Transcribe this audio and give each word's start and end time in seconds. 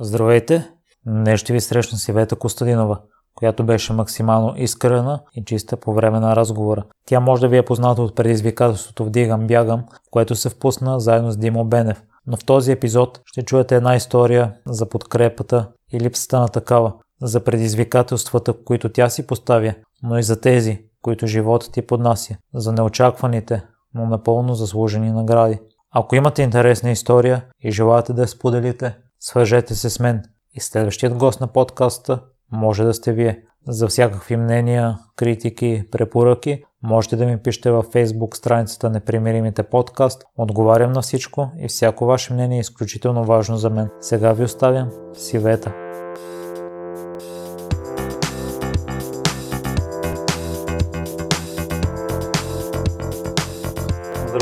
Здравейте! 0.00 0.70
Днес 1.06 1.40
ще 1.40 1.52
ви 1.52 1.60
срещна 1.60 1.98
с 1.98 2.08
Ивета 2.08 2.36
Костадинова, 2.36 3.00
която 3.34 3.64
беше 3.64 3.92
максимално 3.92 4.54
искрена 4.56 5.20
и 5.34 5.44
чиста 5.44 5.76
по 5.76 5.94
време 5.94 6.20
на 6.20 6.36
разговора. 6.36 6.84
Тя 7.06 7.20
може 7.20 7.40
да 7.40 7.48
ви 7.48 7.56
е 7.56 7.64
позната 7.64 8.02
от 8.02 8.16
предизвикателството 8.16 9.04
Вдигам 9.04 9.46
бягам, 9.46 9.84
което 10.10 10.34
се 10.34 10.48
впусна 10.48 11.00
заедно 11.00 11.30
с 11.30 11.36
Димо 11.36 11.64
Бенев. 11.64 12.02
Но 12.26 12.36
в 12.36 12.44
този 12.44 12.72
епизод 12.72 13.20
ще 13.24 13.42
чуете 13.42 13.76
една 13.76 13.96
история 13.96 14.54
за 14.66 14.88
подкрепата 14.88 15.68
и 15.92 16.00
липсата 16.00 16.40
на 16.40 16.48
такава, 16.48 16.92
за 17.22 17.44
предизвикателствата, 17.44 18.54
които 18.64 18.88
тя 18.88 19.08
си 19.08 19.26
поставя, 19.26 19.74
но 20.02 20.18
и 20.18 20.22
за 20.22 20.40
тези, 20.40 20.84
които 21.02 21.26
животът 21.26 21.72
ти 21.72 21.82
поднася, 21.82 22.36
за 22.54 22.72
неочакваните, 22.72 23.62
но 23.94 24.06
напълно 24.06 24.54
заслужени 24.54 25.12
награди. 25.12 25.58
Ако 25.94 26.16
имате 26.16 26.42
интересна 26.42 26.90
история 26.90 27.44
и 27.60 27.70
желаете 27.70 28.12
да 28.12 28.22
я 28.22 28.28
споделите, 28.28 28.96
свържете 29.20 29.74
се 29.74 29.90
с 29.90 30.00
мен 30.00 30.22
и 30.54 30.60
следващият 30.60 31.16
гост 31.18 31.40
на 31.40 31.46
подкаста 31.46 32.22
може 32.52 32.84
да 32.84 32.94
сте 32.94 33.12
вие. 33.12 33.42
За 33.68 33.88
всякакви 33.88 34.36
мнения, 34.36 34.98
критики, 35.16 35.84
препоръки 35.92 36.64
можете 36.82 37.16
да 37.16 37.26
ми 37.26 37.42
пишете 37.42 37.70
във 37.70 37.86
Facebook 37.86 38.36
страницата 38.36 38.90
Непримиримите 38.90 39.62
подкаст. 39.62 40.24
Отговарям 40.36 40.92
на 40.92 41.02
всичко 41.02 41.50
и 41.58 41.68
всяко 41.68 42.06
ваше 42.06 42.32
мнение 42.32 42.58
е 42.58 42.60
изключително 42.60 43.24
важно 43.24 43.56
за 43.56 43.70
мен. 43.70 43.88
Сега 44.00 44.32
ви 44.32 44.44
оставям 44.44 44.90
с 45.14 45.32
Ивета. 45.32 45.85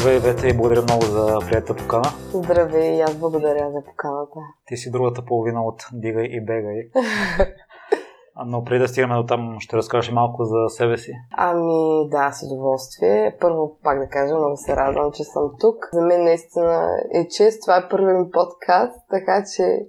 Здравей, 0.04 0.18
Ивета, 0.18 0.48
и 0.48 0.52
благодаря 0.52 0.82
много 0.82 1.04
за 1.04 1.38
приятата 1.48 1.76
покана. 1.76 2.08
Здравей, 2.32 2.96
и 2.96 3.00
аз 3.00 3.16
благодаря 3.16 3.70
за 3.70 3.84
поканата. 3.84 4.40
Ти 4.66 4.76
си 4.76 4.90
другата 4.90 5.24
половина 5.24 5.64
от 5.64 5.82
Дигай 5.92 6.24
и 6.24 6.44
Бегай. 6.44 6.90
Но 8.46 8.64
преди 8.64 8.78
да 8.78 8.88
стигаме 8.88 9.14
до 9.14 9.26
там, 9.26 9.56
ще 9.60 9.76
разкажеш 9.76 10.12
малко 10.12 10.44
за 10.44 10.68
себе 10.68 10.98
си. 10.98 11.12
Ами 11.36 12.08
да, 12.10 12.32
с 12.32 12.42
удоволствие. 12.42 13.36
Първо 13.40 13.76
пак 13.82 13.98
да 13.98 14.08
кажа, 14.08 14.34
много 14.34 14.56
се 14.56 14.76
радвам, 14.76 15.12
че 15.12 15.24
съм 15.24 15.50
тук. 15.60 15.88
За 15.92 16.00
мен 16.00 16.24
наистина 16.24 16.88
е 17.12 17.28
чест. 17.28 17.62
Това 17.62 17.76
е 17.76 17.88
първият 17.88 18.18
ми 18.18 18.30
подкаст, 18.30 19.00
така 19.10 19.44
че 19.56 19.86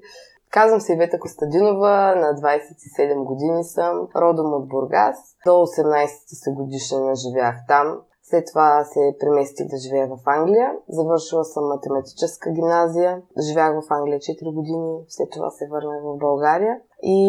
Казвам 0.51 0.81
се 0.81 0.93
Ивета 0.93 1.19
Костадинова, 1.19 2.15
на 2.15 2.27
27 2.27 3.23
години 3.23 3.63
съм, 3.63 4.07
родом 4.15 4.53
от 4.53 4.67
Бургас. 4.67 5.17
До 5.45 5.51
18 5.51 6.07
се 6.43 6.51
годишна 6.51 7.15
живях 7.15 7.55
там. 7.67 7.97
След 8.29 8.45
това 8.51 8.83
се 8.83 9.15
преместих 9.19 9.67
да 9.67 9.77
живея 9.77 10.07
в 10.07 10.17
Англия. 10.25 10.71
Завършила 10.89 11.45
съм 11.45 11.65
математическа 11.67 12.51
гимназия. 12.51 13.21
Живях 13.39 13.71
в 13.81 13.91
Англия 13.93 14.19
4 14.19 14.53
години. 14.53 14.99
След 15.09 15.29
това 15.31 15.49
се 15.49 15.67
върнах 15.71 16.01
в 16.03 16.17
България. 16.17 16.79
И 17.03 17.19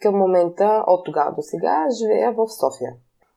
към 0.00 0.14
момента, 0.18 0.84
от 0.86 1.04
тогава 1.04 1.32
до 1.32 1.42
сега, 1.42 1.86
живея 2.00 2.32
в 2.32 2.48
София. 2.48 2.92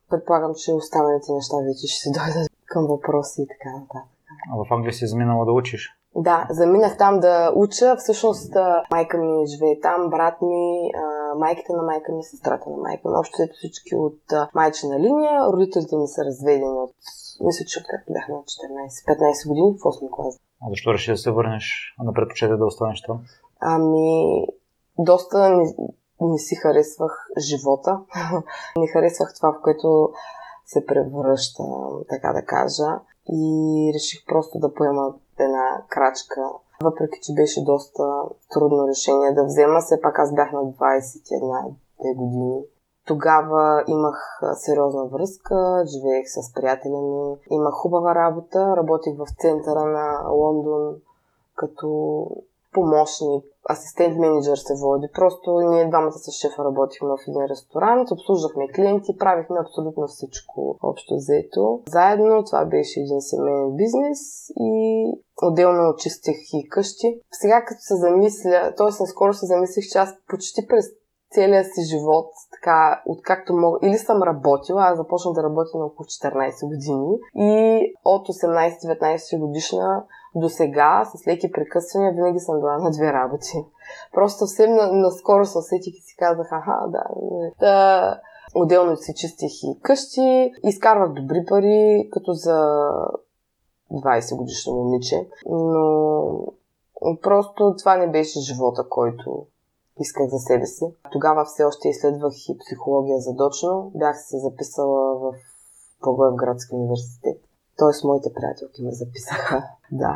Предполагам, 0.10 0.54
че 0.56 0.74
останалите 0.74 1.32
неща 1.32 1.58
вече 1.58 1.88
ще 1.88 2.00
си 2.00 2.10
дойдат 2.18 2.50
към 2.66 2.88
въпроси 2.88 3.42
и 3.42 3.48
така 3.48 3.70
нататък. 3.80 4.12
А 4.52 4.56
в 4.58 4.74
Англия 4.74 4.94
си 4.94 5.08
заминала 5.08 5.46
да 5.46 5.52
учиш? 5.52 6.00
Да, 6.16 6.48
заминах 6.50 6.98
там 6.98 7.20
да 7.20 7.52
уча. 7.56 7.96
Всъщност 7.98 8.54
майка 8.92 9.18
ми 9.18 9.48
живее 9.48 9.80
там, 9.80 10.10
брат 10.10 10.42
ми, 10.42 10.92
майката 11.38 11.74
на 11.74 11.84
майка 11.84 12.12
ми, 12.12 12.24
сестрата 12.24 12.70
на 12.70 12.78
майка 12.78 13.10
ми. 13.10 13.16
Общо 13.16 13.38
всички 13.54 13.96
от 13.96 14.22
майчина 14.56 15.00
линия. 15.00 15.52
Родителите 15.54 15.96
ми 15.96 16.08
са 16.08 16.26
разведени 16.26 16.80
от, 16.86 16.96
мисля, 17.46 17.66
че 17.66 17.80
откакто 17.80 18.14
бях 18.14 18.28
на 18.30 18.36
14-15 18.36 19.48
години 19.48 19.78
в 19.78 19.84
8 19.84 20.10
клас. 20.12 20.40
А 20.62 20.70
защо 20.70 20.94
реши 20.94 21.12
да 21.12 21.18
се 21.18 21.32
върнеш, 21.32 21.96
а 22.00 22.04
не 22.04 22.14
предпочете 22.14 22.56
да 22.56 22.66
останеш 22.66 23.02
там? 23.02 23.22
Ами, 23.60 24.46
доста 25.00 25.50
не, 25.50 25.64
не 26.22 26.38
си 26.38 26.56
харесвах 26.56 27.28
живота. 27.40 28.00
не 28.78 28.88
харесвах 28.88 29.34
това, 29.36 29.52
в 29.52 29.62
което 29.64 30.10
се 30.66 30.86
превръща, 30.86 31.64
така 32.10 32.34
да 32.34 32.46
кажа. 32.46 33.00
И 33.30 33.92
реших 33.96 34.26
просто 34.26 34.60
да 34.60 34.74
поема 34.74 35.14
една 35.40 35.84
крачка. 35.90 36.42
Въпреки, 36.84 37.20
че 37.22 37.34
беше 37.34 37.64
доста 37.64 38.04
трудно 38.54 38.88
решение 38.88 39.34
да 39.34 39.46
взема, 39.46 39.80
все 39.80 40.02
пак 40.02 40.20
аз 40.20 40.34
бях 40.34 40.52
на 40.52 40.60
21 40.60 41.74
години. 42.16 42.62
Тогава 43.06 43.84
имах 43.88 44.42
сериозна 44.54 45.06
връзка, 45.06 45.84
живеех 45.88 46.26
с 46.28 46.54
приятеля 46.54 47.02
ми, 47.02 47.36
имах 47.52 47.74
хубава 47.74 48.16
работа, 48.16 48.76
работих 48.78 49.18
в 49.18 49.26
центъра 49.40 49.86
на 49.86 50.30
Лондон 50.30 50.96
като 51.56 52.28
помощник, 52.74 53.44
асистент 53.70 54.18
менеджер 54.18 54.56
се 54.56 54.74
води. 54.82 55.08
Просто 55.14 55.60
ние 55.60 55.90
двамата 55.90 56.12
с 56.12 56.32
шефа 56.32 56.64
работихме 56.64 57.10
в 57.10 57.28
един 57.28 57.46
ресторант, 57.46 58.12
обслужвахме 58.12 58.72
клиенти, 58.76 59.18
правихме 59.18 59.60
абсолютно 59.60 60.08
всичко 60.08 60.78
общо 60.84 61.16
взето. 61.16 61.82
Заедно 61.88 62.44
това 62.44 62.66
беше 62.66 63.00
един 63.00 63.22
семейен 63.22 63.76
бизнес 63.76 64.50
и 64.60 64.74
отделно 65.42 65.96
чистих 65.96 66.38
и 66.54 66.70
къщи. 66.70 67.20
Сега 67.32 67.66
като 67.66 67.82
се 67.82 67.96
замисля, 67.96 68.74
т.е. 68.78 68.92
наскоро 69.00 69.34
се 69.34 69.46
замислих, 69.46 69.86
че 69.92 69.98
аз 69.98 70.10
почти 70.28 70.68
през 70.68 70.86
целия 71.36 71.64
си 71.64 71.82
живот, 71.92 72.30
така, 72.52 73.02
откакто 73.06 73.54
мога, 73.54 73.80
или 73.84 73.98
съм 73.98 74.24
работила, 74.24 74.84
аз 74.84 74.98
започнах 74.98 75.34
да 75.34 75.44
работя 75.44 75.78
на 75.78 75.86
около 75.86 76.06
14 76.06 76.68
години 76.68 77.18
и 77.36 77.94
от 78.06 78.28
18-19 78.28 79.40
годишна 79.40 80.04
до 80.36 80.50
сега, 80.50 81.06
с 81.06 81.28
леки 81.28 81.52
прекъсвания, 81.52 82.14
винаги 82.14 82.40
съм 82.40 82.60
била 82.60 82.78
на 82.78 82.92
две 82.92 83.14
работи. 83.14 83.66
Просто 84.14 84.38
съвсем 84.38 84.76
наскоро 84.92 85.46
се 85.46 85.58
усетих 85.58 85.94
и 85.98 86.02
си 86.02 86.16
казах, 86.18 86.52
аха, 86.52 86.88
да, 86.88 87.04
да. 87.60 88.20
Отделно 88.56 88.98
си 88.98 89.14
чистих 89.16 89.52
и 89.64 89.80
къщи, 89.82 90.52
изкарвах 90.64 91.14
добри 91.14 91.46
пари, 91.46 92.10
като 92.12 92.34
за 92.34 92.80
20 93.92 94.36
годишно 94.36 94.74
момиче, 94.74 95.28
но 95.50 96.40
просто 97.22 97.76
това 97.78 97.98
не 97.98 98.12
беше 98.12 98.40
живота, 98.40 98.90
който 98.90 99.46
исках 100.00 100.30
за 100.30 100.38
себе 100.38 100.66
си. 100.66 100.86
Тогава 101.12 101.46
все 101.46 101.64
още 101.64 101.90
изследвах 101.90 102.34
и 102.50 102.58
психология 102.58 103.20
задочно. 103.20 103.92
Бях 103.96 104.16
се 104.22 104.40
записала 104.40 105.20
в 105.20 105.34
Благоевградски 106.04 106.76
университет. 106.76 107.42
Тоест, 107.78 108.04
моите 108.04 108.34
приятелки 108.34 108.84
ме 108.84 108.92
записаха. 108.92 109.64
Да. 109.92 110.14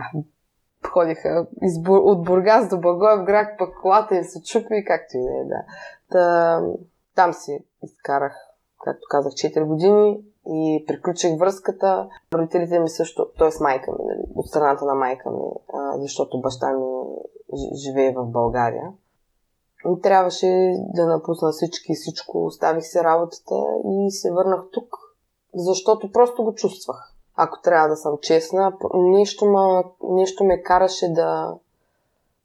Ходиха 0.88 1.48
из, 1.62 1.78
от 1.88 2.24
Бургас 2.24 2.70
до 2.70 2.80
Благоевград, 2.80 3.48
пък 3.58 3.82
колата 3.82 4.16
им 4.16 4.24
се 4.24 4.44
чупи, 4.44 4.86
както 4.88 5.18
и 5.18 5.22
да 5.22 5.32
е, 5.32 5.44
да. 5.44 5.64
Та, 6.12 6.62
там 7.16 7.34
си 7.34 7.60
изкарах, 7.84 8.36
както 8.84 9.08
казах, 9.10 9.34
4 9.34 9.66
години 9.66 10.22
и 10.48 10.84
приключих 10.88 11.40
връзката. 11.40 12.10
Родителите 12.34 12.80
ми 12.80 12.90
също, 12.90 13.28
т.е. 13.38 13.64
майка 13.64 13.92
ми, 13.92 13.98
нали, 14.06 14.24
от 14.36 14.48
страната 14.48 14.86
на 14.86 14.96
майка 14.96 15.32
ми, 15.32 15.44
защото 15.96 16.42
баща 16.42 16.72
ми 16.72 16.86
живее 17.86 18.14
в 18.14 18.26
България. 18.26 18.92
И 19.86 20.02
трябваше 20.02 20.74
да 20.94 21.06
напусна 21.06 21.52
всички 21.52 21.92
и 21.92 21.96
всичко. 21.96 22.46
Оставих 22.46 22.86
се 22.86 23.04
работата 23.04 23.56
и 23.86 24.12
се 24.12 24.32
върнах 24.32 24.62
тук, 24.72 24.96
защото 25.54 26.12
просто 26.12 26.44
го 26.44 26.54
чувствах 26.54 27.19
ако 27.42 27.62
трябва 27.62 27.90
да 27.90 27.96
съм 27.96 28.18
честна. 28.22 28.74
Нещо, 28.94 29.46
ма, 29.46 29.84
нещо 30.04 30.44
ме 30.44 30.62
караше 30.62 31.08
да 31.08 31.54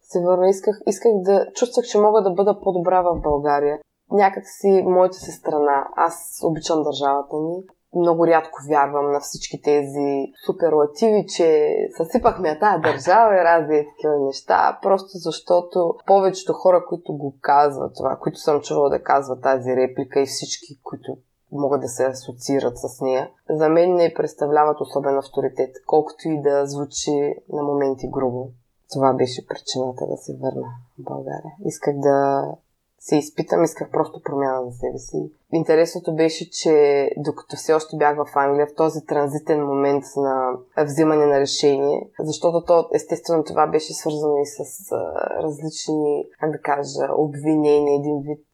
се 0.03 0.21
върна. 0.21 0.49
Исках, 0.49 0.81
исках 0.87 1.13
да... 1.15 1.47
Чувствах, 1.55 1.87
че 1.87 1.99
мога 1.99 2.23
да 2.23 2.31
бъда 2.31 2.61
по-добра 2.61 3.03
в 3.03 3.21
България. 3.21 3.79
Някак 4.11 4.45
си 4.47 4.83
моята 4.87 5.17
се 5.17 5.33
страна. 5.33 5.89
Аз 5.97 6.41
обичам 6.45 6.83
държавата 6.83 7.37
ни. 7.37 7.63
Много 7.97 8.27
рядко 8.27 8.59
вярвам 8.69 9.13
на 9.13 9.21
всички 9.21 9.63
тези 9.63 10.33
суперлативи, 10.47 11.27
че 11.37 11.77
съсипахме 11.97 12.59
тази 12.59 12.83
държава 12.83 13.35
и 13.35 13.45
разни 13.45 13.87
такива 13.97 14.19
неща, 14.19 14.79
просто 14.83 15.09
защото 15.13 15.95
повечето 16.07 16.53
хора, 16.53 16.85
които 16.89 17.13
го 17.13 17.35
казват 17.41 17.93
това, 17.97 18.19
които 18.21 18.39
съм 18.39 18.61
чувала 18.61 18.91
да 18.91 19.03
казват 19.03 19.43
тази 19.43 19.77
реплика 19.77 20.21
и 20.21 20.27
всички, 20.27 20.81
които 20.83 21.17
могат 21.55 21.81
да 21.81 21.89
се 21.89 22.05
асоциират 22.05 22.79
с 22.79 23.01
нея, 23.01 23.31
за 23.51 23.69
мен 23.69 23.95
не 23.95 24.15
представляват 24.15 24.81
особен 24.81 25.19
авторитет, 25.19 25.75
колкото 25.87 26.29
и 26.29 26.43
да 26.43 26.67
звучи 26.67 27.35
на 27.53 27.63
моменти 27.63 28.09
грубо. 28.11 28.51
Това 28.93 29.13
беше 29.13 29.47
причината 29.47 30.07
да 30.07 30.17
се 30.17 30.37
върна 30.43 30.69
в 30.99 31.03
България. 31.03 31.53
Исках 31.65 31.95
да 31.99 32.45
се 33.05 33.17
изпитам, 33.17 33.65
исках 33.65 33.91
просто 33.91 34.23
промяна 34.23 34.71
за 34.71 34.79
себе 34.79 34.99
си. 34.99 35.31
Интересното 35.53 36.15
беше, 36.15 36.51
че 36.51 37.11
докато 37.17 37.57
все 37.57 37.73
още 37.75 37.97
бях 37.97 38.17
в 38.17 38.37
Англия, 38.37 38.67
в 38.67 38.75
този 38.75 39.07
транзитен 39.07 39.67
момент 39.67 40.05
на 40.17 40.51
взимане 40.85 41.27
на 41.27 41.41
решение, 41.41 42.11
защото 42.21 42.65
то, 42.65 42.89
естествено 42.95 43.45
това 43.45 43.67
беше 43.67 43.95
свързано 43.95 44.37
и 44.37 44.47
с 44.47 44.59
а, 44.93 44.97
различни, 45.43 46.25
как 46.41 46.51
да 46.51 46.59
кажа, 46.59 47.09
обвинения, 47.17 47.99
един 47.99 48.21
вид 48.21 48.45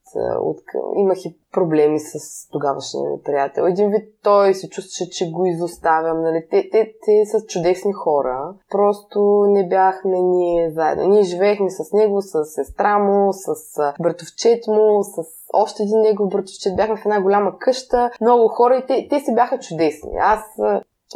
от... 0.43 0.59
имах 0.97 1.25
и 1.25 1.37
проблеми 1.53 2.01
с 2.01 2.49
тогавашния 2.51 3.11
ми 3.11 3.23
приятел. 3.25 3.62
Един 3.62 3.91
вид 3.91 4.15
той 4.23 4.55
се 4.55 4.69
чувстваше, 4.69 5.11
че 5.11 5.31
го 5.31 5.47
изоставям. 5.47 6.23
Нали? 6.23 6.47
Те, 6.51 6.69
те, 6.73 6.93
те 7.05 7.27
са 7.27 7.47
чудесни 7.47 7.93
хора. 7.93 8.55
Просто 8.71 9.45
не 9.49 9.69
бяхме 9.69 10.21
ние 10.21 10.71
заедно. 10.71 11.09
Ние 11.09 11.23
живеехме 11.23 11.71
с 11.71 11.93
него, 11.93 12.23
с 12.23 12.45
сестра 12.45 12.99
му, 12.99 13.33
с 13.33 13.55
братовчет 14.01 14.67
му, 14.67 15.05
с 15.05 15.23
още 15.53 15.83
един 15.83 16.01
негов 16.01 16.29
братовчет. 16.29 16.77
Бяхме 16.77 16.97
в 16.97 17.07
една 17.07 17.21
голяма 17.21 17.59
къща. 17.59 18.11
Много 18.21 18.49
хора 18.49 18.77
и 18.77 18.87
те, 18.87 19.07
те 19.11 19.21
си 19.21 19.35
бяха 19.35 19.59
чудесни. 19.59 20.11
Аз 20.21 20.41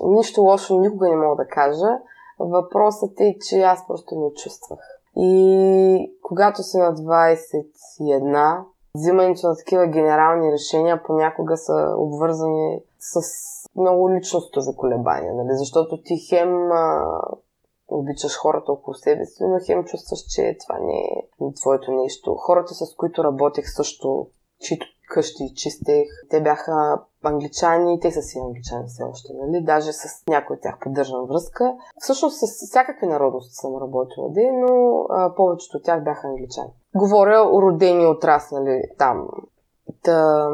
нищо 0.04 0.40
лошо 0.40 0.80
никога 0.80 1.08
не 1.08 1.16
мога 1.16 1.36
да 1.36 1.46
кажа. 1.46 1.98
Въпросът 2.38 3.20
е, 3.20 3.36
че 3.48 3.60
аз 3.60 3.86
просто 3.86 4.14
не 4.14 4.34
чувствах. 4.34 4.78
И 5.16 6.12
когато 6.22 6.62
си 6.62 6.78
на 6.78 6.94
21, 6.94 8.64
взимането 8.94 9.48
на 9.48 9.56
такива 9.56 9.86
генерални 9.86 10.52
решения 10.52 11.02
понякога 11.06 11.56
са 11.56 11.94
обвързани 11.96 12.80
с 12.98 13.20
много 13.76 14.10
личностови 14.10 14.76
колебания, 14.76 15.34
нали? 15.34 15.56
защото 15.56 16.02
ти 16.02 16.14
хем 16.28 16.72
а, 16.72 17.04
обичаш 17.88 18.36
хората 18.36 18.72
около 18.72 18.94
себе 18.94 19.24
си, 19.24 19.44
но 19.44 19.58
хем 19.66 19.84
чувстваш, 19.84 20.20
че 20.20 20.56
това 20.66 20.78
не 20.78 20.98
е 21.48 21.54
твоето 21.54 21.92
нещо. 21.92 22.34
Хората, 22.34 22.74
с 22.74 22.94
които 22.94 23.24
работех 23.24 23.64
също, 23.76 24.26
чието 24.60 24.86
къщи 25.08 25.54
чистех, 25.54 26.08
те 26.30 26.42
бяха 26.42 27.00
англичани, 27.24 28.00
те 28.00 28.10
са 28.10 28.22
си 28.22 28.38
англичани 28.38 28.86
все 28.86 29.02
още, 29.02 29.32
нали? 29.34 29.64
Даже 29.64 29.92
с 29.92 30.06
някои 30.28 30.56
от 30.56 30.62
тях 30.62 30.78
поддържам 30.82 31.26
връзка. 31.26 31.74
Всъщност 31.98 32.36
с 32.36 32.66
всякакви 32.70 33.06
народности 33.06 33.54
съм 33.54 33.76
работила, 33.82 34.30
де, 34.30 34.52
но 34.52 35.06
а, 35.10 35.34
повечето 35.34 35.76
от 35.76 35.84
тях 35.84 36.04
бяха 36.04 36.28
англичани. 36.28 36.70
Говоря 36.94 37.44
родени 37.44 38.06
отраснали 38.06 38.82
там. 38.98 39.28
Та, 40.02 40.46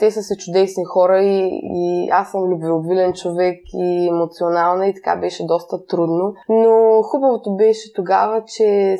те 0.00 0.10
са 0.10 0.22
си 0.22 0.36
чудесни 0.36 0.84
хора 0.84 1.22
и, 1.22 1.60
и 1.62 2.08
аз 2.10 2.30
съм 2.30 2.44
любвеобилен 2.44 3.12
човек 3.12 3.60
и 3.74 4.08
емоционална 4.08 4.88
и 4.88 4.94
така 4.94 5.16
беше 5.16 5.46
доста 5.46 5.86
трудно. 5.86 6.34
Но 6.48 7.02
хубавото 7.02 7.56
беше 7.56 7.92
тогава, 7.92 8.44
че 8.44 8.96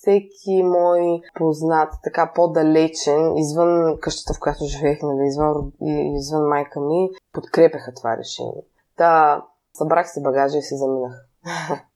всеки 0.00 0.62
мой 0.62 1.20
познат, 1.34 1.92
така 2.04 2.32
по-далечен, 2.34 3.36
извън 3.36 3.98
къщата, 4.00 4.34
в 4.34 4.40
която 4.40 4.64
живеех, 4.64 4.98
нали, 5.02 5.26
извън, 5.26 5.72
извън 6.16 6.48
майка 6.48 6.80
ми, 6.80 7.10
подкрепяха 7.32 7.94
това 7.94 8.16
решение. 8.16 8.62
Та, 8.96 9.42
събрах 9.74 10.10
си 10.10 10.22
багажа 10.22 10.58
и 10.58 10.62
си 10.62 10.74
заминах. 10.76 11.26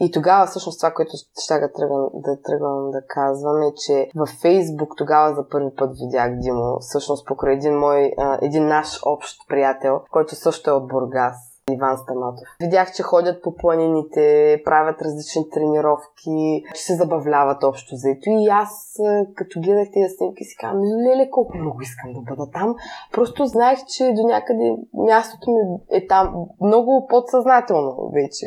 И 0.00 0.10
тогава 0.10 0.46
всъщност 0.46 0.80
това, 0.80 0.90
което 0.94 1.10
ще 1.42 1.72
тръгвам, 1.76 2.08
да 2.14 2.42
тръгвам 2.42 2.90
да 2.90 3.02
казвам 3.08 3.62
е, 3.62 3.74
че 3.86 4.10
във 4.16 4.28
Фейсбук 4.28 4.94
тогава 4.96 5.34
за 5.34 5.48
първи 5.48 5.70
път 5.76 5.90
видях 5.98 6.38
Димо, 6.38 6.78
всъщност 6.80 7.26
покрай 7.26 7.54
един 7.54 7.78
мой, 7.78 8.12
един 8.42 8.66
наш 8.66 9.00
общ 9.06 9.48
приятел, 9.48 10.00
който 10.10 10.34
също 10.34 10.70
е 10.70 10.72
от 10.72 10.88
Бургас. 10.88 11.50
Иван 11.72 11.98
Стаматов. 11.98 12.48
Видях, 12.60 12.92
че 12.92 13.02
ходят 13.02 13.42
по 13.42 13.54
планините, 13.54 14.62
правят 14.64 15.02
различни 15.02 15.50
тренировки, 15.50 16.64
че 16.74 16.82
се 16.82 16.94
забавляват 16.94 17.64
общо 17.64 17.96
заето. 17.96 18.30
И 18.30 18.48
аз, 18.48 18.96
като 19.34 19.60
гледах 19.60 19.88
тези 19.92 20.14
снимки, 20.16 20.44
си 20.44 20.56
казвам, 20.60 20.82
леле, 20.82 21.30
колко 21.30 21.56
много 21.56 21.82
искам 21.82 22.12
да 22.12 22.20
бъда 22.20 22.50
там. 22.50 22.74
Просто 23.12 23.46
знаех, 23.46 23.78
че 23.86 24.12
до 24.16 24.22
някъде 24.26 24.76
мястото 24.94 25.50
ми 25.50 25.60
е 25.90 26.06
там 26.06 26.34
много 26.60 27.06
подсъзнателно 27.10 28.10
вече. 28.14 28.46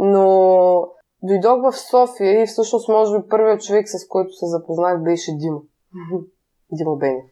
Но 0.00 0.88
дойдох 1.22 1.62
в 1.62 1.78
София 1.78 2.42
и 2.42 2.46
всъщност, 2.46 2.88
може 2.88 3.18
би, 3.18 3.28
първият 3.28 3.62
човек, 3.62 3.88
с 3.88 4.08
който 4.08 4.32
се 4.32 4.46
запознах, 4.46 5.02
беше 5.02 5.32
Димо. 5.36 5.62
Димо 6.72 6.96
Бенев. 6.96 7.24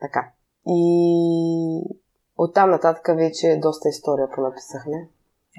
Така. 0.00 0.30
И 0.66 1.96
Оттам 2.38 2.70
нататък 2.70 3.16
вече 3.16 3.58
доста 3.62 3.88
история 3.88 4.30
понаписахме. 4.30 5.08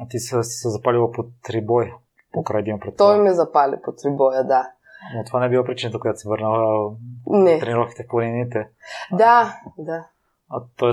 А 0.02 0.08
ти 0.08 0.20
си 0.20 0.36
се 0.42 0.70
запалила 0.70 1.12
по 1.12 1.26
трибой 1.44 1.94
покрай 2.34 2.62
един 2.62 2.80
пред 2.80 2.98
Той 2.98 3.20
ме 3.20 3.34
запали 3.34 3.76
по 3.84 3.92
трибоя, 3.92 4.44
да. 4.44 4.72
Но 5.16 5.24
това 5.24 5.40
не 5.40 5.46
е 5.46 5.50
била 5.50 5.64
причината, 5.64 6.00
която 6.00 6.20
се 6.20 6.30
върнала 6.30 6.92
не. 7.28 7.60
тренировките 7.60 8.04
в 8.04 8.08
планините. 8.08 8.70
Да, 9.12 9.62
да. 9.78 10.08
А 10.50 10.62
т.е. 10.78 10.92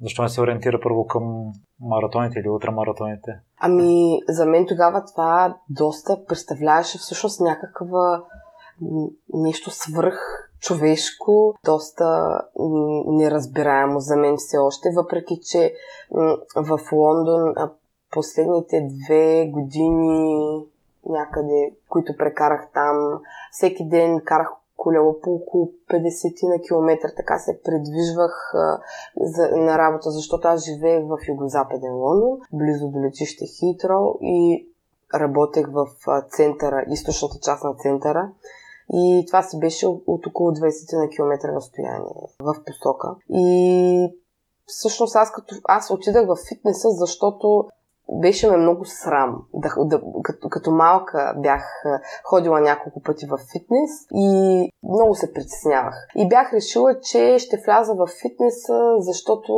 защо 0.00 0.22
не 0.22 0.28
се 0.28 0.40
ориентира 0.40 0.80
първо 0.80 1.06
към 1.06 1.52
маратоните 1.80 2.38
или 2.38 2.48
ултрамаратоните? 2.48 3.40
Ами, 3.58 4.20
за 4.28 4.46
мен 4.46 4.66
тогава 4.66 5.04
това 5.04 5.56
доста 5.70 6.24
представляваше 6.24 6.98
всъщност 6.98 7.40
някаква 7.40 8.22
нещо 9.34 9.70
свръх 9.70 10.50
човешко, 10.60 11.54
доста 11.64 12.40
неразбираемо 13.06 14.00
за 14.00 14.16
мен 14.16 14.36
все 14.36 14.58
още, 14.58 14.90
въпреки 14.96 15.40
че 15.50 15.74
в 16.56 16.80
Лондон 16.92 17.54
последните 18.10 18.88
две 19.04 19.46
години 19.46 20.64
някъде, 21.06 21.72
които 21.88 22.16
прекарах 22.16 22.68
там, 22.74 23.20
всеки 23.52 23.88
ден 23.88 24.20
карах 24.24 24.48
колело 24.76 25.20
по 25.20 25.34
около 25.34 25.72
50 25.90 26.48
на 26.48 26.60
километра, 26.62 27.08
така 27.16 27.38
се 27.38 27.60
придвижвах 27.64 28.54
а, 28.54 28.78
за, 29.20 29.48
на 29.48 29.78
работа, 29.78 30.10
защото 30.10 30.48
аз 30.48 30.64
живеех 30.64 31.04
в 31.06 31.18
югозападен 31.28 31.94
Лондон, 31.94 32.38
близо 32.52 32.88
до 32.88 32.98
летище 32.98 33.44
Хитро 33.46 34.18
и 34.22 34.68
работех 35.14 35.66
в 35.72 35.86
центъра, 36.30 36.84
източната 36.90 37.38
част 37.42 37.64
на 37.64 37.74
центъра. 37.74 38.30
И 38.92 39.24
това 39.26 39.42
си 39.42 39.58
беше 39.58 39.86
от 39.86 40.26
около 40.26 40.50
20 40.50 40.98
на 40.98 41.08
километра 41.08 41.54
разстояние 41.54 42.28
в 42.40 42.54
посока. 42.66 43.14
И 43.30 44.18
всъщност 44.66 45.16
аз, 45.16 45.32
като, 45.32 45.54
аз 45.64 45.90
отидах 45.90 46.26
в 46.26 46.36
фитнеса, 46.48 46.90
защото 46.90 47.68
беше 48.12 48.50
ме 48.50 48.56
много 48.56 48.84
срам. 48.84 49.42
Да, 49.54 49.74
да, 49.84 50.00
като, 50.22 50.48
като 50.48 50.70
малка 50.70 51.34
бях 51.36 51.62
ходила 52.24 52.60
няколко 52.60 53.02
пъти 53.02 53.26
в 53.26 53.38
фитнес 53.52 53.90
и 54.14 54.70
много 54.82 55.14
се 55.14 55.32
притеснявах. 55.32 55.94
И 56.16 56.28
бях 56.28 56.52
решила, 56.52 57.00
че 57.00 57.38
ще 57.38 57.62
вляза 57.66 57.94
в 57.94 58.08
фитнеса, 58.22 58.94
защото 58.98 59.52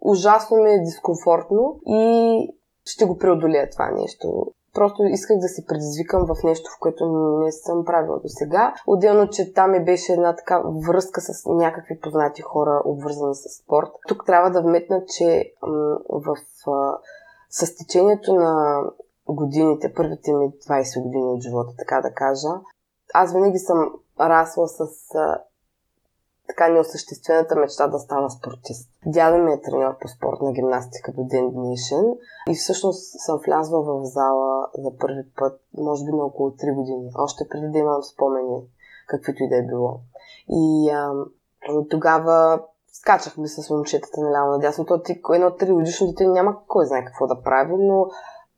ужасно 0.00 0.56
ми 0.56 0.70
е 0.70 0.82
дискомфортно 0.82 1.80
и 1.86 2.48
ще 2.84 3.04
го 3.04 3.18
преодолея 3.18 3.70
това 3.70 3.90
нещо. 3.90 4.46
Просто 4.74 5.04
исках 5.04 5.38
да 5.38 5.48
се 5.48 5.66
предизвикам 5.66 6.26
в 6.26 6.42
нещо, 6.44 6.70
в 6.76 6.80
което 6.80 7.06
не 7.44 7.52
съм 7.52 7.84
правила 7.84 8.16
до 8.16 8.28
сега. 8.28 8.74
Отделно, 8.86 9.28
че 9.28 9.52
там 9.52 9.70
ми 9.70 9.84
беше 9.84 10.12
една 10.12 10.36
така 10.36 10.62
връзка 10.88 11.20
с 11.20 11.46
някакви 11.46 12.00
познати 12.00 12.42
хора, 12.42 12.82
обвързани 12.84 13.34
с 13.34 13.62
спорт. 13.62 13.88
Тук 14.08 14.22
трябва 14.26 14.50
да 14.50 14.62
вметна, 14.62 15.04
че 15.04 15.52
м- 15.62 15.98
в 16.08 16.36
с 17.50 17.76
течението 17.76 18.34
на 18.34 18.82
годините, 19.28 19.94
първите 19.94 20.32
ми 20.32 20.52
20 20.68 21.02
години 21.02 21.24
от 21.24 21.42
живота, 21.42 21.74
така 21.78 22.00
да 22.00 22.14
кажа, 22.14 22.48
аз 23.14 23.32
винаги 23.32 23.58
съм 23.58 23.92
расла 24.20 24.68
с 24.68 24.80
а, 25.14 25.42
така 26.48 26.68
неосъществената 26.68 27.56
мечта 27.56 27.88
да 27.88 27.98
стана 27.98 28.30
спортист. 28.30 28.90
Дядо 29.06 29.38
ми 29.38 29.52
е 29.52 29.60
треньор 29.60 29.98
по 29.98 30.08
спортна 30.08 30.52
гимнастика 30.52 31.12
до 31.12 31.24
ден 31.24 31.50
днешен 31.50 32.04
и 32.50 32.54
всъщност 32.54 33.20
съм 33.26 33.38
влязла 33.46 33.82
в 33.82 34.04
зала 34.04 34.68
за 34.78 34.96
първи 35.00 35.22
път, 35.36 35.60
може 35.78 36.04
би 36.04 36.12
на 36.12 36.24
около 36.24 36.50
3 36.50 36.74
години, 36.74 37.10
още 37.18 37.48
преди 37.50 37.68
да 37.72 37.78
имам 37.78 38.02
спомени, 38.02 38.62
каквито 39.08 39.42
и 39.42 39.48
да 39.48 39.56
е 39.56 39.66
било. 39.66 40.00
И 40.48 40.90
а, 40.90 41.12
тогава 41.90 42.62
скачахме 42.92 43.48
с 43.48 43.70
момчетата 43.70 44.20
наляво 44.20 44.50
надясно. 44.50 44.86
То 44.86 45.02
ти, 45.02 45.12
едно 45.34 45.50
3 45.50 45.72
годишно 45.72 46.06
дете 46.06 46.26
няма 46.26 46.56
кой 46.68 46.86
знае 46.86 47.04
какво 47.04 47.26
да 47.26 47.42
прави, 47.42 47.74
но 47.78 48.06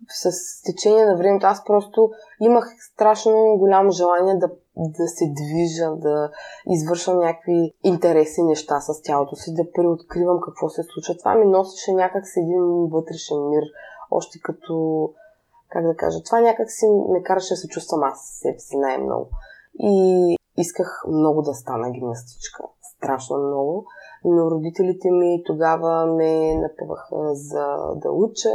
с 0.08 0.30
течение 0.62 1.06
на 1.06 1.16
времето 1.16 1.46
аз 1.46 1.64
просто 1.64 2.10
имах 2.40 2.74
страшно 2.92 3.56
голямо 3.58 3.90
желание 3.90 4.34
да, 4.34 4.48
да 4.76 5.06
се 5.08 5.24
движа, 5.24 5.90
да 5.96 6.30
извършвам 6.66 7.18
някакви 7.18 7.72
интересни 7.84 8.44
неща 8.44 8.80
с 8.80 9.02
тялото 9.02 9.36
си, 9.36 9.54
да 9.54 9.72
преоткривам 9.72 10.40
какво 10.40 10.68
се 10.68 10.82
случва. 10.82 11.16
Това 11.18 11.34
ми 11.34 11.44
носеше 11.44 11.92
някак 11.92 12.26
с 12.26 12.36
един 12.36 12.62
вътрешен 12.90 13.48
мир, 13.48 13.62
още 14.10 14.38
като, 14.42 15.08
как 15.68 15.86
да 15.86 15.96
кажа, 15.96 16.22
това 16.24 16.40
някак 16.40 16.70
си 16.70 16.86
ме 17.08 17.22
караше 17.22 17.54
да 17.54 17.56
се 17.56 17.68
чувствам 17.68 18.02
аз 18.02 18.38
себе 18.42 18.58
си 18.58 18.76
най-много. 18.76 19.28
И 19.78 20.36
исках 20.56 21.04
много 21.08 21.42
да 21.42 21.54
стана 21.54 21.90
гимнастичка. 21.90 22.62
Страшно 22.96 23.38
много 23.38 23.86
но 24.24 24.50
родителите 24.50 25.10
ми 25.10 25.42
тогава 25.46 26.06
ме 26.06 26.54
напъваха 26.54 27.34
за 27.34 27.76
да 27.96 28.10
уча. 28.10 28.48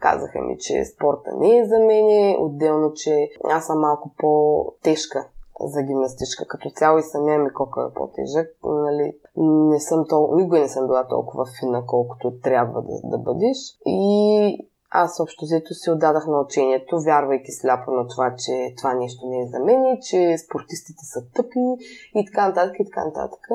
Казаха 0.00 0.40
ми, 0.40 0.58
че 0.58 0.84
спорта 0.84 1.30
не 1.40 1.58
е 1.58 1.66
за 1.66 1.78
мене, 1.78 2.36
отделно, 2.40 2.92
че 2.92 3.28
аз 3.44 3.66
съм 3.66 3.80
малко 3.80 4.10
по-тежка 4.18 5.28
за 5.60 5.82
гимнастичка. 5.82 6.46
Като 6.46 6.70
цяло 6.70 6.98
и 6.98 7.02
самия 7.02 7.38
ми 7.38 7.52
кока 7.52 7.88
е 7.90 7.94
по-тежък. 7.94 8.46
Нали, 8.64 9.16
не 9.36 9.80
съм 9.80 10.04
тол... 10.08 10.36
Никога 10.36 10.58
не 10.60 10.68
съм 10.68 10.86
била 10.86 11.08
толкова 11.08 11.46
фина, 11.60 11.82
колкото 11.86 12.32
трябва 12.42 12.82
да, 12.82 13.00
да 13.04 13.18
бъдеш. 13.18 13.58
И 13.86 14.68
аз 14.90 15.20
общо 15.20 15.44
взето 15.44 15.74
се 15.74 15.90
отдадах 15.90 16.26
на 16.26 16.40
учението, 16.40 17.00
вярвайки 17.00 17.52
сляпо 17.52 17.90
на 17.90 18.08
това, 18.08 18.34
че 18.38 18.74
това 18.76 18.94
нещо 18.94 19.26
не 19.26 19.40
е 19.40 19.46
за 19.46 19.58
мен 19.58 19.98
че 20.02 20.38
спортистите 20.38 21.04
са 21.04 21.20
тъпи 21.34 21.60
и 22.14 22.26
така 22.26 22.48
нататък 22.48 22.76
и 22.80 22.84
така 22.84 23.04
нататък. 23.04 23.46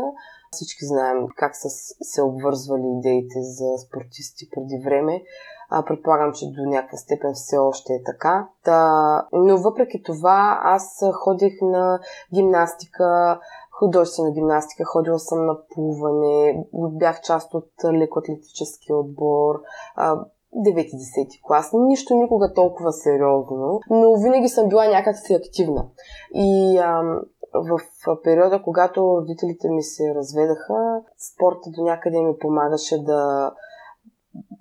Всички 0.54 0.86
знаем 0.86 1.28
как 1.36 1.56
са 1.56 1.70
се 2.02 2.22
обвързвали 2.22 2.88
идеите 2.98 3.42
за 3.42 3.78
спортисти 3.88 4.50
преди 4.56 4.84
време. 4.86 5.24
А, 5.70 5.86
предполагам, 5.86 6.34
че 6.34 6.52
до 6.52 6.70
някаква 6.70 6.98
степен 6.98 7.34
все 7.34 7.58
още 7.58 7.94
е 7.94 8.04
така. 8.04 8.48
Та, 8.64 9.28
но 9.34 9.58
въпреки 9.58 10.04
това, 10.04 10.60
аз 10.64 11.04
ходих 11.14 11.54
на 11.62 12.00
гимнастика, 12.34 13.40
художествена 13.80 14.32
гимнастика, 14.32 14.84
ходила 14.86 15.20
съм 15.20 15.46
на 15.46 15.58
плуване, 15.74 16.66
бях 16.74 17.22
част 17.22 17.54
от 17.54 17.70
лекоатлетическия 17.94 18.98
отбор, 18.98 19.56
9-10 19.98 21.42
клас. 21.44 21.72
Нищо 21.74 22.14
никога 22.14 22.54
толкова 22.54 22.92
сериозно, 22.92 23.80
но 23.90 24.16
винаги 24.16 24.50
съм 24.50 24.70
била 24.70 24.88
някакси 24.88 25.34
активна. 25.34 25.86
И 26.34 26.78
ам, 26.78 27.20
в 27.54 27.80
периода, 28.24 28.62
когато 28.64 29.02
родителите 29.02 29.70
ми 29.70 29.84
се 29.84 30.16
разведаха, 30.16 31.02
спорта 31.18 31.70
до 31.70 31.84
някъде 31.84 32.22
ми 32.22 32.38
помагаше 32.38 33.04
да, 33.04 33.54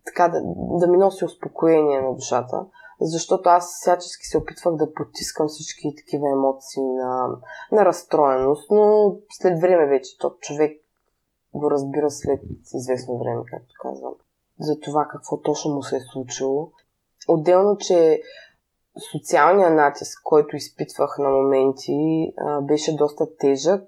така, 0.06 0.28
да, 0.28 0.40
да 0.80 0.86
ми 0.86 0.96
носи 0.96 1.24
успокоение 1.24 2.00
на 2.00 2.14
душата. 2.14 2.66
Защото 3.00 3.48
аз 3.48 3.66
всячески 3.80 4.26
се 4.26 4.38
опитвах 4.38 4.76
да 4.76 4.94
потискам 4.94 5.48
всички 5.48 5.94
такива 5.96 6.30
емоции 6.30 6.82
на, 6.82 7.28
на 7.72 7.84
разстроеност, 7.84 8.70
но 8.70 9.16
след 9.30 9.60
време 9.60 9.86
вече 9.86 10.18
то 10.18 10.30
човек 10.40 10.82
го 11.54 11.70
разбира 11.70 12.10
след 12.10 12.40
известно 12.74 13.18
време, 13.18 13.42
както 13.50 13.74
казвам, 13.82 14.14
за 14.60 14.80
това 14.80 15.08
какво 15.10 15.40
точно 15.40 15.74
му 15.74 15.82
се 15.82 15.96
е 15.96 16.00
случило. 16.12 16.70
Отделно, 17.28 17.76
че 17.76 18.22
социалният 19.12 19.74
натиск, 19.74 20.20
който 20.24 20.56
изпитвах 20.56 21.18
на 21.18 21.28
моменти, 21.28 22.32
беше 22.62 22.96
доста 22.96 23.36
тежък. 23.36 23.82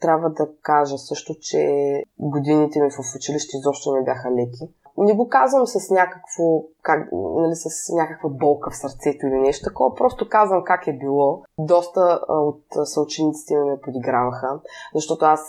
Трябва 0.00 0.30
да 0.30 0.48
кажа 0.62 0.98
също, 0.98 1.34
че 1.40 2.02
годините 2.18 2.80
ми 2.80 2.90
в 2.90 3.16
училище 3.16 3.56
изобщо 3.56 3.92
не 3.92 4.04
бяха 4.04 4.30
леки. 4.30 4.74
Не 4.96 5.14
го 5.14 5.28
казвам 5.28 5.66
с 5.66 5.90
някакво, 5.90 6.62
как, 6.82 7.08
нали, 7.12 7.54
с 7.54 7.92
някаква 7.92 8.30
болка 8.30 8.70
в 8.70 8.76
сърцето 8.76 9.26
или 9.26 9.38
нещо 9.38 9.64
такова, 9.64 9.94
просто 9.94 10.28
казвам 10.28 10.64
как 10.64 10.86
е 10.86 10.92
било. 10.92 11.42
Доста 11.58 12.20
от 12.28 12.64
съучениците 12.84 13.56
ми 13.56 13.70
ме 13.70 13.80
подиграваха, 13.80 14.60
защото 14.94 15.24
аз 15.24 15.40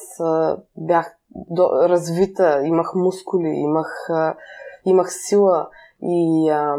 бях 0.77 1.15
развита, 1.59 2.61
имах 2.63 2.91
мускули, 2.95 3.49
имах, 3.49 4.09
имах 4.85 5.07
сила 5.11 5.69
и 6.01 6.49
а, 6.49 6.75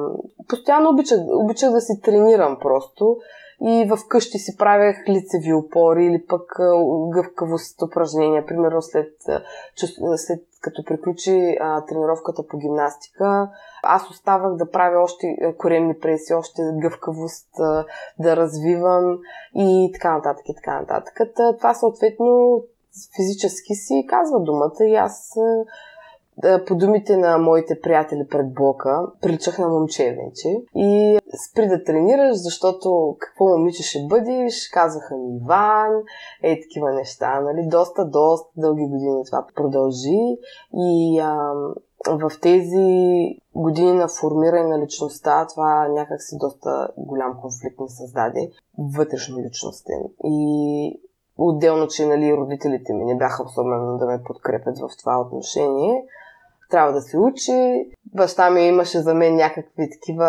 постоянно 0.48 0.90
обичах, 0.90 1.18
обичах 1.44 1.70
да 1.70 1.80
си 1.80 2.00
тренирам 2.02 2.58
просто. 2.60 3.16
И 3.62 3.88
в 3.90 3.98
къщи 4.08 4.38
си 4.38 4.56
правях 4.56 4.96
лицеви 5.08 5.52
опори 5.52 6.04
или 6.04 6.26
пък 6.26 6.56
гъвкавост 7.08 7.82
упражнения. 7.82 8.46
Примерно 8.46 8.82
след, 8.82 9.12
след 10.16 10.42
като 10.60 10.84
приключи 10.84 11.56
а, 11.60 11.84
тренировката 11.84 12.46
по 12.46 12.58
гимнастика, 12.58 13.50
аз 13.82 14.10
оставах 14.10 14.56
да 14.56 14.70
правя 14.70 15.02
още 15.02 15.54
коремни 15.58 15.98
преси, 15.98 16.34
още 16.34 16.62
гъвкавост 16.82 17.48
а, 17.58 17.84
да 18.18 18.36
развивам 18.36 19.18
и 19.54 19.90
така 19.92 20.16
нататък 20.16 20.48
и 20.48 20.54
така 20.54 20.80
нататък. 20.80 21.20
Това 21.58 21.74
съответно 21.74 22.60
физически 23.16 23.74
си 23.74 24.06
казва 24.08 24.40
думата 24.40 24.84
и 24.84 24.94
аз 24.94 25.32
по 26.66 26.74
думите 26.74 27.16
на 27.16 27.38
моите 27.38 27.80
приятели 27.80 28.26
пред 28.30 28.54
блока, 28.54 29.06
приличах 29.22 29.58
на 29.58 29.68
момче 29.68 30.16
вече. 30.24 30.48
И 30.74 31.18
спри 31.50 31.68
да 31.68 31.84
тренираш, 31.84 32.36
защото 32.36 33.16
какво 33.18 33.44
момиче 33.44 33.82
ще 33.82 34.06
бъдеш, 34.08 34.68
казаха 34.68 35.16
ми 35.16 35.36
Иван, 35.36 36.02
е 36.42 36.60
такива 36.60 36.92
неща, 36.92 37.40
нали? 37.40 37.66
Доста, 37.68 38.04
доста 38.04 38.50
дълги 38.56 38.86
години 38.86 39.24
това 39.26 39.46
продължи. 39.54 40.38
И 40.74 41.18
ам, 41.18 41.74
в 42.06 42.30
тези 42.42 42.86
години 43.54 43.92
на 43.92 44.08
формиране 44.08 44.68
на 44.68 44.78
личността, 44.78 45.46
това 45.46 45.88
някакси 45.88 46.36
доста 46.38 46.88
голям 46.96 47.40
конфликт 47.40 47.80
ми 47.80 47.88
създаде, 47.88 48.50
вътрешно 48.78 49.38
личностен. 49.38 50.00
И 50.24 51.00
отделно, 51.38 51.88
че 51.88 52.06
нали, 52.06 52.36
родителите 52.36 52.92
ми 52.92 53.04
не 53.04 53.16
бяха 53.16 53.42
особено 53.42 53.98
да 53.98 54.06
ме 54.06 54.22
подкрепят 54.22 54.78
в 54.78 54.88
това 54.98 55.20
отношение, 55.20 56.04
трябва 56.70 56.92
да 56.92 57.00
се 57.00 57.18
учи. 57.18 57.90
Баща 58.14 58.50
ми 58.50 58.66
имаше 58.66 58.98
за 58.98 59.14
мен 59.14 59.36
някакви 59.36 59.90
такива 59.90 60.26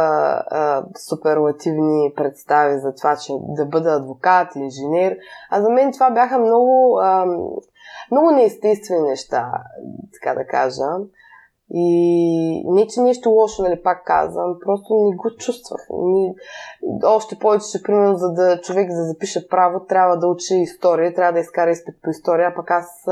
а, 0.47 0.83
суперлативни 1.09 2.13
представи 2.15 2.79
за 2.79 2.95
това, 2.95 3.15
че 3.15 3.33
да 3.39 3.65
бъда 3.65 3.91
адвокат, 3.91 4.55
инженер. 4.55 5.17
А 5.49 5.61
за 5.61 5.69
мен 5.69 5.91
това 5.93 6.09
бяха 6.09 6.39
много, 6.39 6.99
а, 7.01 7.25
много 8.11 8.31
неестествени 8.31 9.09
неща, 9.09 9.51
така 10.13 10.35
да 10.35 10.47
кажа. 10.47 10.85
И 11.73 12.63
не, 12.65 12.87
че 12.87 13.01
нещо 13.01 13.29
лошо, 13.29 13.61
нали, 13.61 13.83
пак 13.83 14.05
казвам, 14.05 14.57
просто 14.65 14.93
не 14.93 15.15
го 15.15 15.35
чувствах. 15.37 15.81
Ни... 15.89 16.35
Още 17.03 17.39
повече, 17.39 17.65
че, 17.71 17.83
примерно, 17.83 18.15
за 18.15 18.33
да 18.33 18.61
човек 18.61 18.89
да 18.89 19.05
запише 19.05 19.47
право, 19.47 19.85
трябва 19.85 20.17
да 20.17 20.27
учи 20.27 20.55
история, 20.55 21.13
трябва 21.13 21.33
да 21.33 21.39
изкара 21.39 21.71
изпит 21.71 21.95
по 22.03 22.09
история, 22.09 22.47
а 22.47 22.55
пък 22.55 22.71
аз 22.71 23.05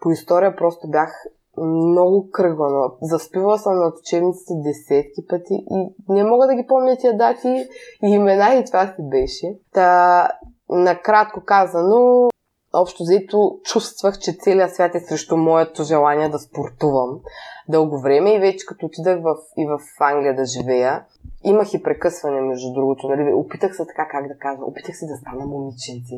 по 0.00 0.10
история 0.10 0.56
просто 0.56 0.88
бях 0.88 1.24
много 1.56 2.30
кръгвана. 2.30 2.90
Заспивала 3.02 3.58
съм 3.58 3.78
над 3.78 3.98
учебниците 3.98 4.52
десетки 4.64 5.26
пъти 5.28 5.54
и 5.70 5.94
не 6.08 6.24
мога 6.24 6.46
да 6.46 6.54
ги 6.54 6.66
помня 6.68 6.96
тия 6.96 7.16
дати 7.16 7.66
и 8.04 8.08
имена 8.08 8.54
и 8.54 8.64
това 8.64 8.86
си 8.86 9.02
беше. 9.10 9.58
Та, 9.72 10.28
накратко 10.68 11.42
казано, 11.46 12.28
общо 12.72 13.02
взето 13.02 13.60
чувствах, 13.64 14.18
че 14.18 14.36
целият 14.40 14.74
свят 14.74 14.94
е 14.94 15.00
срещу 15.00 15.36
моето 15.36 15.82
желание 15.82 16.28
да 16.28 16.38
спортувам 16.38 17.20
дълго 17.68 18.00
време 18.00 18.34
и 18.34 18.40
вече 18.40 18.66
като 18.66 18.86
отидах 18.86 19.22
в, 19.22 19.36
и 19.56 19.66
в 19.66 19.78
Англия 20.00 20.36
да 20.36 20.44
живея, 20.44 21.04
имах 21.44 21.74
и 21.74 21.82
прекъсване, 21.82 22.40
между 22.40 22.72
другото. 22.72 23.08
Нали? 23.08 23.32
Опитах 23.32 23.76
се 23.76 23.86
така, 23.86 24.08
как 24.08 24.28
да 24.28 24.38
кажа, 24.38 24.64
опитах 24.64 24.96
се 24.96 25.06
да 25.06 25.16
стана 25.16 25.46
момиченце, 25.46 26.14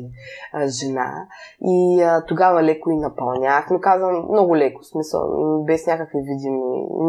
жена 0.67 1.27
и 1.61 2.01
а, 2.01 2.25
тогава 2.25 2.63
леко 2.63 2.91
и 2.91 2.97
напълнях, 2.97 3.67
но 3.71 3.79
казвам 3.79 4.27
много 4.31 4.57
леко, 4.57 4.83
смисъл, 4.83 5.21
без 5.63 5.87
някакви 5.87 6.17
видими. 6.21 6.61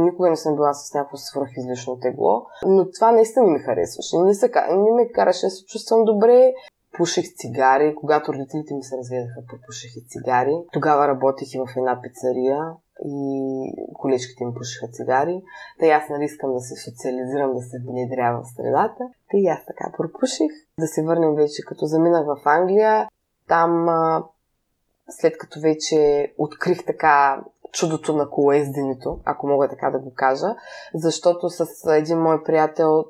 Никога 0.05 0.31
не 0.31 0.37
съм 0.37 0.55
била 0.55 0.75
с 0.75 0.95
някакво 0.95 1.17
свръхизлишно 1.17 1.99
тегло, 1.99 2.47
но 2.67 2.91
това 2.91 3.13
наистина 3.13 3.47
не 3.47 3.53
ми 3.53 3.59
харесваше. 3.59 4.17
Не, 4.19 4.35
се, 4.35 4.51
не 4.71 4.93
ме 4.93 5.09
караше 5.09 5.47
да 5.47 5.51
се 5.51 5.65
чувствам 5.65 6.05
добре, 6.05 6.53
пушех 6.97 7.25
цигари. 7.37 7.95
Когато 7.95 8.33
родителите 8.33 8.75
ми 8.75 8.83
се 8.83 8.97
разведаха, 8.97 9.41
попушех 9.51 9.97
и 9.97 10.07
цигари. 10.09 10.57
Тогава 10.73 11.09
работех 11.09 11.55
и 11.55 11.59
в 11.59 11.77
една 11.77 12.01
пицария 12.03 12.73
и 13.05 13.73
колечките 13.95 14.45
ми 14.45 14.55
пушиха 14.55 14.89
цигари. 14.93 15.43
Тъй 15.79 15.93
аз 15.93 16.09
нали 16.09 16.25
искам 16.25 16.53
да 16.53 16.61
се 16.61 16.75
социализирам, 16.91 17.55
да 17.55 17.61
се 17.61 17.79
внедрявам 17.89 18.43
в 18.43 18.57
средата. 18.57 19.05
Тъй 19.31 19.49
аз 19.49 19.67
така 19.67 19.93
пропуших. 19.97 20.51
Да 20.79 20.87
се 20.87 21.03
върнем 21.03 21.35
вече, 21.35 21.63
като 21.67 21.87
заминах 21.87 22.27
в 22.27 22.41
Англия. 22.45 23.09
Там, 23.49 23.87
след 25.11 25.39
като 25.39 25.61
вече 25.61 26.33
открих 26.39 26.87
така 26.87 27.45
чудото 27.73 28.17
на 28.17 28.31
колоезденето, 28.31 29.21
ако 29.25 29.47
мога 29.47 29.69
така 29.69 29.91
да 29.91 29.99
го 29.99 30.13
кажа, 30.15 30.55
защото 30.95 31.51
с 31.51 31.67
един 31.91 32.19
мой 32.19 32.43
приятел 32.43 33.05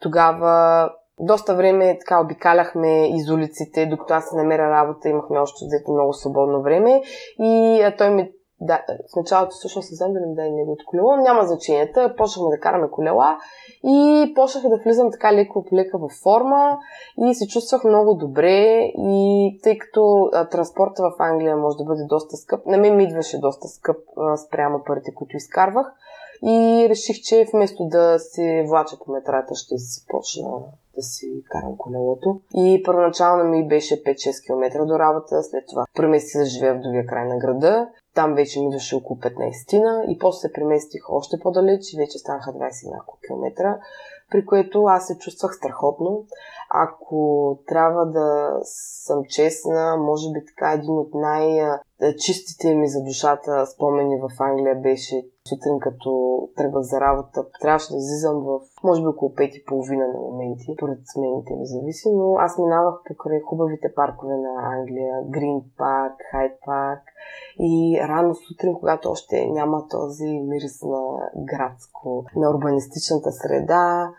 тогава 0.00 0.90
доста 1.20 1.54
време 1.56 1.98
така 2.00 2.20
обикаляхме 2.20 3.16
из 3.16 3.30
улиците, 3.30 3.86
докато 3.86 4.14
аз 4.14 4.28
се 4.28 4.36
намеря 4.36 4.70
работа, 4.70 5.08
имахме 5.08 5.38
още 5.38 5.64
взето 5.66 5.92
много 5.92 6.12
свободно 6.12 6.62
време 6.62 7.02
и 7.38 7.84
той 7.98 8.10
ми 8.10 8.32
да, 8.60 8.82
в 9.12 9.16
началото 9.16 9.50
всъщност 9.50 9.90
не 9.90 9.96
знам 9.96 10.12
дали 10.12 10.26
ми 10.26 10.34
даде 10.34 10.50
неговото 10.50 10.84
няма 11.16 11.46
значение. 11.46 11.92
Почнахме 12.16 12.56
да 12.56 12.60
караме 12.60 12.90
колела 12.90 13.38
и 13.84 14.32
почнах 14.34 14.68
да 14.68 14.76
влизам 14.84 15.10
така 15.10 15.32
леко 15.32 15.64
по 15.64 15.98
във 15.98 16.12
форма 16.22 16.78
и 17.26 17.34
се 17.34 17.46
чувствах 17.46 17.84
много 17.84 18.14
добре 18.14 18.90
и 18.98 19.58
тъй 19.62 19.78
като 19.78 20.30
а, 20.32 20.48
транспорта 20.48 21.02
в 21.02 21.12
Англия 21.18 21.56
може 21.56 21.76
да 21.76 21.84
бъде 21.84 22.04
доста 22.04 22.36
скъп, 22.36 22.66
на 22.66 22.78
мен 22.78 22.96
ми 22.96 23.04
идваше 23.04 23.38
доста 23.38 23.68
скъп 23.68 23.96
а, 24.16 24.36
спрямо 24.36 24.84
парите, 24.84 25.14
които 25.14 25.36
изкарвах 25.36 25.94
и 26.42 26.86
реших, 26.88 27.16
че 27.22 27.46
вместо 27.52 27.84
да 27.84 28.18
се 28.18 28.64
влача 28.68 28.96
по 29.04 29.12
метрата, 29.12 29.54
ще 29.54 29.78
си 29.78 30.06
почна 30.08 30.50
да 30.96 31.02
си 31.02 31.42
карам 31.48 31.76
колелото. 31.78 32.40
И 32.54 32.82
първоначално 32.84 33.44
ми 33.44 33.68
беше 33.68 34.04
5-6 34.04 34.46
км 34.46 34.86
до 34.86 34.98
работа, 34.98 35.42
след 35.42 35.64
това 35.70 35.84
преместих 35.94 36.40
да 36.40 36.46
живея 36.46 36.74
в 36.74 36.80
другия 36.80 37.06
край 37.06 37.28
на 37.28 37.38
града. 37.38 37.88
Там 38.14 38.34
вече 38.34 38.60
ми 38.60 38.66
идваше 38.66 38.96
около 38.96 39.18
15 39.18 40.04
и 40.08 40.18
после 40.18 40.38
се 40.38 40.52
преместих 40.52 41.10
още 41.10 41.36
по-далеч 41.42 41.92
и 41.92 41.96
вече 41.96 42.18
станаха 42.18 42.52
20 42.52 42.90
няколко 42.92 43.18
километра, 43.26 43.78
при 44.30 44.46
което 44.46 44.84
аз 44.84 45.06
се 45.06 45.18
чувствах 45.18 45.54
страхотно. 45.54 46.24
Ако 46.70 47.58
трябва 47.66 48.06
да 48.06 48.58
съм 48.62 49.24
честна, 49.28 49.96
може 49.96 50.32
би 50.32 50.44
така 50.46 50.72
един 50.72 50.98
от 50.98 51.14
най-чистите 51.14 52.74
ми 52.74 52.88
за 52.88 53.02
душата 53.02 53.66
спомени 53.66 54.20
в 54.20 54.30
Англия 54.38 54.76
беше 54.76 55.26
сутрин, 55.48 55.78
като 55.80 56.10
тръгвах 56.56 56.82
за 56.82 57.00
работа, 57.00 57.46
трябваше 57.60 57.92
да 57.92 57.98
излизам 57.98 58.40
в, 58.40 58.60
може 58.84 59.02
би 59.02 59.06
около 59.06 59.30
5 59.30 59.42
и 59.42 59.64
половина 59.64 60.06
на 60.06 60.20
моменти, 60.20 60.76
поред 60.78 60.98
смените 61.04 61.54
ми 61.54 61.66
зависи, 61.66 62.08
но 62.12 62.34
аз 62.34 62.58
минавах 62.58 62.94
покрай 63.06 63.40
хубавите 63.40 63.94
паркове 63.94 64.36
на 64.36 64.76
Англия, 64.76 65.22
Грин 65.28 65.62
парк, 65.78 66.14
Хайд 66.30 66.52
парк. 66.66 67.02
И 67.60 68.00
рано 68.02 68.34
сутрин, 68.34 68.74
когато 68.74 69.10
още 69.10 69.46
няма 69.50 69.88
този 69.88 70.24
мирис 70.24 70.82
на 70.82 71.30
градско, 71.36 72.24
на 72.36 72.50
урбанистичната 72.50 73.32
среда, 73.32 74.10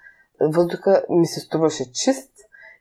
въздуха 0.41 1.03
ми 1.10 1.25
се 1.25 1.39
струваше 1.39 1.91
чист 1.91 2.32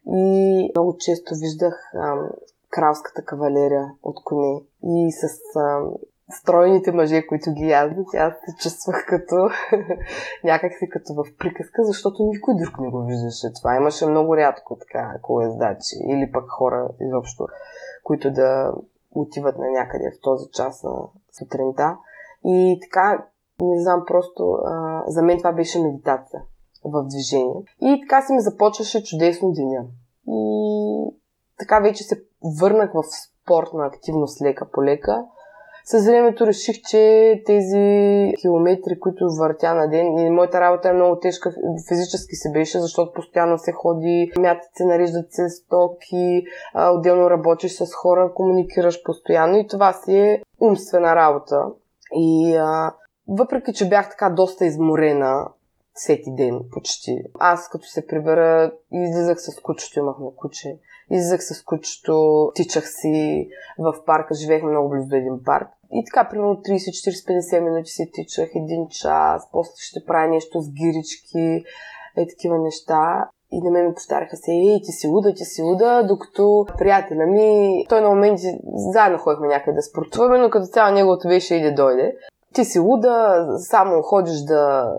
и 0.07 0.71
много 0.75 0.97
често 0.97 1.35
виждах 1.35 1.95
ам, 1.95 2.29
кралската 2.71 3.25
кавалерия 3.25 3.93
от 4.03 4.25
коне. 4.25 4.63
И 4.83 5.13
с 5.13 5.57
ам, 5.57 5.95
стройните 6.31 6.93
мъже, 6.93 7.27
които 7.27 7.53
ги 7.53 7.69
яздат, 7.69 8.15
аз 8.15 8.33
се 8.35 8.57
чувствах 8.63 9.07
като 9.09 9.49
някакси 10.45 10.89
като 10.89 11.15
в 11.15 11.25
приказка, 11.39 11.85
защото 11.85 12.23
никой 12.23 12.55
друг 12.55 12.81
не 12.81 12.91
го 12.91 13.05
виждаше 13.05 13.53
това. 13.61 13.77
Имаше 13.77 14.07
много 14.07 14.37
рядко 14.37 14.77
така 14.77 15.15
колездачи 15.23 15.97
или 16.09 16.33
пък 16.33 16.45
хора 16.49 16.89
изобщо, 17.01 17.47
които 18.05 18.31
да 18.31 18.73
отиват 19.15 19.59
на 19.59 19.71
някъде 19.71 20.11
в 20.11 20.21
този 20.23 20.51
час 20.51 20.83
на 20.83 20.93
сутринта. 21.39 21.97
И 22.45 22.79
така, 22.83 23.27
не 23.61 23.83
знам, 23.83 24.05
просто 24.07 24.53
а, 24.53 25.03
за 25.07 25.23
мен 25.23 25.39
това 25.39 25.53
беше 25.53 25.83
медитация 25.83 26.43
в 26.85 27.05
движение. 27.05 27.65
И 27.81 28.01
така 28.01 28.23
си 28.23 28.33
ми 28.33 28.41
започваше 28.41 29.05
чудесно 29.05 29.53
деня. 29.53 29.85
И 30.29 31.17
така 31.59 31.81
вече 31.81 32.05
се 32.05 32.23
върнах 32.61 32.93
в 32.93 33.03
спортна 33.03 33.87
активност 33.87 34.43
лека 34.43 34.71
по 34.71 34.85
лека. 34.85 35.25
С 35.87 36.07
времето 36.07 36.47
реших, 36.47 36.77
че 36.89 37.43
тези 37.47 38.33
километри, 38.41 39.01
които 39.01 39.29
въртя 39.39 39.75
на 39.75 39.89
ден, 39.89 40.19
и 40.19 40.31
моята 40.31 40.61
работа 40.61 40.89
е 40.89 40.93
много 40.93 41.19
тежка, 41.19 41.55
физически 41.89 42.37
се 42.37 42.51
беше, 42.53 42.81
защото 42.81 43.13
постоянно 43.13 43.59
се 43.59 43.73
ходи, 43.73 44.33
мятат 44.39 44.71
се, 44.75 44.85
нареждат 44.85 45.33
се 45.33 45.49
стоки, 45.49 46.45
отделно 46.75 47.31
работиш 47.31 47.73
с 47.73 47.95
хора, 47.95 48.33
комуникираш 48.35 49.03
постоянно 49.03 49.57
и 49.57 49.67
това 49.67 49.93
си 49.93 50.17
е 50.17 50.43
умствена 50.61 51.17
работа. 51.17 51.67
И 52.13 52.57
а, 52.57 52.95
въпреки, 53.29 53.73
че 53.73 53.89
бях 53.89 54.11
така 54.11 54.31
доста 54.31 54.67
изморена 54.67 55.49
всеки 55.95 56.35
ден 56.35 56.61
почти. 56.73 57.23
Аз 57.39 57.69
като 57.69 57.87
се 57.87 58.07
прибера, 58.07 58.73
излизах 58.93 59.41
с 59.41 59.61
кучето, 59.63 59.99
имахме 59.99 60.27
куче. 60.37 60.79
Излизах 61.11 61.43
с 61.43 61.65
кучето, 61.65 62.51
тичах 62.55 62.85
си 62.89 63.49
в 63.79 63.95
парка, 64.07 64.35
живеехме 64.35 64.71
много 64.71 64.89
близо 64.89 65.09
до 65.09 65.17
един 65.17 65.45
парк. 65.45 65.69
И 65.93 66.05
така, 66.05 66.29
примерно 66.29 66.55
30, 66.55 66.75
40, 66.75 67.59
50 67.59 67.61
минути 67.61 67.91
си 67.91 68.11
тичах, 68.13 68.51
един 68.55 68.87
час, 68.89 69.49
после 69.53 69.73
ще 69.77 70.05
правя 70.05 70.29
нещо 70.29 70.61
с 70.61 70.71
гирички, 70.71 71.65
и 72.19 72.29
такива 72.29 72.59
неща. 72.59 73.29
И 73.53 73.61
на 73.61 73.71
мен 73.71 73.87
ми 73.87 73.95
повтаряха 73.95 74.37
се, 74.37 74.53
ей, 74.53 74.81
ти 74.85 74.93
си 74.93 75.09
луда, 75.09 75.35
ти 75.35 75.45
си 75.45 75.63
луда, 75.63 76.05
докато 76.09 76.67
приятеля 76.79 77.27
ми, 77.27 77.85
той 77.89 78.01
на 78.01 78.09
моменти 78.09 78.59
заедно 78.93 79.19
ходихме 79.19 79.49
някъде 79.49 79.77
да 79.77 79.83
спортуваме, 79.83 80.39
но 80.39 80.51
като 80.51 80.67
цяло 80.67 80.95
неговото 80.95 81.29
беше 81.29 81.55
и 81.55 81.63
да 81.63 81.75
дойде. 81.75 82.17
Ти 82.55 82.65
си 82.65 82.79
луда, 82.79 83.47
само 83.59 84.03
ходиш 84.03 84.41
да 84.41 84.93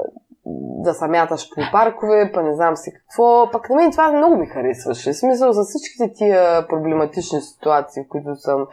да 0.83 0.93
се 0.93 1.07
мяташ 1.07 1.49
по 1.49 1.61
паркове, 1.71 2.31
па 2.33 2.43
не 2.43 2.55
знам 2.55 2.75
си 2.75 2.91
какво. 2.93 3.51
Пък 3.51 3.69
на 3.69 3.75
мен 3.75 3.91
това 3.91 4.11
много 4.11 4.35
ми 4.35 4.45
харесваше. 4.45 5.13
В 5.13 5.17
смисъл 5.17 5.53
за 5.53 5.63
всичките 5.63 6.13
тия 6.13 6.67
проблематични 6.67 7.41
ситуации, 7.41 8.03
в 8.03 8.07
които 8.07 8.35
съм 8.35 8.67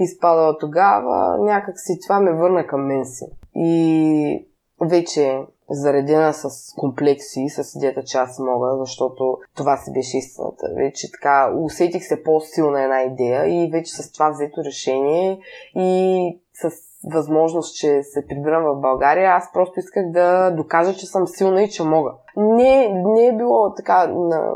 изпадала 0.00 0.58
тогава, 0.58 1.38
някак 1.38 1.80
си 1.80 1.98
това 2.02 2.20
ме 2.20 2.32
върна 2.32 2.66
към 2.66 2.86
мен 2.86 3.04
си. 3.04 3.24
И 3.54 4.46
вече 4.80 5.42
заредена 5.70 6.32
с 6.32 6.74
комплекси, 6.78 7.46
с 7.48 7.76
идеята, 7.76 8.04
че 8.04 8.18
аз 8.18 8.38
мога, 8.38 8.76
защото 8.78 9.38
това 9.56 9.76
си 9.76 9.92
беше 9.92 10.18
истината. 10.18 10.66
Вече 10.76 11.12
така 11.12 11.52
усетих 11.58 12.04
се 12.04 12.22
по-силна 12.22 12.82
една 12.82 13.02
идея 13.02 13.46
и 13.46 13.70
вече 13.70 13.92
с 13.92 14.12
това 14.12 14.30
взето 14.30 14.64
решение 14.64 15.40
и 15.74 16.40
с 16.54 16.70
възможност, 17.12 17.76
че 17.76 18.02
се 18.02 18.26
прибирам 18.26 18.64
в 18.64 18.80
България, 18.80 19.30
аз 19.30 19.52
просто 19.52 19.80
исках 19.80 20.10
да 20.10 20.50
докажа, 20.50 20.94
че 20.94 21.06
съм 21.06 21.26
силна 21.26 21.62
и 21.62 21.70
че 21.70 21.84
мога. 21.84 22.12
Не, 22.36 23.02
не 23.04 23.26
е 23.26 23.36
било 23.36 23.74
така 23.74 24.06
на, 24.06 24.52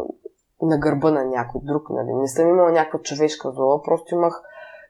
на 0.62 0.78
гърба 0.78 1.11
на 1.11 1.25
някой 1.25 1.61
друг, 1.64 1.90
нали? 1.90 2.14
Не 2.14 2.28
съм 2.28 2.49
имала 2.49 2.73
някаква 2.73 2.99
човешка 2.99 3.50
злоба, 3.50 3.83
просто 3.83 4.14
имах 4.14 4.42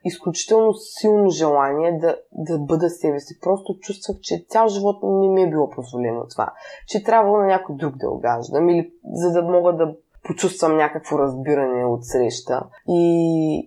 изключително 0.03 0.73
силно 0.73 1.29
желание 1.29 1.97
да, 1.97 2.17
да 2.31 2.59
бъда 2.59 2.89
себе 2.89 3.19
си. 3.19 3.39
Просто 3.39 3.77
чувствах, 3.79 4.17
че 4.21 4.45
цял 4.49 4.67
живот 4.67 4.97
не 5.03 5.29
ми 5.29 5.43
е 5.43 5.49
било 5.49 5.69
позволено 5.69 6.27
това. 6.31 6.53
Че 6.87 7.03
трябва 7.03 7.37
на 7.37 7.45
някой 7.45 7.75
друг 7.75 7.95
да 7.95 8.09
огаждам 8.09 8.69
или 8.69 8.91
за 9.13 9.31
да 9.31 9.41
мога 9.41 9.73
да 9.73 9.95
почувствам 10.23 10.77
някакво 10.77 11.19
разбиране 11.19 11.85
от 11.85 12.05
среща. 12.05 12.63
И, 12.87 13.57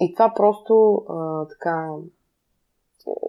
и 0.00 0.14
това 0.14 0.32
просто 0.36 1.04
а, 1.08 1.46
така 1.48 1.88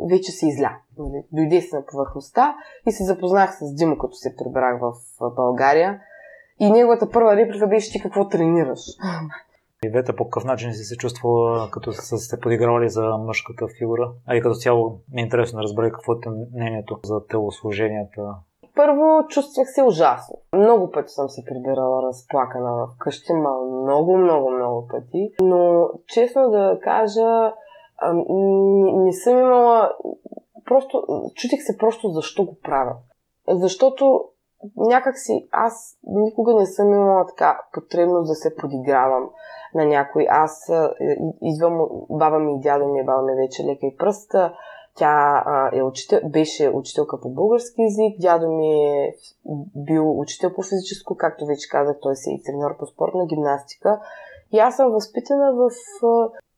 вече 0.09 0.31
се 0.31 0.47
изля. 0.47 0.77
Нали? 0.97 1.23
Дойде 1.31 1.61
се 1.61 1.75
на 1.75 1.85
повърхността 1.85 2.55
и 2.87 2.91
се 2.91 3.03
запознах 3.03 3.53
с 3.53 3.75
Димо, 3.75 3.97
като 3.97 4.13
се 4.15 4.35
прибрах 4.35 4.79
в 4.81 4.93
България. 5.35 6.01
И 6.59 6.71
неговата 6.71 7.09
първа 7.09 7.35
реплика 7.35 7.67
беше 7.67 7.91
ти 7.91 8.01
какво 8.01 8.27
тренираш. 8.27 8.79
И 9.85 9.89
Вета 9.89 10.15
по 10.15 10.23
какъв 10.23 10.45
начин 10.45 10.73
си 10.73 10.83
се 10.83 10.97
чувствала, 10.97 11.69
като 11.71 11.93
са 11.93 12.17
се 12.17 12.39
подигравали 12.39 12.89
за 12.89 13.17
мъжката 13.17 13.67
фигура? 13.77 14.11
А 14.27 14.35
и 14.35 14.41
като 14.41 14.55
цяло 14.55 14.99
ми 15.13 15.21
е 15.21 15.23
интересно 15.23 15.57
да 15.57 15.63
разбера 15.63 15.91
какво 15.91 16.13
е 16.13 16.17
мнението 16.55 16.99
за 17.03 17.27
телослуженията. 17.27 18.21
Първо 18.75 19.27
чувствах 19.27 19.67
се 19.67 19.83
ужасно. 19.83 20.35
Много 20.53 20.91
пъти 20.91 21.13
съм 21.13 21.29
се 21.29 21.43
прибирала 21.45 22.07
разплакана 22.07 22.75
в 22.75 22.87
къщи, 22.99 23.33
много, 23.33 24.17
много, 24.17 24.49
много 24.51 24.87
пъти. 24.87 25.31
Но 25.41 25.89
честно 26.07 26.49
да 26.49 26.79
кажа, 26.83 27.53
не, 28.13 28.93
не 28.93 29.13
съм 29.13 29.39
имала... 29.39 29.91
Просто 30.65 31.03
чутих 31.35 31.59
се 31.63 31.77
просто 31.77 32.09
защо 32.09 32.45
го 32.45 32.57
правя. 32.63 32.95
Защото 33.49 34.25
някак 34.75 35.17
си 35.17 35.47
аз 35.51 35.97
никога 36.03 36.53
не 36.53 36.65
съм 36.65 36.93
имала 36.93 37.25
така 37.27 37.61
потребност 37.73 38.27
да 38.27 38.35
се 38.35 38.55
подигравам 38.55 39.29
на 39.75 39.85
някой. 39.85 40.27
Аз 40.29 40.71
идвам, 41.41 41.87
баба 42.09 42.39
ми 42.39 42.55
и 42.55 42.59
дядо 42.59 42.87
ми, 42.87 43.05
баба 43.05 43.21
ми 43.21 43.35
вече 43.35 43.63
лека 43.63 43.85
и 43.85 43.95
пръста. 43.97 44.53
Тя 44.95 45.43
е 45.73 45.83
учител, 45.83 46.19
беше 46.29 46.69
учителка 46.69 47.21
по 47.21 47.29
български 47.29 47.81
язик, 47.81 48.19
дядо 48.19 48.51
ми 48.51 48.83
е 48.83 49.15
бил 49.75 50.19
учител 50.19 50.53
по 50.53 50.61
физическо, 50.61 51.15
както 51.17 51.45
вече 51.45 51.69
казах, 51.69 51.97
той 52.01 52.15
си 52.15 52.29
е 52.29 52.33
и 52.33 52.43
тренер 52.43 52.77
по 52.77 52.85
спортна 52.85 53.25
гимнастика. 53.25 53.99
И 54.51 54.59
аз 54.59 54.75
съм 54.75 54.91
възпитана 54.91 55.53
в 55.53 55.69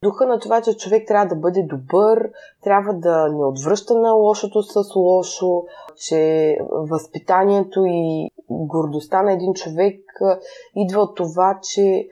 духа 0.03 0.25
на 0.25 0.39
това, 0.39 0.61
че 0.61 0.77
човек 0.77 1.07
трябва 1.07 1.27
да 1.27 1.35
бъде 1.35 1.63
добър, 1.63 2.29
трябва 2.63 2.93
да 2.93 3.27
не 3.27 3.45
отвръща 3.45 3.93
на 3.93 4.11
лошото 4.11 4.63
с 4.63 4.95
лошо, 4.95 5.63
че 5.95 6.57
възпитанието 6.71 7.83
и 7.85 8.29
гордостта 8.49 9.21
на 9.21 9.33
един 9.33 9.53
човек 9.53 9.99
идва 10.75 11.01
от 11.01 11.15
това, 11.15 11.59
че 11.63 12.07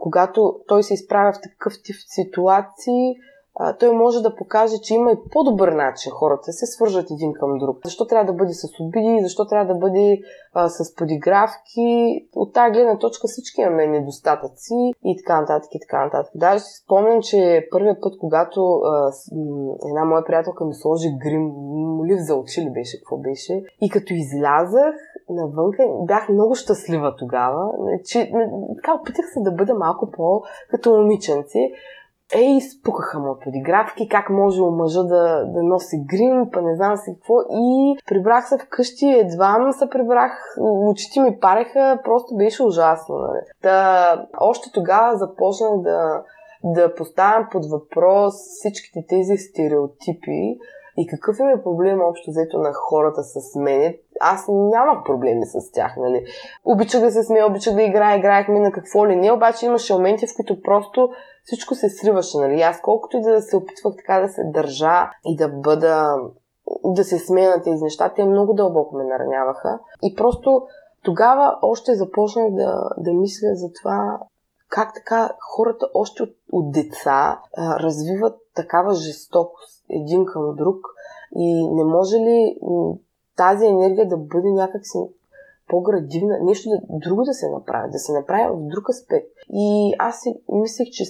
когато 0.00 0.60
той 0.68 0.82
се 0.82 0.94
изправя 0.94 1.32
в 1.32 1.40
такъв 1.42 1.72
тип 1.84 1.96
ситуации, 2.06 3.14
а, 3.56 3.76
той 3.76 3.90
може 3.90 4.20
да 4.20 4.36
покаже, 4.36 4.78
че 4.82 4.94
има 4.94 5.12
и 5.12 5.16
по-добър 5.32 5.68
начин 5.68 6.12
хората 6.12 6.52
се 6.52 6.66
свържат 6.66 7.10
един 7.10 7.32
към 7.32 7.58
друг. 7.58 7.78
Защо 7.84 8.06
трябва 8.06 8.32
да 8.32 8.38
бъде 8.38 8.52
с 8.52 8.68
обиди, 8.80 9.22
защо 9.22 9.46
трябва 9.46 9.74
да 9.74 9.80
бъде 9.80 10.18
а, 10.54 10.68
с 10.68 10.94
подигравки. 10.94 12.20
От 12.34 12.52
тази 12.52 12.72
гледна 12.72 12.98
точка 12.98 13.28
всички 13.28 13.60
имаме 13.60 13.86
недостатъци 13.86 14.92
и 15.04 15.16
така 15.16 15.40
нататък 15.40 15.74
и 15.74 15.80
така 15.80 16.04
нататък. 16.04 16.32
Даже 16.34 16.58
си 16.64 16.82
спомням, 16.84 17.22
че 17.22 17.68
първият 17.70 17.98
път, 18.02 18.14
когато 18.20 18.74
а, 18.74 19.12
една 19.88 20.04
моя 20.04 20.24
приятелка 20.24 20.64
ми 20.64 20.74
сложи 20.74 21.08
грим, 21.24 21.42
молив 21.96 22.18
за 22.20 22.34
очи 22.34 22.60
ли 22.60 22.70
беше, 22.70 22.98
какво 22.98 23.16
беше, 23.16 23.62
и 23.80 23.90
като 23.90 24.14
излязах, 24.14 24.94
навънка 25.30 25.82
бях 26.06 26.28
много 26.28 26.54
щастлива 26.54 27.16
тогава, 27.18 27.72
че 28.04 28.32
така 28.76 28.94
опитах 29.00 29.24
се 29.34 29.40
да 29.40 29.52
бъда 29.52 29.74
малко 29.74 30.10
по 30.10 30.42
като 30.70 30.96
момиченци, 30.96 31.72
ей, 32.34 32.60
спукаха 32.60 33.18
му 33.18 33.36
подигравки, 33.44 34.08
как 34.08 34.30
може 34.30 34.62
мъжа 34.62 35.02
да, 35.02 35.44
да 35.44 35.62
носи 35.62 36.04
грим, 36.06 36.50
па 36.52 36.62
не 36.62 36.76
знам 36.76 36.96
си 36.96 37.14
какво. 37.14 37.34
И 37.40 37.96
прибрах 38.06 38.48
се 38.48 38.58
вкъщи, 38.58 39.06
едва 39.06 39.72
се 39.72 39.90
прибрах, 39.90 40.32
очите 40.60 41.20
ми 41.20 41.38
пареха, 41.40 41.98
просто 42.04 42.36
беше 42.36 42.62
ужасно. 42.62 43.14
Нали. 43.18 43.40
Та, 43.62 44.26
още 44.40 44.72
тогава 44.72 45.16
започнах 45.16 45.80
да, 45.80 46.22
да 46.64 46.94
поставям 46.94 47.48
под 47.52 47.70
въпрос 47.70 48.34
всичките 48.34 49.04
тези 49.08 49.36
стереотипи 49.36 50.58
и 50.96 51.06
какъв 51.06 51.36
е 51.38 51.62
проблем 51.62 52.00
общо 52.02 52.30
взето 52.30 52.58
на 52.58 52.72
хората 52.72 53.22
с 53.22 53.58
мене. 53.58 53.98
Аз 54.20 54.44
нямах 54.48 55.04
проблеми 55.04 55.46
с 55.46 55.72
тях, 55.72 55.94
нали. 55.96 56.24
Обичах 56.64 57.00
да 57.00 57.10
се 57.10 57.22
смея, 57.22 57.46
обичах 57.46 57.74
да 57.74 57.82
играя, 57.82 58.18
играехме 58.18 58.60
на 58.60 58.72
какво 58.72 59.06
ли 59.06 59.16
не, 59.16 59.32
обаче 59.32 59.66
имаше 59.66 59.92
моменти, 59.92 60.26
в 60.26 60.36
които 60.36 60.62
просто 60.62 61.10
всичко 61.44 61.74
се 61.74 61.90
сриваше, 61.90 62.38
нали? 62.38 62.60
Аз 62.60 62.80
колкото 62.80 63.16
и 63.16 63.20
да 63.20 63.42
се 63.42 63.56
опитвах 63.56 63.94
така 63.96 64.20
да 64.20 64.28
се 64.28 64.44
държа 64.44 65.10
и 65.24 65.36
да 65.36 65.48
бъда 65.48 66.16
да 66.84 67.04
се 67.04 67.18
смея 67.18 67.50
на 67.56 67.62
тези 67.62 67.82
неща. 67.82 68.12
Те 68.16 68.24
много 68.24 68.54
дълбоко 68.54 68.96
ме 68.96 69.04
нараняваха. 69.04 69.78
И 70.02 70.14
просто 70.14 70.66
тогава 71.02 71.58
още 71.62 71.94
започнах 71.94 72.50
да, 72.50 72.90
да 72.98 73.12
мисля 73.12 73.48
за 73.54 73.72
това 73.72 74.20
как 74.68 74.94
така 74.94 75.30
хората 75.54 75.88
още 75.94 76.22
от, 76.22 76.30
от 76.52 76.72
деца 76.72 77.40
а, 77.56 77.78
развиват 77.80 78.36
такава 78.54 78.94
жестокост 78.94 79.84
един 79.90 80.24
към 80.24 80.54
друг 80.56 80.76
и 81.36 81.68
не 81.68 81.84
може 81.84 82.16
ли 82.16 82.56
тази 83.36 83.66
енергия 83.66 84.08
да 84.08 84.16
бъде 84.16 84.50
някакси 84.50 84.98
по-градивна, 85.68 86.38
нещо 86.42 86.68
да, 86.70 86.80
друго 86.88 87.22
да 87.22 87.34
се 87.34 87.50
направи, 87.50 87.90
да 87.90 87.98
се 87.98 88.12
направи 88.12 88.56
в 88.56 88.68
друг 88.68 88.88
аспект. 88.88 89.30
И 89.52 89.94
аз 89.98 90.20
си 90.20 90.40
мислех, 90.48 90.88
че 90.92 91.04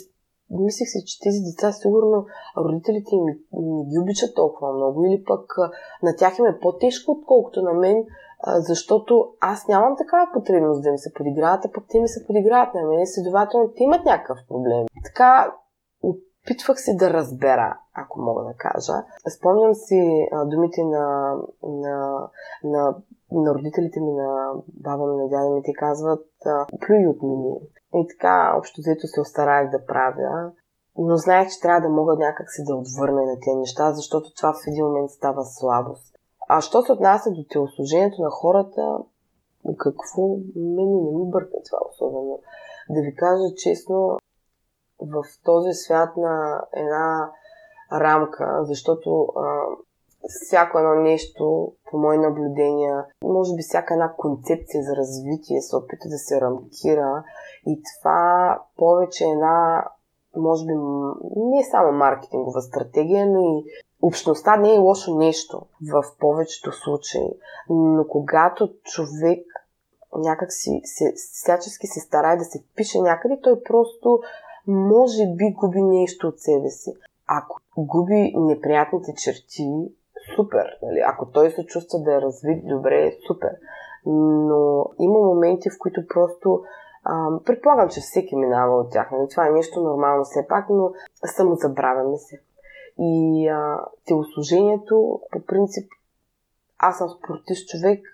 мислех 0.50 0.88
си, 0.88 1.04
че 1.06 1.20
тези 1.20 1.40
деца 1.40 1.72
сигурно 1.72 2.26
родителите 2.56 3.14
им 3.14 3.24
не 3.52 3.84
ги 3.84 3.98
обичат 4.02 4.34
толкова 4.34 4.72
много 4.72 5.04
или 5.04 5.24
пък 5.24 5.56
на 6.02 6.16
тях 6.16 6.38
им 6.38 6.46
е 6.46 6.58
по-тежко, 6.58 7.12
отколкото 7.12 7.62
на 7.62 7.72
мен, 7.72 8.04
защото 8.46 9.28
аз 9.40 9.68
нямам 9.68 9.96
такава 9.96 10.30
потребност 10.32 10.82
да 10.82 10.92
ми 10.92 10.98
се 10.98 11.12
подиграват, 11.12 11.64
а 11.64 11.72
пък 11.72 11.84
те 11.88 12.00
ми 12.00 12.08
се 12.08 12.26
подиграват 12.26 12.74
на 12.74 12.82
мен. 12.82 13.06
Следователно, 13.06 13.72
те 13.76 13.82
имат 13.84 14.04
някакъв 14.04 14.38
проблем. 14.48 14.86
Така, 15.04 15.54
опитвах 16.02 16.80
се 16.80 16.94
да 16.94 17.10
разбера, 17.10 17.78
ако 17.94 18.20
мога 18.20 18.44
да 18.44 18.54
кажа. 18.58 18.92
Спомням 19.38 19.74
си 19.74 20.28
думите 20.46 20.84
на, 20.84 21.36
на, 21.62 22.28
на, 22.64 22.94
на 23.42 23.54
родителите 23.54 24.00
ми, 24.00 24.12
на 24.12 24.52
баба 24.68 25.06
ми, 25.06 25.16
на 25.16 25.28
дядя 25.28 25.50
ми, 25.50 25.62
те 25.62 25.72
казват 25.72 26.26
плюй 26.86 27.06
от 27.06 27.22
мини. 27.22 27.54
И 27.94 28.06
така, 28.08 28.54
общо 28.58 28.80
взето 28.80 29.06
се 29.06 29.20
остарах 29.20 29.70
да 29.70 29.86
правя. 29.86 30.52
Но 30.98 31.16
знаех, 31.16 31.48
че 31.48 31.60
трябва 31.60 31.80
да 31.80 31.94
мога 31.94 32.16
някак 32.16 32.46
си 32.50 32.62
да 32.64 32.74
отвърна 32.74 33.22
на 33.22 33.36
тези 33.44 33.56
неща, 33.56 33.92
защото 33.92 34.34
това 34.34 34.52
в 34.52 34.66
един 34.68 34.86
момент 34.86 35.10
става 35.10 35.44
слабост. 35.44 36.14
А 36.48 36.60
що 36.60 36.82
се 36.82 36.92
отнася 36.92 37.30
до 37.30 37.44
телослужението 37.50 38.22
на 38.22 38.30
хората, 38.30 38.98
какво 39.78 40.28
мене 40.56 40.96
не 41.04 41.18
ми 41.18 41.30
бърка 41.30 41.56
това 41.70 41.78
особено. 41.90 42.38
Да 42.90 43.00
ви 43.00 43.14
кажа 43.14 43.54
честно, 43.56 44.18
в 45.00 45.24
този 45.44 45.72
свят 45.72 46.16
на 46.16 46.64
една 46.72 47.30
рамка, 47.92 48.60
защото 48.62 49.26
а, 49.36 49.66
всяко 50.28 50.78
едно 50.78 50.94
нещо, 50.94 51.72
по 51.90 51.98
мои 51.98 52.18
наблюдения, 52.18 53.04
може 53.24 53.54
би 53.54 53.62
всяка 53.62 53.94
една 53.94 54.12
концепция 54.12 54.82
за 54.82 54.96
развитие 54.96 55.60
се 55.60 55.76
опита 55.76 56.08
да 56.08 56.18
се 56.18 56.40
рамкира 56.40 57.24
и 57.66 57.82
това 57.82 58.58
повече 58.76 59.24
е 59.24 59.28
една, 59.28 59.84
може 60.36 60.66
би, 60.66 60.72
не 61.36 61.64
само 61.70 61.92
маркетингова 61.92 62.62
стратегия, 62.62 63.26
но 63.26 63.40
и 63.40 63.64
общността 64.02 64.56
не 64.56 64.74
е 64.74 64.78
лошо 64.78 65.14
нещо 65.14 65.62
в 65.92 66.04
повечето 66.20 66.72
случаи. 66.72 67.28
Но 67.70 68.04
когато 68.08 68.68
човек 68.82 69.46
някак 70.16 70.52
си 70.52 70.80
се, 70.84 71.12
всячески 71.16 71.86
се 71.86 72.00
старае 72.00 72.36
да 72.36 72.44
се 72.44 72.58
впише 72.58 73.00
някъде, 73.00 73.40
той 73.42 73.62
просто 73.62 74.20
може 74.66 75.26
би 75.26 75.54
губи 75.60 75.82
нещо 75.82 76.28
от 76.28 76.40
себе 76.40 76.70
си. 76.70 76.94
Ако 77.26 77.60
губи 77.76 78.32
неприятните 78.36 79.14
черти, 79.14 79.70
супер. 80.36 80.66
Нали? 80.82 81.00
Ако 81.06 81.30
той 81.30 81.50
се 81.50 81.66
чувства 81.66 81.98
да 81.98 82.14
е 82.14 82.20
развит 82.20 82.66
добре, 82.66 83.12
супер. 83.26 83.50
Но 84.06 84.86
има 84.98 85.18
моменти, 85.18 85.70
в 85.70 85.78
които 85.78 86.06
просто 86.08 86.62
а, 87.04 87.28
предполагам, 87.44 87.88
че 87.88 88.00
всеки 88.00 88.36
минава 88.36 88.76
от 88.76 88.90
тях. 88.90 89.10
Нали? 89.12 89.28
Това 89.28 89.46
е 89.46 89.50
нещо 89.50 89.80
нормално 89.80 90.24
все 90.24 90.46
пак, 90.48 90.70
но 90.70 90.92
самозабравяме 91.24 92.18
се. 92.18 92.40
И 92.98 93.48
а, 93.48 93.80
телослужението, 94.06 95.20
по 95.32 95.44
принцип, 95.46 95.90
аз 96.78 96.98
съм 96.98 97.08
спортист 97.08 97.68
човек, 97.68 98.13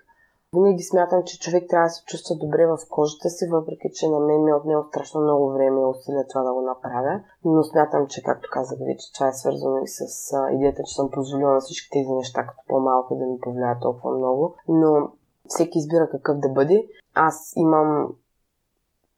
винаги 0.53 0.83
смятам, 0.83 1.23
че 1.23 1.39
човек 1.39 1.63
трябва 1.69 1.87
да 1.87 1.89
се 1.89 2.05
чувства 2.05 2.35
добре 2.35 2.65
в 2.67 2.77
кожата 2.89 3.29
си, 3.29 3.47
въпреки 3.51 3.89
че 3.93 4.09
на 4.09 4.19
мен 4.19 4.43
ми 4.43 4.51
е 4.51 4.55
отнело 4.55 4.83
страшно 4.83 5.21
много 5.21 5.51
време 5.51 5.81
и 5.81 5.85
усилия 5.85 6.27
това 6.27 6.43
да 6.43 6.53
го 6.53 6.61
направя. 6.61 7.21
Но 7.45 7.63
смятам, 7.63 8.07
че, 8.07 8.23
както 8.23 8.49
казах 8.51 8.79
вече, 8.79 9.13
това 9.13 9.27
е 9.27 9.33
свързано 9.33 9.77
и 9.83 9.87
с 9.87 10.33
идеята, 10.51 10.83
че 10.83 10.95
съм 10.95 11.11
позволила 11.11 11.53
на 11.53 11.59
всички 11.59 11.89
тези 11.91 12.11
неща, 12.11 12.47
като 12.47 12.63
по-малко 12.67 13.15
да 13.15 13.25
ми 13.25 13.39
повлияят 13.39 13.81
толкова 13.81 14.17
много. 14.17 14.55
Но 14.67 15.09
всеки 15.47 15.77
избира 15.77 16.09
какъв 16.09 16.37
да 16.37 16.49
бъде. 16.49 16.87
Аз 17.15 17.53
имам 17.55 18.13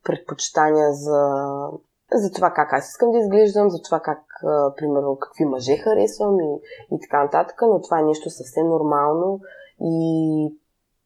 предпочитания 0.04 0.94
за, 0.94 1.22
за 2.14 2.32
това 2.32 2.52
как 2.52 2.74
аз 2.74 2.90
искам 2.90 3.12
да 3.12 3.18
изглеждам, 3.18 3.70
за 3.70 3.82
това 3.82 4.00
как, 4.00 4.24
а, 4.44 4.74
примерно, 4.76 5.18
какви 5.20 5.46
мъже 5.46 5.78
харесвам 5.78 6.40
и, 6.40 6.60
и 6.92 7.00
така 7.02 7.24
нататък, 7.24 7.62
но 7.62 7.82
това 7.82 8.00
е 8.00 8.04
нещо 8.04 8.30
съвсем 8.30 8.68
нормално 8.68 9.40
и 9.82 10.58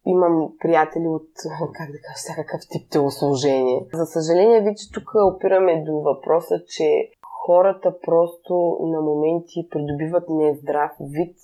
имам 0.07 0.49
приятели 0.59 1.07
от, 1.07 1.27
как 1.73 1.91
да 1.91 1.97
кажа, 2.01 2.15
всякакъв 2.15 2.61
тип 2.69 2.89
телослужение. 2.91 3.87
За 3.93 4.05
съжаление, 4.05 4.61
вече 4.61 4.91
тук 4.93 5.11
опираме 5.15 5.83
до 5.83 5.99
въпроса, 5.99 6.63
че 6.67 7.09
хората 7.45 7.95
просто 8.05 8.77
на 8.81 9.01
моменти 9.01 9.67
придобиват 9.71 10.29
нездрав 10.29 10.91
вид 10.99 11.35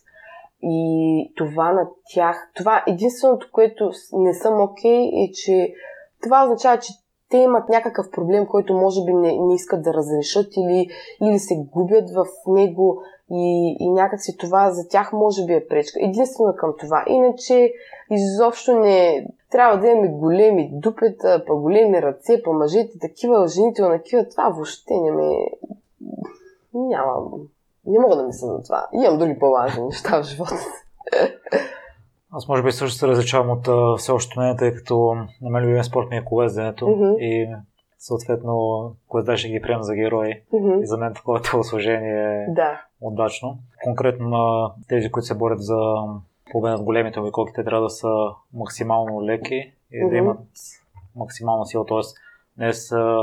и 0.61 1.33
това 1.37 1.71
на 1.73 1.89
тях, 2.13 2.51
това 2.55 2.83
единственото, 2.87 3.49
което 3.51 3.91
не 4.13 4.33
съм 4.33 4.61
окей 4.61 4.91
okay, 4.91 5.29
е, 5.29 5.31
че 5.31 5.73
това 6.23 6.43
означава, 6.43 6.79
че 6.79 6.93
те 7.29 7.37
имат 7.37 7.69
някакъв 7.69 8.11
проблем, 8.11 8.47
който 8.47 8.73
може 8.73 9.05
би 9.05 9.13
не, 9.13 9.37
не 9.39 9.55
искат 9.55 9.83
да 9.83 9.93
разрешат 9.93 10.47
или, 10.57 10.87
или 11.21 11.39
се 11.39 11.55
губят 11.73 12.09
в 12.09 12.25
него 12.47 13.01
и, 13.33 13.77
и 13.79 13.89
някакси 13.89 14.37
това 14.37 14.71
за 14.71 14.87
тях 14.87 15.13
може 15.13 15.45
би 15.45 15.53
е 15.53 15.67
пречка. 15.67 15.99
Единствено 16.01 16.53
към 16.57 16.73
това. 16.79 17.03
Иначе 17.07 17.73
изобщо 18.11 18.79
не 18.79 19.27
трябва 19.51 19.77
да 19.77 19.87
имаме 19.87 20.07
големи 20.07 20.69
дупета, 20.73 21.43
па 21.47 21.55
големи 21.55 22.01
ръце, 22.01 22.41
па 22.43 22.51
мъжете 22.53 22.99
такива, 22.99 23.47
жените 23.47 23.81
такива. 23.81 24.29
Това 24.29 24.49
въобще 24.49 24.93
не 24.93 25.11
ме... 25.11 25.35
Нямам. 26.73 27.31
Не 27.85 27.99
мога 27.99 28.15
да 28.15 28.23
мисля 28.23 28.47
за 28.47 28.63
това. 28.63 28.87
Имам 28.93 29.17
други 29.17 29.39
по-важни 29.39 29.83
неща 29.83 30.21
в 30.21 30.23
живота. 30.23 30.55
Аз 32.35 32.47
може 32.47 32.63
би 32.63 32.71
също 32.71 32.97
се 32.97 33.07
различавам 33.07 33.49
от 33.49 33.67
все 33.99 34.11
още 34.11 34.39
мен, 34.39 34.57
тъй 34.57 34.73
като 34.73 35.15
на 35.41 35.49
мен 35.49 35.63
любимия 35.63 35.83
спорт 35.83 36.09
ми 36.09 36.17
е 36.17 36.25
колезденето 36.25 36.85
mm-hmm. 36.85 37.17
и 37.17 37.55
съответно 37.97 38.91
колезда 39.07 39.37
ще 39.37 39.49
ги 39.49 39.61
приема 39.61 39.83
за 39.83 39.95
герои 39.95 40.41
mm-hmm. 40.53 40.81
и 40.81 40.85
за 40.85 40.97
мен 40.97 41.13
такова 41.13 41.41
телосложение 41.51 42.45
е 42.49 42.53
да. 42.53 42.81
Удачно. 43.03 43.57
Конкретно 43.83 44.29
на 44.29 44.71
тези, 44.87 45.11
които 45.11 45.25
се 45.25 45.37
борят 45.37 45.61
за 45.61 45.77
победа 46.51 46.73
над 46.73 46.83
големите 46.83 47.19
обиколки, 47.19 47.53
те 47.55 47.63
трябва 47.63 47.83
да 47.83 47.89
са 47.89 48.09
максимално 48.53 49.25
леки 49.25 49.73
и 49.91 49.95
mm-hmm. 49.95 50.09
да 50.09 50.15
имат 50.15 50.39
максимална 51.15 51.65
сила, 51.65 51.85
т.е. 51.85 51.99
не 52.57 52.73
са 52.73 53.17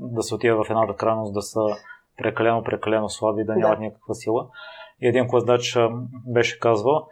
да 0.00 0.22
се 0.22 0.34
отива 0.34 0.64
в 0.64 0.70
едната 0.70 0.96
крайност, 0.96 1.34
да 1.34 1.42
са 1.42 1.60
прекалено, 2.16 2.64
прекалено 2.64 3.08
слаби, 3.08 3.44
да 3.44 3.56
нямат 3.56 3.78
да. 3.78 3.84
никаква 3.84 4.14
сила. 4.14 4.48
И 5.00 5.08
един 5.08 5.28
клаздач 5.28 5.76
беше 6.26 6.60
казвал, 6.60 7.06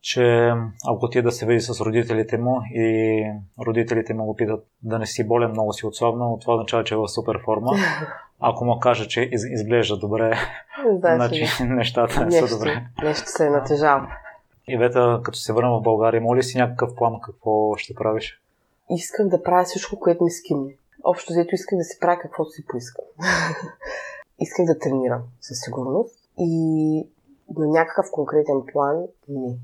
че 0.00 0.52
ако 0.88 1.08
ти 1.08 1.22
да 1.22 1.32
се 1.32 1.46
види 1.46 1.60
с 1.60 1.80
родителите 1.80 2.38
му 2.38 2.60
и 2.74 3.22
родителите 3.66 4.14
му 4.14 4.24
го 4.24 4.36
питат 4.36 4.66
да 4.82 4.98
не 4.98 5.06
си 5.06 5.28
болен, 5.28 5.50
много 5.50 5.72
си 5.72 5.86
отслабнал, 5.86 6.38
това 6.40 6.54
означава, 6.54 6.84
че 6.84 6.94
е 6.94 6.96
в 6.96 7.08
супер 7.08 7.40
форма. 7.44 7.72
Ако 8.40 8.64
му 8.64 8.80
каже, 8.80 9.08
че 9.08 9.20
из, 9.32 9.44
изглежда 9.44 9.98
добре, 9.98 10.38
значи 11.00 11.46
нещата 11.60 12.26
не 12.26 12.32
са 12.32 12.56
добре. 12.56 12.86
Нещо 13.02 13.30
се 13.30 13.46
е 13.46 13.50
натежава. 13.50 14.12
И 14.68 14.76
Вета, 14.76 15.20
като 15.24 15.38
се 15.38 15.52
върна 15.52 15.78
в 15.78 15.82
България, 15.82 16.20
моли 16.20 16.42
си 16.42 16.58
някакъв 16.58 16.94
план, 16.94 17.20
какво 17.22 17.76
ще 17.76 17.94
правиш? 17.94 18.40
Исках 18.90 19.28
да 19.28 19.42
правя 19.42 19.64
всичко, 19.64 19.98
което 19.98 20.24
ми 20.24 20.30
скимне. 20.30 20.76
Общо 21.04 21.32
взето 21.32 21.54
исках 21.54 21.78
да 21.78 21.84
си 21.84 22.00
правя 22.00 22.18
каквото 22.18 22.50
си 22.50 22.66
поискам. 22.66 23.04
исках 24.38 24.66
да 24.66 24.78
тренирам 24.78 25.22
със 25.40 25.60
сигурност 25.60 26.14
и 26.38 26.96
на 27.56 27.66
някакъв 27.66 28.06
конкретен 28.12 28.62
план 28.72 29.02
не 29.28 29.56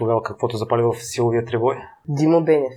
тогава 0.00 0.22
каквото 0.22 0.56
запали 0.56 0.82
в 0.82 0.94
силовия 0.94 1.44
трибой? 1.44 1.76
Димо 2.08 2.44
Бенев. 2.44 2.72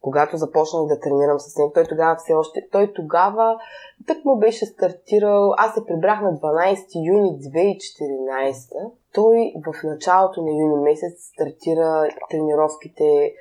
Когато 0.00 0.36
започнах 0.36 0.86
да 0.86 1.00
тренирам 1.00 1.40
с 1.40 1.56
него, 1.56 1.72
той 1.74 1.84
тогава 1.84 2.16
все 2.16 2.32
още, 2.32 2.68
той 2.72 2.92
тогава 2.92 3.58
тък 4.06 4.24
му 4.24 4.38
беше 4.38 4.66
стартирал, 4.66 5.54
аз 5.56 5.74
се 5.74 5.84
прибрах 5.86 6.20
на 6.20 6.32
12 6.32 6.84
юни 7.06 7.30
2014. 7.30 8.92
Той 9.12 9.52
в 9.66 9.84
началото 9.84 10.42
на 10.42 10.50
юни 10.50 10.82
месец 10.82 11.12
стартира 11.34 12.08
тренировките, 12.30 13.34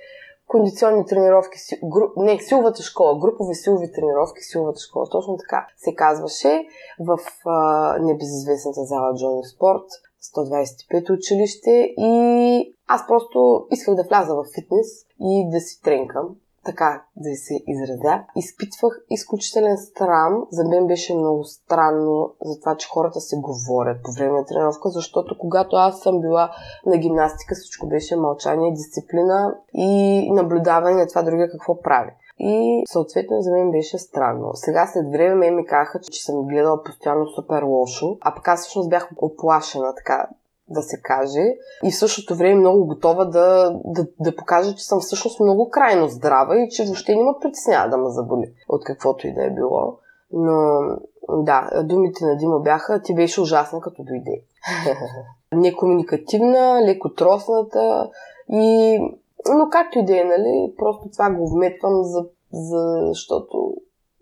кондиционни 0.48 1.06
тренировки, 1.06 1.58
гру... 1.84 2.04
не, 2.18 2.40
силовата 2.40 2.84
школа, 2.84 3.20
групови 3.20 3.56
силови 3.56 3.92
тренировки, 3.92 4.42
силовата 4.42 4.80
школа, 4.80 5.06
точно 5.12 5.38
така 5.38 5.68
се 5.78 5.96
казваше 5.96 6.66
в 7.00 7.20
а, 7.46 7.98
небезизвестната 8.00 8.84
зала 8.84 9.16
Джони 9.16 9.46
Спорт. 9.56 9.86
125 10.38 11.18
училище 11.18 11.94
и 11.98 12.76
аз 12.88 13.08
просто 13.08 13.68
исках 13.72 13.96
да 13.96 14.04
вляза 14.04 14.36
в 14.36 14.46
фитнес 14.56 14.88
и 15.22 15.50
да 15.52 15.60
си 15.60 15.82
тренкам. 15.82 16.36
Така 16.70 17.04
да 17.16 17.36
се 17.36 17.54
изразя, 17.68 18.24
изпитвах 18.36 18.94
изключителен 19.10 19.78
срам. 19.98 20.46
За 20.52 20.64
мен 20.64 20.88
беше 20.88 21.16
много 21.16 21.44
странно 21.44 22.34
за 22.42 22.60
това, 22.60 22.78
че 22.78 22.90
хората 22.90 23.20
се 23.20 23.36
говорят 23.38 24.04
по 24.04 24.12
време 24.12 24.40
на 24.40 24.46
тренировка, 24.46 24.90
защото 24.90 25.38
когато 25.40 25.76
аз 25.76 26.00
съм 26.00 26.22
била 26.22 26.52
на 26.86 26.98
гимнастика, 26.98 27.56
всичко 27.56 27.88
беше 27.88 28.16
мълчание, 28.16 28.74
дисциплина 28.74 29.56
и 29.74 30.32
наблюдаване 30.32 30.96
на 30.96 31.08
това 31.08 31.22
другия 31.22 31.52
какво 31.52 31.82
прави. 31.82 32.12
И 32.40 32.84
съответно 32.88 33.42
за 33.42 33.52
мен 33.52 33.72
беше 33.72 33.98
странно. 33.98 34.52
Сега 34.54 34.88
след 34.88 35.12
време 35.12 35.52
ми 35.52 35.66
казаха, 35.66 36.00
че 36.12 36.24
съм 36.24 36.48
гледала 36.48 36.84
постоянно 36.84 37.28
супер 37.28 37.64
лошо, 37.64 38.18
а 38.22 38.36
пък 38.36 38.48
аз 38.48 38.62
всъщност 38.62 38.90
бях 38.90 39.10
оплашена 39.18 39.96
така 39.96 40.28
да 40.70 40.82
се 40.82 41.02
каже. 41.02 41.54
И 41.84 41.92
в 41.92 41.98
същото 41.98 42.36
време 42.36 42.56
много 42.56 42.86
готова 42.86 43.26
да, 43.26 43.80
да, 43.86 44.08
да 44.20 44.36
покажа, 44.36 44.76
че 44.76 44.86
съм 44.86 45.00
всъщност 45.00 45.40
много 45.40 45.70
крайно 45.70 46.08
здрава 46.08 46.60
и 46.60 46.70
че 46.70 46.86
въобще 46.86 47.16
не 47.16 47.24
ме 47.24 47.32
притеснява 47.42 47.90
да 47.90 47.98
ме 47.98 48.10
заболи 48.10 48.54
от 48.70 48.84
каквото 48.84 49.28
и 49.28 49.34
да 49.34 49.46
е 49.46 49.50
било. 49.50 49.98
Но 50.32 50.80
да, 51.30 51.84
думите 51.84 52.26
на 52.26 52.38
Дима 52.38 52.60
бяха, 52.60 53.02
ти 53.02 53.16
беше 53.16 53.42
ужасна 53.42 53.82
като 53.82 54.04
дойде. 54.04 54.42
Некомуникативна, 55.52 56.82
леко 56.86 57.14
тросната 57.14 58.10
и... 58.50 59.00
Но 59.58 59.70
както 59.72 60.00
и 60.00 60.06
да 60.06 60.20
е, 60.20 60.24
нали, 60.24 60.74
просто 60.78 61.10
това 61.10 61.32
го 61.32 61.50
вметвам, 61.50 62.04
за, 62.04 62.26
за, 62.52 63.00
защото 63.08 63.74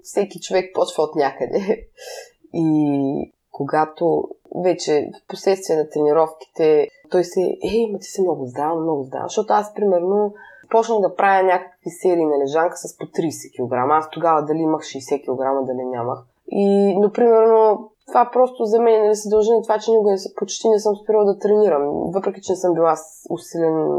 всеки 0.04 0.40
човек 0.40 0.76
почва 0.76 1.04
от 1.04 1.16
някъде. 1.16 1.88
И 2.54 3.34
когато 3.52 4.30
вече 4.64 5.10
в 5.24 5.28
последствие 5.28 5.78
на 5.78 5.90
тренировките 5.90 6.88
той 7.12 7.24
се, 7.24 7.58
ей, 7.74 7.92
ма 7.92 8.00
ти 8.00 8.08
си 8.08 8.22
много 8.22 8.46
здрава, 8.46 8.76
много 8.76 9.04
здрава. 9.04 9.28
Защото 9.28 9.54
аз, 9.54 9.74
примерно, 9.74 10.34
почнах 10.70 11.00
да 11.00 11.16
правя 11.16 11.44
някакви 11.44 11.90
серии 11.90 12.26
на 12.26 12.38
лежанка 12.44 12.78
с 12.78 12.98
по 12.98 13.06
30 13.06 13.68
кг. 13.70 13.74
Аз 13.92 14.10
тогава 14.10 14.46
дали 14.46 14.58
имах 14.58 14.82
60 14.82 15.22
кг, 15.22 15.66
дали 15.66 15.86
нямах. 15.86 16.20
И, 16.48 16.96
но, 17.00 17.12
примерно, 17.12 17.90
това 18.08 18.30
просто 18.34 18.66
за 18.66 18.82
мен 18.82 19.04
нали, 19.04 19.16
се 19.16 19.30
дължи 19.30 19.52
на 19.52 19.62
това, 19.64 19.80
че 19.80 19.92
никога 19.92 20.12
не, 20.12 20.18
почти 20.36 20.70
не 20.70 20.80
съм 20.80 20.96
спирала 20.96 21.26
да 21.26 21.40
тренирам. 21.40 22.12
Въпреки, 22.14 22.42
че 22.42 22.52
не 22.52 22.56
съм 22.56 22.74
била 22.74 22.96
усилен 23.30 23.90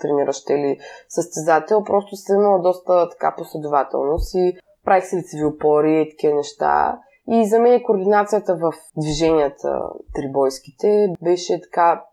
трениращ 0.00 0.50
или 0.50 0.78
състезател, 1.08 1.84
просто 1.84 2.16
съм 2.16 2.36
имала 2.36 2.58
доста 2.58 3.08
така 3.10 3.34
последователност 3.38 4.34
и 4.34 4.56
правих 4.84 5.06
си 5.06 5.16
лицеви 5.16 5.44
опори 5.44 6.02
и 6.02 6.10
такива 6.10 6.34
неща. 6.34 6.98
И 7.28 7.48
за 7.48 7.58
мен 7.58 7.82
координацията 7.82 8.54
в 8.54 8.72
движенията 8.96 9.82
трибойските 10.14 11.08
беше 11.22 11.60
така 11.60 12.04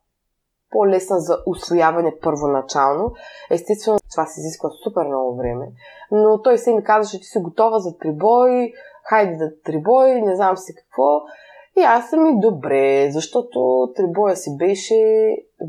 по-лесна 0.72 1.20
за 1.20 1.38
освояване 1.46 2.20
първоначално. 2.22 3.14
Естествено, 3.52 4.00
това 4.12 4.26
се 4.26 4.40
изисква 4.42 4.70
супер 4.84 5.06
много 5.06 5.36
време. 5.36 5.72
Но 6.12 6.42
той 6.42 6.58
се 6.58 6.74
ми 6.74 6.84
каза, 6.84 7.10
че 7.10 7.24
си 7.24 7.40
готова 7.40 7.80
за 7.80 7.98
трибой, 7.98 8.74
хайде 9.10 9.36
да 9.36 9.62
трибой, 9.62 10.22
не 10.22 10.36
знам 10.36 10.58
си 10.58 10.74
какво. 10.76 11.22
И 11.78 11.82
аз 11.82 12.10
съм 12.10 12.26
и 12.26 12.40
добре, 12.40 13.12
защото 13.12 13.90
трибоя 13.96 14.36
си 14.36 14.58
беше 14.58 14.96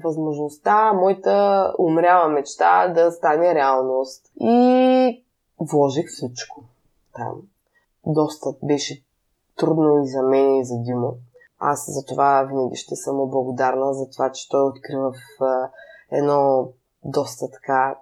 възможността, 0.05 0.92
моята 0.92 1.72
умряла 1.79 2.29
мечта 2.29 2.88
да 2.88 3.12
стане 3.12 3.55
реалност. 3.55 4.26
И 4.40 5.24
вложих 5.61 6.07
всичко 6.09 6.62
там. 7.14 7.35
Доста 8.07 8.50
беше 8.62 9.05
трудно 9.61 10.03
и 10.03 10.09
за 10.09 10.23
мен 10.23 10.57
и 10.57 10.64
за 10.64 10.75
Димо. 10.79 11.16
Аз 11.59 11.85
за 11.88 12.05
това 12.05 12.42
винаги 12.42 12.77
ще 12.77 12.96
съм 12.96 13.16
му 13.16 13.27
благодарна 13.27 13.94
за 13.94 14.11
това, 14.11 14.33
че 14.33 14.49
той 14.49 14.62
открива 14.62 15.12
в 15.12 15.44
едно 16.11 16.68
доста 17.05 17.51
така 17.51 17.99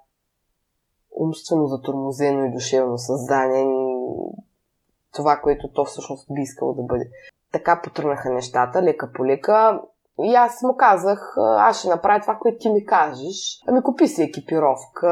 умствено 1.20 1.66
затормозено 1.66 2.44
и 2.44 2.52
душевно 2.52 2.98
създание 2.98 3.66
това, 5.12 5.36
което 5.36 5.72
то 5.72 5.84
всъщност 5.84 6.26
би 6.30 6.42
искало 6.42 6.74
да 6.74 6.82
бъде. 6.82 7.10
Така 7.52 7.80
потръгнаха 7.84 8.30
нещата, 8.30 8.82
лека 8.82 9.12
по 9.14 9.26
лека. 9.26 9.80
И 10.22 10.34
аз 10.34 10.62
му 10.62 10.76
казах, 10.76 11.34
аз 11.38 11.78
ще 11.78 11.88
направя 11.88 12.20
това, 12.20 12.38
което 12.42 12.58
ти 12.58 12.70
ми 12.70 12.86
кажеш. 12.86 13.62
Ами 13.66 13.82
купи 13.82 14.08
си 14.08 14.22
екипировка. 14.22 15.10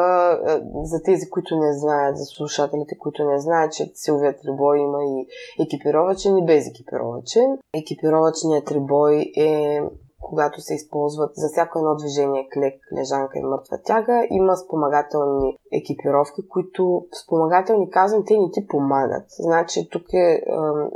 За 0.83 1.03
тези, 1.03 1.31
които 1.31 1.57
не 1.57 1.79
знаят, 1.79 2.19
за 2.19 2.25
слушателите, 2.25 2.99
които 2.99 3.25
не 3.25 3.41
знаят, 3.41 3.73
че 3.73 3.91
Силвия 3.95 4.37
Трибой 4.37 4.79
има 4.79 5.05
и 5.05 5.27
екипировачен 5.63 6.39
и 6.39 6.47
без 6.47 6.69
екипировачен. 6.69 7.59
Екипировачният 7.75 8.65
трибой 8.65 9.33
е 9.37 9.81
когато 10.21 10.61
се 10.61 10.75
използват 10.75 11.31
за 11.35 11.49
всяко 11.49 11.79
едно 11.79 11.95
движение 11.95 12.49
клек, 12.55 12.75
лежанка 12.99 13.39
и 13.39 13.43
мъртва 13.43 13.79
тяга, 13.85 14.27
има 14.31 14.57
спомагателни 14.57 15.57
екипировки, 15.73 16.49
които 16.49 17.07
спомагателни 17.25 17.91
казвам, 17.91 18.25
те 18.27 18.37
ни 18.37 18.51
ти 18.53 18.67
помагат. 18.67 19.25
Значи 19.29 19.89
тук 19.93 20.03
е 20.13 20.43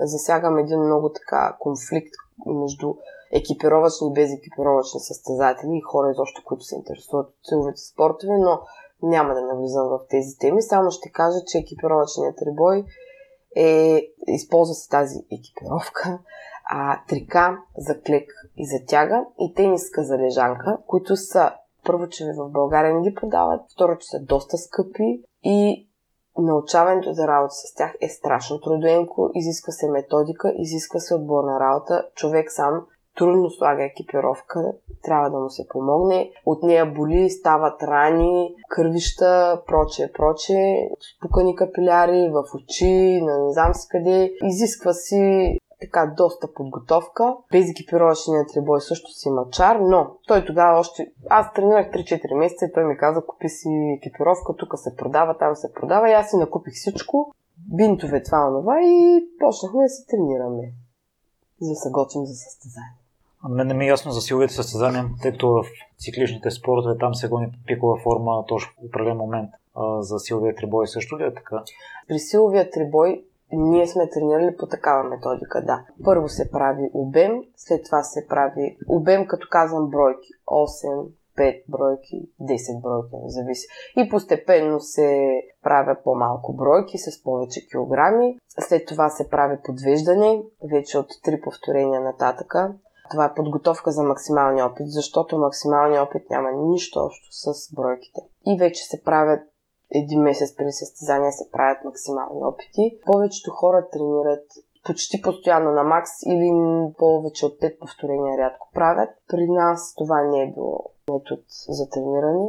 засягам 0.01 0.59
един 0.59 0.81
много 0.81 1.12
така 1.12 1.57
конфликт 1.59 2.14
между 2.46 2.94
екипировачни 3.31 4.09
и 4.09 4.12
безекипировачни 4.12 5.01
състезатели 5.01 5.77
и 5.77 5.81
хора 5.81 6.11
изобщо, 6.11 6.43
които 6.45 6.64
се 6.64 6.77
интересуват 6.77 7.29
от 7.29 7.35
силовите 7.49 7.81
спортове, 7.81 8.38
но 8.38 8.61
няма 9.03 9.35
да 9.35 9.40
навлизам 9.40 9.88
в 9.88 10.01
тези 10.09 10.38
теми. 10.38 10.62
Само 10.62 10.90
ще 10.90 11.11
кажа, 11.11 11.38
че 11.47 11.59
екипировачният 11.59 12.37
трибой 12.37 12.85
е, 13.57 14.03
използва 14.27 14.75
се 14.75 14.88
тази 14.88 15.19
екипировка, 15.33 16.19
а, 16.64 17.05
трика 17.09 17.59
за 17.79 18.01
клек 18.01 18.31
и 18.57 18.66
за 18.66 18.85
тяга 18.87 19.25
и 19.38 19.55
тениска 19.55 20.05
за 20.05 20.19
лежанка, 20.19 20.79
които 20.87 21.16
са 21.16 21.53
първо, 21.85 22.09
че 22.09 22.33
в 22.37 22.49
България 22.49 22.95
не 22.95 23.11
ги 23.11 23.14
продават, 23.14 23.61
второ, 23.73 23.99
че 23.99 24.09
са 24.09 24.21
доста 24.21 24.59
скъпи 24.59 25.23
и 25.43 25.88
научаването 26.38 27.12
за 27.12 27.29
работа 27.29 27.55
с 27.55 27.75
тях 27.75 27.95
е 28.01 28.09
страшно 28.09 28.61
трудоемко, 28.61 29.31
изисква 29.35 29.73
се 29.73 29.88
методика, 29.88 30.53
изисква 30.57 31.01
се 31.01 31.14
отборна 31.14 31.61
работа. 31.61 32.05
Човек 32.14 32.53
сам 32.53 32.87
трудно 33.20 33.50
слага 33.50 33.85
екипировка, 33.85 34.72
трябва 35.02 35.30
да 35.30 35.38
му 35.38 35.50
се 35.50 35.68
помогне. 35.68 36.30
От 36.46 36.62
нея 36.62 36.87
боли, 36.87 37.30
стават 37.30 37.83
рани, 37.83 38.54
кървища, 38.68 39.62
проче, 39.66 40.12
проче, 40.12 40.88
спукани 41.16 41.56
капиляри 41.56 42.30
в 42.30 42.44
очи, 42.54 43.20
на 43.22 43.44
не 43.44 43.52
знам 43.52 43.74
си 43.74 43.88
къде. 43.90 44.33
Изисква 44.42 44.92
си 44.92 45.59
така 45.80 46.14
доста 46.16 46.52
подготовка. 46.52 47.37
Без 47.52 47.70
екипировъчният 47.70 48.48
трибой 48.48 48.80
също 48.80 49.11
си 49.12 49.28
има 49.28 49.46
чар, 49.50 49.76
но 49.76 50.11
той 50.26 50.44
тогава 50.44 50.78
още... 50.78 51.12
Аз 51.28 51.52
тренирах 51.52 51.90
3-4 51.90 52.38
месеца 52.38 52.64
и 52.64 52.72
той 52.72 52.85
ми 52.85 52.96
каза, 52.96 53.26
купи 53.26 53.48
си 53.48 53.68
екипировка, 53.98 54.56
тук 54.59 54.72
се 54.76 54.96
продава, 54.96 55.38
там 55.38 55.56
се 55.56 55.72
продава 55.72 56.11
и 56.11 56.12
аз 56.12 56.30
си 56.30 56.37
накупих 56.37 56.74
всичко, 56.74 57.35
бинтове, 57.76 58.22
това, 58.22 58.61
това 58.61 58.80
и 58.83 59.24
почнахме 59.40 59.83
да 59.83 59.88
се 59.88 60.06
тренираме, 60.06 60.72
за 61.61 61.70
да 61.70 61.76
се 61.76 61.90
готвим 61.90 62.26
за 62.26 62.35
състезание. 62.35 63.00
Мен 63.48 63.66
не 63.66 63.74
ми 63.74 63.85
е 63.85 63.88
ясно 63.88 64.12
за 64.12 64.20
силовите 64.20 64.55
състезания, 64.55 65.05
тъй 65.22 65.33
като 65.33 65.48
в 65.48 65.64
цикличните 65.98 66.50
спортове 66.50 66.98
там 66.98 67.14
се 67.14 67.29
гони 67.29 67.53
пикова 67.66 67.98
форма 68.03 68.44
точно 68.48 68.72
в 68.83 68.87
определен 68.87 69.16
момент. 69.16 69.50
А 69.74 70.03
за 70.03 70.18
силовия 70.18 70.55
трибой 70.55 70.87
също 70.87 71.18
ли 71.18 71.24
е 71.24 71.35
така? 71.35 71.62
При 72.09 72.18
силовия 72.18 72.70
трибой 72.70 73.24
ние 73.53 73.87
сме 73.87 74.11
тренирали 74.11 74.57
по 74.57 74.66
такава 74.66 75.09
методика, 75.09 75.62
да. 75.64 75.85
Първо 76.05 76.29
се 76.29 76.50
прави 76.50 76.90
обем, 76.94 77.42
след 77.57 77.85
това 77.85 78.03
се 78.03 78.26
прави 78.29 78.76
обем, 78.88 79.26
като 79.26 79.46
казвам 79.50 79.90
бройки. 79.90 80.29
8, 80.46 81.07
5 81.38 81.62
бройки, 81.68 82.29
10 82.40 82.81
бройки, 82.83 83.16
не 83.22 83.31
зависи. 83.31 83.66
И 83.96 84.09
постепенно 84.09 84.81
се 84.81 85.31
правят 85.62 85.98
по-малко 86.05 86.53
бройки 86.53 86.98
с 86.98 87.22
повече 87.22 87.66
килограми. 87.70 88.38
След 88.68 88.87
това 88.87 89.09
се 89.09 89.29
прави 89.31 89.57
подвеждане, 89.64 90.42
вече 90.72 90.98
от 90.98 91.07
3 91.07 91.42
повторения 91.42 92.00
нататъка. 92.00 92.74
Това 93.11 93.25
е 93.25 93.35
подготовка 93.35 93.90
за 93.90 94.03
максималния 94.03 94.66
опит, 94.66 94.90
защото 94.90 95.38
максималният 95.38 96.09
опит 96.09 96.31
няма 96.31 96.53
нищо 96.53 97.01
общо 97.01 97.27
с 97.31 97.75
бройките. 97.75 98.20
И 98.46 98.59
вече 98.59 98.85
се 98.85 99.03
правят 99.03 99.40
един 99.90 100.23
месец 100.23 100.57
преди 100.57 100.73
състезания 100.73 101.33
се 101.33 101.51
правят 101.51 101.85
максимални 101.85 102.44
опити. 102.44 102.99
Повечето 103.07 103.51
хора 103.51 103.88
тренират 103.92 104.44
почти 104.85 105.23
постоянно 105.23 105.70
на 105.70 105.83
макс 105.83 106.11
или 106.27 106.51
повече 106.99 107.46
от 107.46 107.53
5 107.53 107.79
повторения 107.79 108.38
рядко 108.38 108.68
правят. 108.75 109.11
При 109.29 109.46
нас 109.49 109.94
това 109.94 110.23
не 110.23 110.42
е 110.42 110.53
било 110.53 110.85
метод 111.11 111.42
за 111.68 111.88
трениране 111.88 112.49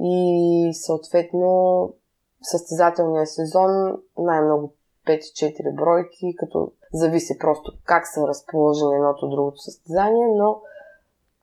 и 0.00 0.70
съответно 0.74 1.92
състезателния 2.42 3.26
сезон 3.26 3.98
най-много 4.18 4.74
5-4 5.06 5.74
бройки, 5.74 6.36
като 6.36 6.72
зависи 6.94 7.38
просто 7.38 7.72
как 7.84 8.06
са 8.06 8.28
разположени 8.28 8.94
едното 8.94 9.28
другото 9.28 9.58
състезание, 9.58 10.26
но 10.36 10.60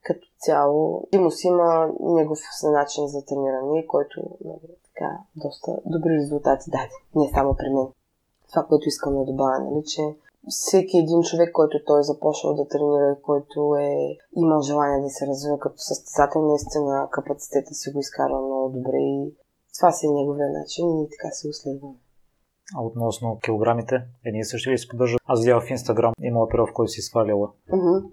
като 0.04 0.28
цяло 0.40 1.08
Димус 1.12 1.44
има 1.44 1.90
негов 2.00 2.40
начин 2.64 3.08
за 3.08 3.26
трениране, 3.26 3.88
който 3.88 4.22
нали, 4.46 4.76
така, 4.86 5.18
доста 5.36 5.78
добри 5.86 6.10
резултати 6.10 6.72
даде. 6.72 6.90
Не 7.16 7.32
само 7.34 7.56
при 7.56 7.70
мен. 7.70 7.88
Това, 8.50 8.64
което 8.64 8.88
искам 8.88 9.18
да 9.18 9.26
добавя, 9.26 9.60
нали, 9.60 9.84
че 9.86 10.16
всеки 10.50 10.98
един 10.98 11.22
човек, 11.22 11.52
който 11.54 11.78
той 11.86 12.00
е 12.00 12.04
започнал 12.04 12.54
да 12.54 12.68
тренира 12.68 13.12
и 13.12 13.22
който 13.22 13.76
е 13.76 14.18
имал 14.36 14.62
желание 14.62 15.02
да 15.02 15.10
се 15.10 15.28
развива 15.28 15.60
като 15.60 15.78
състезател, 15.78 16.42
наистина 16.42 17.08
капацитета 17.12 17.74
си 17.74 17.92
го 17.92 18.00
изкарва 18.00 18.42
много 18.42 18.70
добре 18.70 18.98
и 18.98 19.34
Това 19.78 19.92
си 19.92 20.08
е 20.08 20.10
неговия 20.10 20.50
начин 20.50 21.02
и 21.02 21.10
така 21.10 21.32
се 21.32 21.48
го 21.80 21.96
Относно 22.80 23.40
килограмите, 23.40 24.02
едни 24.26 24.40
и 24.40 24.46
същи 24.46 24.72
ли 24.72 24.78
си 24.78 24.88
поддържа? 24.88 25.18
Аз 25.26 25.40
видях 25.40 25.66
в 25.68 25.70
Инстаграм, 25.70 26.14
имала 26.22 26.50
период, 26.50 26.70
в 26.70 26.74
който 26.74 26.92
си 26.92 27.02
сваляла. 27.02 27.50
Mm-hmm. 27.72 28.04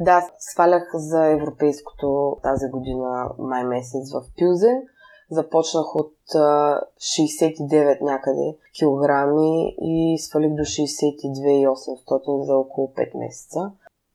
Да, 0.00 0.28
свалях 0.38 0.82
за 0.94 1.26
европейското 1.26 2.36
тази 2.42 2.68
година 2.70 3.30
май 3.38 3.64
месец 3.64 4.12
в 4.12 4.22
Пюзен. 4.38 4.82
Започнах 5.30 5.94
от 5.94 6.14
69 6.34 8.00
някъде 8.00 8.56
килограми 8.78 9.76
и 9.82 10.18
свалих 10.18 10.50
до 10.50 10.62
62,800 10.62 12.42
за 12.42 12.56
около 12.56 12.92
5 12.96 13.18
месеца. 13.18 13.72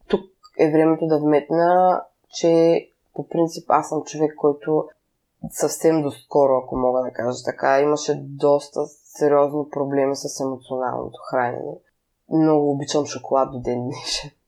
Тук 0.07 0.21
е 0.59 0.71
времето 0.71 1.07
да 1.07 1.19
вметна, 1.19 2.01
че 2.29 2.83
по 3.13 3.27
принцип 3.27 3.65
аз 3.67 3.89
съм 3.89 4.03
човек, 4.03 4.35
който 4.37 4.89
съвсем 5.49 6.01
доскоро, 6.01 6.57
ако 6.57 6.77
мога 6.77 7.01
да 7.01 7.11
кажа 7.11 7.43
така, 7.45 7.81
имаше 7.81 8.21
доста 8.23 8.85
сериозни 9.17 9.69
проблеми 9.71 10.15
с 10.15 10.39
емоционалното 10.39 11.19
хранене. 11.29 11.73
Много 12.29 12.71
обичам 12.71 13.05
шоколад 13.05 13.51
до 13.51 13.59
ден 13.59 13.83
днешен. 13.83 14.31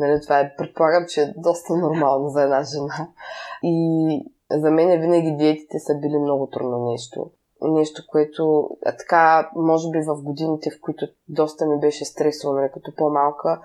Нали, 0.00 0.20
това 0.22 0.40
е, 0.40 0.54
предполагам, 0.56 1.04
че 1.08 1.22
е 1.22 1.34
доста 1.36 1.76
нормално 1.76 2.28
за 2.28 2.42
една 2.42 2.62
жена. 2.62 3.08
И 3.62 4.32
за 4.50 4.70
мен 4.70 5.00
винаги 5.00 5.36
диетите 5.36 5.78
са 5.78 5.94
били 5.94 6.18
много 6.18 6.46
трудно 6.46 6.90
нещо. 6.90 7.30
Нещо, 7.62 8.02
което 8.08 8.70
а 8.86 8.96
така, 8.96 9.50
може 9.56 9.90
би 9.90 9.98
в 10.00 10.22
годините, 10.22 10.70
в 10.70 10.80
които 10.80 11.06
доста 11.28 11.66
ми 11.66 11.80
беше 11.80 12.04
стресово, 12.04 12.54
нали, 12.54 12.70
като 12.74 12.94
по-малка, 12.96 13.60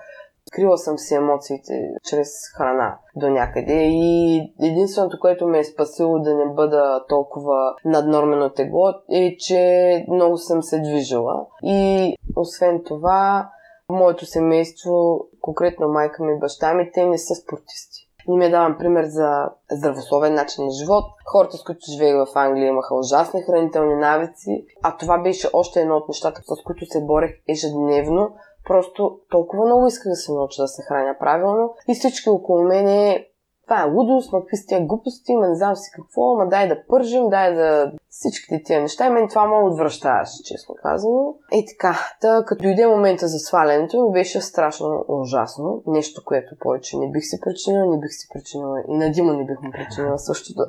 Скрила 0.48 0.78
съм 0.78 0.98
си 0.98 1.14
емоциите 1.14 1.90
чрез 2.10 2.28
храна 2.56 2.98
до 3.16 3.30
някъде 3.30 3.88
и 3.88 4.40
единственото, 4.62 5.18
което 5.20 5.46
ме 5.46 5.58
е 5.58 5.64
спасило 5.64 6.18
да 6.18 6.34
не 6.34 6.54
бъда 6.54 7.04
толкова 7.08 7.74
наднормено 7.84 8.50
тегло 8.50 8.88
е, 9.12 9.36
че 9.36 10.04
много 10.08 10.36
съм 10.36 10.62
се 10.62 10.80
движила. 10.80 11.46
И 11.62 12.14
освен 12.36 12.82
това, 12.84 13.50
моето 13.88 14.26
семейство, 14.26 15.20
конкретно 15.40 15.88
майка 15.88 16.24
ми 16.24 16.32
и 16.32 16.38
баща 16.38 16.74
ми, 16.74 16.90
те 16.92 17.06
не 17.06 17.18
са 17.18 17.34
спортисти. 17.34 18.08
Не 18.28 18.36
ми 18.36 18.50
давам 18.50 18.78
пример 18.78 19.04
за 19.04 19.48
здравословен 19.70 20.34
начин 20.34 20.64
на 20.64 20.70
живот. 20.70 21.04
Хората, 21.32 21.56
с 21.56 21.62
които 21.62 21.80
живеех 21.92 22.14
в 22.14 22.38
Англия, 22.38 22.68
имаха 22.68 22.94
ужасни 22.94 23.42
хранителни 23.42 23.94
навици, 23.94 24.66
а 24.82 24.96
това 24.96 25.18
беше 25.18 25.48
още 25.52 25.80
едно 25.80 25.96
от 25.96 26.08
нещата, 26.08 26.40
с 26.42 26.62
които 26.64 26.86
се 26.86 27.04
борех 27.04 27.30
ежедневно, 27.48 28.34
Просто 28.66 29.18
толкова 29.30 29.64
много 29.64 29.86
исках 29.86 30.10
да 30.10 30.16
се 30.16 30.32
науча 30.32 30.62
да 30.62 30.68
се 30.68 30.82
храня 30.82 31.16
правилно 31.20 31.74
и 31.88 31.94
всички 31.94 32.28
около 32.28 32.62
мене 32.62 33.26
това 33.66 33.82
е 33.82 33.90
лудост, 33.90 34.32
ма 34.32 34.40
какви 34.40 34.66
тия 34.66 34.80
глупости, 34.80 35.34
ма 35.34 35.48
не 35.48 35.54
знам 35.54 35.76
си 35.76 35.90
какво, 35.94 36.36
ма 36.36 36.48
дай 36.48 36.68
да 36.68 36.86
пържим, 36.88 37.28
дай 37.28 37.54
да 37.54 37.92
всичките 38.08 38.62
тия 38.64 38.80
неща. 38.80 39.06
И 39.06 39.10
мен 39.10 39.28
това 39.28 39.46
ме 39.46 39.56
отвръщаваше, 39.56 40.42
честно 40.44 40.74
казано. 40.82 41.34
И 41.52 41.66
така, 41.66 41.98
та, 42.20 42.44
като 42.46 42.62
дойде 42.62 42.86
момента 42.86 43.28
за 43.28 43.38
свалянето, 43.38 44.02
ми 44.02 44.12
беше 44.12 44.40
страшно 44.40 45.04
ужасно. 45.08 45.82
Нещо, 45.86 46.22
което 46.24 46.54
повече 46.60 46.98
не 46.98 47.10
бих 47.10 47.24
си 47.24 47.40
причинила, 47.40 47.86
не 47.86 47.98
бих 47.98 48.12
си 48.12 48.28
причинила. 48.34 48.80
И 48.88 48.96
на 48.96 49.10
Дима 49.10 49.32
не 49.32 49.44
бих 49.44 49.60
му 49.62 49.70
причинила 49.70 50.18
същото. 50.18 50.62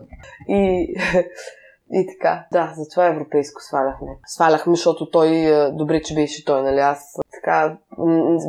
И 0.48 0.94
и 1.92 2.08
така, 2.08 2.46
да, 2.52 2.74
затова 2.78 3.06
европейско 3.06 3.62
сваляхме. 3.62 4.18
Сваляхме, 4.28 4.76
защото 4.76 5.10
той, 5.10 5.30
е, 5.30 5.72
добре, 5.72 6.02
че 6.02 6.16
беше 6.16 6.46
той, 6.46 6.62
нали, 6.62 6.80
аз 6.80 7.16
така 7.46 7.78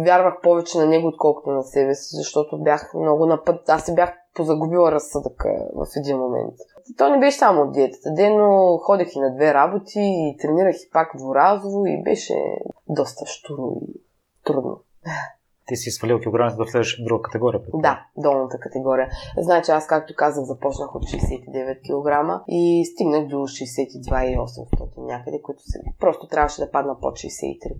вярвах 0.05 0.41
повече 0.43 0.79
на 0.79 0.87
него, 0.87 1.09
отколкото 1.09 1.51
на 1.51 1.63
себе 1.63 1.95
си, 1.95 2.17
защото 2.17 2.63
бях 2.63 2.95
много 2.95 3.27
на 3.27 3.45
път. 3.45 3.69
Аз 3.69 3.85
се 3.85 3.95
бях 3.95 4.13
позагубила 4.35 4.93
разсъдъка 4.93 5.49
в 5.75 5.87
един 5.97 6.19
момент. 6.19 6.55
То 6.99 7.11
не 7.11 7.19
беше 7.19 7.39
само 7.39 7.63
от 7.63 7.73
диетата, 7.73 8.15
ден, 8.15 8.37
но 8.37 8.79
ходех 8.79 9.09
и 9.15 9.21
на 9.21 9.35
две 9.35 9.55
работи 9.55 10.01
и 10.01 10.37
тренирах 10.41 10.77
и 10.77 10.91
пак 10.93 11.13
дворазово 11.17 11.87
и 11.87 12.03
беше 12.03 12.35
доста 12.89 13.27
штуро 13.27 13.73
и 13.83 14.01
трудно 14.45 14.81
ти 15.67 15.77
си 15.77 15.91
свалил 15.91 16.21
килограмите 16.21 16.57
да 16.57 16.65
влезеш 16.65 17.01
в 17.01 17.05
друга 17.05 17.23
категория. 17.23 17.63
Предполагам. 17.63 17.97
Да, 18.15 18.23
долната 18.23 18.59
категория. 18.59 19.09
Значи 19.39 19.71
аз, 19.71 19.87
както 19.87 20.15
казах, 20.17 20.45
започнах 20.45 20.95
от 20.95 21.03
69 21.03 21.81
кг 21.81 22.43
и 22.49 22.85
стигнах 22.93 23.27
до 23.27 23.37
62,800 23.37 25.07
някъде, 25.07 25.43
които 25.43 25.63
се... 25.63 25.81
просто 26.01 26.29
трябваше 26.29 26.61
да 26.61 26.71
падна 26.71 27.01
под 27.01 27.15
63. 27.15 27.77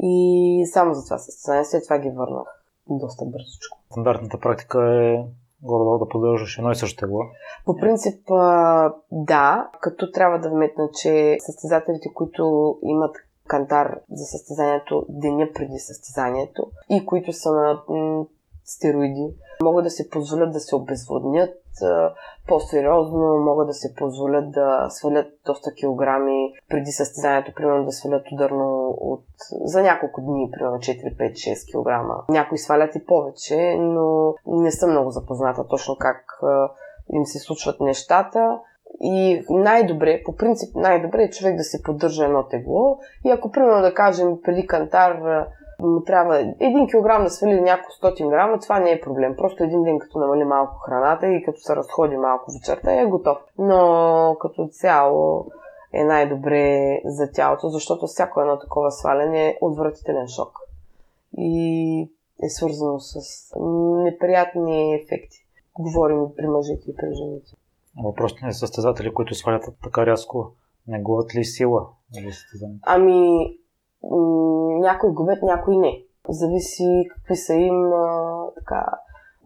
И 0.00 0.66
само 0.72 0.94
за 0.94 1.04
това 1.04 1.18
състезание, 1.18 1.64
след 1.64 1.84
това 1.84 1.98
ги 1.98 2.10
върнах 2.10 2.62
доста 2.88 3.24
бързочко. 3.24 3.78
Стандартната 3.90 4.40
практика 4.40 4.78
е 4.80 5.24
горе 5.62 5.98
да 5.98 6.08
поддържаш 6.08 6.58
едно 6.58 6.70
и 6.70 6.76
също 6.76 7.00
тегло? 7.00 7.20
По 7.64 7.76
принцип, 7.76 8.28
да, 9.12 9.70
като 9.80 10.10
трябва 10.10 10.38
да 10.38 10.50
вметна, 10.50 10.88
че 11.02 11.36
състезателите, 11.40 12.08
които 12.14 12.78
имат 12.82 13.16
кантар 13.46 14.00
за 14.10 14.24
състезанието 14.24 15.06
деня 15.08 15.48
преди 15.54 15.78
състезанието 15.78 16.70
и 16.90 17.06
които 17.06 17.32
са 17.32 17.52
на 17.52 17.82
стероиди, 18.64 19.34
могат 19.62 19.84
да 19.84 19.90
се 19.90 20.10
позволят 20.10 20.52
да 20.52 20.60
се 20.60 20.76
обезводнят 20.76 21.54
по-сериозно, 22.48 23.38
могат 23.38 23.66
да 23.66 23.74
се 23.74 23.94
позволят 23.94 24.50
да 24.50 24.86
свалят 24.90 25.26
доста 25.46 25.74
килограми 25.74 26.52
преди 26.68 26.90
състезанието, 26.90 27.52
примерно 27.54 27.84
да 27.84 27.92
свалят 27.92 28.26
ударно 28.32 28.88
от, 29.00 29.24
за 29.64 29.82
няколко 29.82 30.20
дни, 30.20 30.50
примерно 30.52 30.76
4, 30.76 31.16
5, 31.16 31.32
6 31.32 31.72
кг. 31.72 32.28
Някои 32.28 32.58
свалят 32.58 32.94
и 32.94 33.06
повече, 33.06 33.76
но 33.78 34.34
не 34.46 34.70
съм 34.70 34.90
много 34.90 35.10
запозната 35.10 35.66
точно 35.68 35.96
как 35.98 36.24
им 37.12 37.26
се 37.26 37.38
случват 37.38 37.80
нещата. 37.80 38.58
И 39.00 39.44
най-добре, 39.50 40.22
по 40.24 40.36
принцип 40.36 40.76
най-добре 40.76 41.22
е 41.22 41.30
човек 41.30 41.56
да 41.56 41.64
се 41.64 41.82
поддържа 41.82 42.24
едно 42.24 42.42
тегло. 42.42 42.98
И 43.24 43.30
ако, 43.30 43.50
примерно, 43.50 43.82
да 43.82 43.94
кажем, 43.94 44.38
преди 44.42 44.66
кантар 44.66 45.20
му 45.82 46.02
трябва 46.02 46.54
един 46.60 46.86
килограм 46.86 47.24
да 47.24 47.30
свали 47.30 47.60
няколко 47.60 47.92
стотин 47.92 48.28
грама, 48.28 48.58
това 48.58 48.80
не 48.80 48.90
е 48.90 49.00
проблем. 49.00 49.36
Просто 49.36 49.64
един 49.64 49.82
ден 49.82 49.98
като 49.98 50.18
намали 50.18 50.44
малко 50.44 50.78
храната 50.78 51.26
и 51.26 51.42
като 51.42 51.60
се 51.60 51.76
разходи 51.76 52.16
малко 52.16 52.52
вечерта 52.52 53.00
е 53.00 53.06
готов. 53.06 53.38
Но 53.58 54.36
като 54.40 54.68
цяло 54.72 55.46
е 55.92 56.04
най-добре 56.04 56.98
за 57.04 57.30
тялото, 57.32 57.68
защото 57.68 58.06
всяко 58.06 58.40
едно 58.40 58.58
такова 58.58 58.90
сваляне 58.90 59.48
е 59.48 59.58
отвратителен 59.60 60.28
шок. 60.28 60.58
И 61.38 62.10
е 62.42 62.48
свързано 62.48 63.00
с 63.00 63.20
неприятни 64.04 64.94
ефекти. 64.94 65.46
Говорим 65.78 66.26
при 66.36 66.46
мъжете 66.46 66.90
и 66.90 66.96
при 66.96 67.14
жените. 67.14 67.52
Въпросът 68.04 68.38
е 68.48 68.52
състезатели, 68.52 69.14
които 69.14 69.34
свалят 69.34 69.68
така 69.82 70.06
рязко, 70.06 70.52
не 70.88 71.00
губят 71.00 71.34
ли 71.34 71.44
сила 71.44 71.86
състезанието? 72.30 72.82
Ами, 72.86 73.58
някои 74.80 75.10
губят, 75.10 75.42
някои 75.42 75.76
не. 75.76 76.02
Зависи 76.28 77.08
какви 77.14 77.36
са 77.36 77.54
им 77.54 77.92
а, 77.92 78.46
така, 78.58 78.84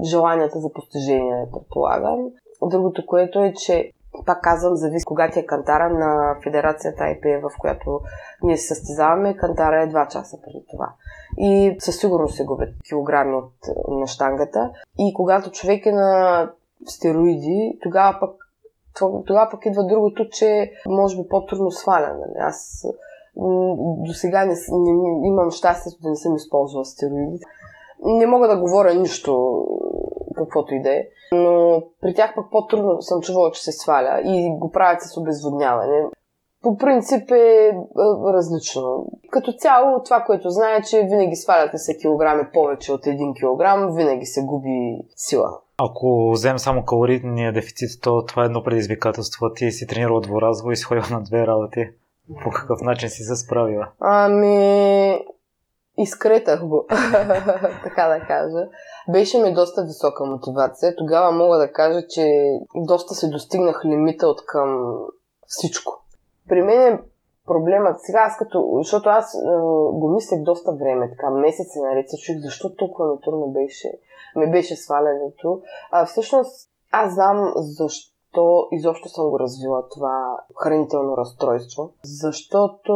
желанията 0.05 0.61
за 0.61 0.73
постижение, 0.73 1.49
предполагам. 1.53 2.31
Другото, 2.63 3.07
което 3.07 3.39
е, 3.39 3.53
че 3.53 3.93
пак 4.27 4.43
казвам, 4.43 4.77
зависи 4.77 5.05
кога 5.05 5.31
ти 5.31 5.39
е 5.39 5.47
кантара 5.47 5.91
на 5.91 6.37
федерацията 6.45 7.05
IPA, 7.05 7.41
в 7.41 7.51
която 7.59 8.01
ние 8.43 8.57
се 8.57 8.75
състезаваме. 8.75 9.37
Кантара 9.37 9.83
е 9.83 9.89
2 9.89 10.09
часа 10.09 10.39
преди 10.45 10.65
това. 10.71 10.93
И 11.39 11.77
със 11.79 11.99
сигурност 11.99 12.37
се 12.37 12.45
губят 12.45 12.69
килограми 12.89 13.35
от, 13.35 13.53
на 13.89 14.07
штангата. 14.07 14.71
И 14.99 15.15
когато 15.15 15.51
човек 15.51 15.87
е 15.87 15.93
на 15.93 16.51
стероиди, 16.87 17.79
тогава 17.83 18.19
пък 18.21 18.31
тогава 19.27 19.51
пък 19.51 19.67
идва 19.67 19.87
другото, 19.87 20.29
че 20.29 20.73
може 20.89 21.17
би 21.17 21.29
по-трудно 21.29 21.71
сваля. 21.71 22.15
Нали? 22.15 22.39
Аз 22.39 22.87
до 24.07 24.13
сега 24.13 24.45
не, 24.45 24.55
не, 24.71 25.29
имам 25.29 25.51
щастието 25.51 25.99
да 26.03 26.09
не 26.09 26.17
съм 26.17 26.37
използвала 26.37 26.85
стероиди. 26.85 27.39
Не 28.05 28.27
мога 28.27 28.49
да 28.49 28.61
говоря 28.61 28.95
нищо, 28.95 29.65
каквото 30.37 30.75
и 30.75 30.83
да 30.83 30.95
е, 30.95 31.03
но 31.33 31.83
при 32.01 32.15
тях 32.15 32.33
пък 32.35 32.47
по-трудно 32.51 33.03
съм 33.03 33.21
чувала, 33.21 33.51
че 33.51 33.63
се 33.63 33.73
сваля 33.73 34.21
и 34.25 34.59
го 34.59 34.71
правят 34.71 35.03
с 35.03 35.17
обезводняване. 35.17 36.05
По 36.63 36.77
принцип 36.77 37.31
е 37.31 37.73
различно. 38.35 39.07
Като 39.31 39.53
цяло, 39.53 40.03
това, 40.05 40.25
което 40.27 40.51
знае, 40.51 40.83
че 40.83 41.07
винаги 41.11 41.37
сваляте 41.37 41.79
се 41.79 41.97
килограми 41.97 42.43
повече 42.53 42.93
от 42.93 43.05
1 43.05 43.39
килограм, 43.39 43.95
винаги 43.97 44.27
се 44.27 44.45
губи 44.45 44.99
сила. 45.17 45.59
Ако 45.79 46.31
вземем 46.33 46.59
само 46.59 46.85
калорийния 46.85 47.53
дефицит, 47.53 48.03
то 48.03 48.25
това 48.25 48.43
е 48.43 48.47
едно 48.47 48.63
предизвикателство. 48.63 49.53
Ти 49.53 49.71
си 49.71 49.87
тренирал 49.87 50.21
дворазово 50.21 50.71
и 50.71 50.77
си 50.77 50.85
ходил 50.85 51.03
на 51.11 51.23
две 51.23 51.47
работи. 51.47 51.89
По 52.45 52.51
какъв 52.51 52.81
начин 52.81 53.09
си 53.09 53.23
се 53.23 53.37
справила? 53.37 53.89
Ами, 54.01 55.27
изкретах 55.99 56.67
го, 56.67 56.87
така 57.85 58.09
да 58.09 58.27
кажа. 58.27 58.69
Беше 59.13 59.39
ми 59.39 59.55
доста 59.55 59.85
висока 59.85 60.25
мотивация. 60.25 60.97
Тогава 60.97 61.33
мога 61.33 61.59
да 61.59 61.73
кажа, 61.73 62.07
че 62.09 62.27
доста 62.75 63.15
се 63.15 63.29
достигнах 63.29 63.85
лимита 63.85 64.27
от 64.27 64.47
към 64.47 64.99
всичко. 65.47 66.03
При 66.49 66.63
мен 66.63 66.81
е 66.81 67.01
проблемът 67.47 67.97
сега, 68.01 68.19
аз 68.19 68.37
като, 68.39 68.75
защото 68.77 69.09
аз 69.09 69.35
е, 69.35 69.39
го 69.93 70.13
мислех 70.15 70.43
доста 70.43 70.73
време, 70.73 71.11
така 71.11 71.31
месеци 71.31 71.81
наред 71.81 72.11
се 72.11 72.17
чух, 72.17 72.37
защо 72.43 72.75
толкова 72.75 73.13
ми 73.13 73.21
трудно 73.25 73.47
беше, 73.47 73.93
ми 74.37 74.51
беше 74.51 74.77
свалянето. 74.77 75.61
А, 75.91 76.07
всъщност, 76.07 76.71
аз 76.93 77.15
знам 77.15 77.53
защо 77.57 78.16
защо 78.37 78.69
изобщо 78.73 79.09
съм 79.09 79.31
го 79.31 79.39
развила 79.39 79.89
това 79.89 80.39
хранително 80.57 81.17
разстройство. 81.17 81.91
Защото 82.05 82.93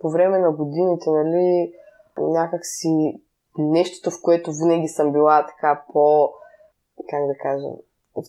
по 0.00 0.10
време 0.10 0.38
на 0.38 0.52
годините, 0.52 1.10
нали, 1.10 1.72
някак 2.18 2.60
си 2.62 3.22
нещото, 3.58 4.10
в 4.10 4.22
което 4.22 4.50
винаги 4.52 4.88
съм 4.88 5.12
била 5.12 5.46
така 5.46 5.84
по, 5.92 6.30
как 7.10 7.26
да 7.26 7.34
кажа, 7.42 7.66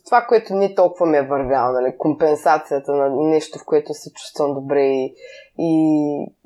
това, 0.06 0.26
което 0.30 0.54
не 0.54 0.76
толкова 0.76 1.06
ме 1.06 1.18
е 1.18 1.28
вървяло, 1.28 1.74
нали, 1.74 1.98
компенсацията 1.98 2.92
на 2.92 3.10
нещо, 3.10 3.60
в 3.60 3.66
което 3.66 3.94
се 3.94 4.14
чувствам 4.14 4.54
добре 4.54 4.82
и, 4.82 5.16
и 5.60 5.72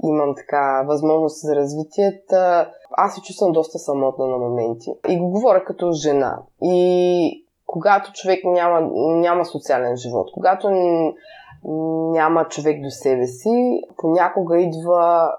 имам 0.04 0.36
така 0.36 0.84
възможност 0.88 1.42
за 1.42 1.56
развитие, 1.56 2.22
аз 2.92 3.16
се 3.16 3.22
чувствам 3.22 3.52
доста 3.52 3.80
самотна 3.80 4.28
на 4.28 4.38
моменти. 4.38 4.90
И 5.10 5.20
го 5.20 5.30
говоря 5.30 5.64
като 5.64 5.92
жена. 5.92 6.42
И 6.62 7.49
когато 7.72 8.14
човек 8.14 8.40
няма, 8.46 8.82
няма 8.96 9.46
социален 9.46 9.98
живот, 9.98 10.28
когато 10.34 10.70
няма 12.12 12.48
човек 12.48 12.82
до 12.82 12.90
себе 12.90 13.28
си, 13.28 13.82
понякога 13.98 14.62
идва 14.62 15.32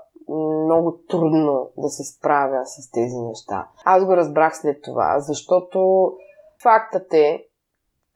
много 0.65 0.99
трудно 1.09 1.69
да 1.77 1.89
се 1.89 2.05
справя 2.05 2.67
с 2.67 2.91
тези 2.91 3.17
неща. 3.17 3.67
Аз 3.85 4.05
го 4.05 4.17
разбрах 4.17 4.57
след 4.57 4.83
това, 4.83 5.21
защото 5.21 6.13
фактът 6.63 7.15
е, 7.15 7.45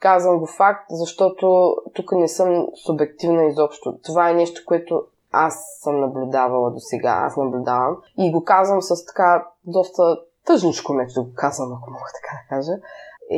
казвам 0.00 0.38
го 0.38 0.46
факт, 0.46 0.86
защото 0.90 1.76
тук 1.94 2.12
не 2.12 2.28
съм 2.28 2.66
субективна 2.86 3.44
изобщо. 3.44 3.98
Това 4.04 4.30
е 4.30 4.34
нещо, 4.34 4.62
което 4.66 5.02
аз 5.32 5.54
съм 5.80 6.00
наблюдавала 6.00 6.70
до 6.70 6.78
сега, 6.78 7.22
аз 7.26 7.36
наблюдавам 7.36 7.96
и 8.18 8.32
го 8.32 8.44
казвам 8.44 8.82
с 8.82 9.06
така 9.06 9.46
доста 9.64 10.16
тъжничко 10.46 10.94
нещо, 10.94 11.24
го 11.24 11.30
казвам, 11.34 11.72
ако 11.72 11.90
мога 11.90 12.06
така 12.14 12.36
да 12.42 12.56
кажа, 12.56 12.72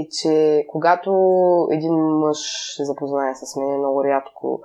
е, 0.01 0.09
че 0.09 0.67
когато 0.69 1.13
един 1.71 1.95
мъж 1.95 2.39
се 2.77 2.85
запознае 2.85 3.35
с 3.35 3.57
мен 3.57 3.79
много 3.79 4.05
рядко, 4.05 4.61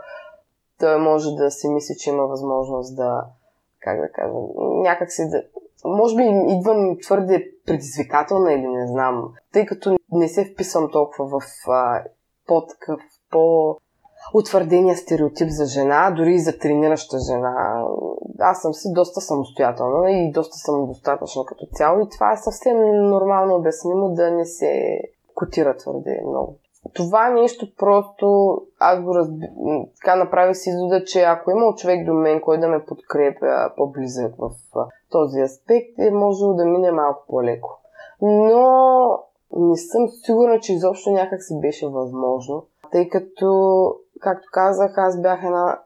той 0.80 0.98
може 0.98 1.36
да 1.36 1.52
си 1.52 1.70
мисли, 1.70 1.96
че 2.00 2.10
има 2.10 2.28
възможност 2.28 2.96
да, 2.96 3.26
как 3.80 4.00
да 4.00 4.12
кажа, 4.12 4.34
някак 4.60 5.12
си 5.12 5.30
да... 5.30 5.44
Може 5.86 6.16
би 6.16 6.24
идвам 6.48 6.98
твърде 7.02 7.52
предизвикателна 7.66 8.54
или 8.54 8.68
не 8.68 8.88
знам, 8.88 9.34
тъй 9.54 9.66
като 9.66 9.98
не 10.12 10.28
се 10.28 10.46
вписвам 10.46 10.92
толкова 10.92 11.40
в 11.40 11.70
а, 11.70 12.04
по-такъв, 12.48 13.00
по 13.32 13.76
утвърдения 14.34 14.98
стереотип 14.98 15.50
за 15.50 15.66
жена, 15.66 16.14
дори 16.18 16.34
и 16.34 16.40
за 16.40 16.58
тренираща 16.58 17.18
жена. 17.20 17.84
Аз 18.40 18.62
съм 18.62 18.74
си 18.74 18.88
доста 18.94 19.22
самостоятелна 19.22 20.12
и 20.12 20.32
доста 20.32 20.58
самодостатъчна 20.58 21.46
като 21.46 21.66
цяло 21.74 22.02
и 22.02 22.10
това 22.10 22.34
е 22.34 22.38
съвсем 22.38 22.78
нормално 23.10 23.56
обяснимо 23.56 24.10
да 24.10 24.32
не 24.32 24.46
се 24.46 25.02
котира 25.42 25.78
твърде 25.78 26.22
много. 26.28 26.56
Това 26.94 27.30
нещо 27.30 27.76
просто 27.78 28.58
аз 28.80 29.02
го 29.02 29.16
разби... 29.16 29.46
така 29.96 30.16
направих 30.16 30.58
си 30.58 30.70
извода, 30.70 31.04
че 31.04 31.22
ако 31.22 31.52
има 31.52 31.76
човек 31.76 32.06
до 32.06 32.14
мен, 32.14 32.42
който 32.42 32.62
да 32.62 32.68
ме 32.68 32.86
подкрепя 32.86 33.72
по-близък 33.78 34.34
в 34.38 34.52
този 35.12 35.42
аспект, 35.42 36.00
е 36.00 36.12
можело 36.12 36.54
да 36.54 36.66
мине 36.66 36.92
малко 36.92 37.26
по-леко. 37.28 37.80
Но 38.22 39.20
не 39.58 39.78
съм 39.78 40.08
сигурна, 40.26 40.60
че 40.60 40.74
изобщо 40.74 41.12
някак 41.12 41.44
си 41.44 41.60
беше 41.62 41.88
възможно, 41.88 42.66
тъй 42.92 43.10
като 43.10 43.96
както 44.22 44.48
казах, 44.52 44.94
аз 44.98 45.22
бях 45.22 45.44
една... 45.44 45.80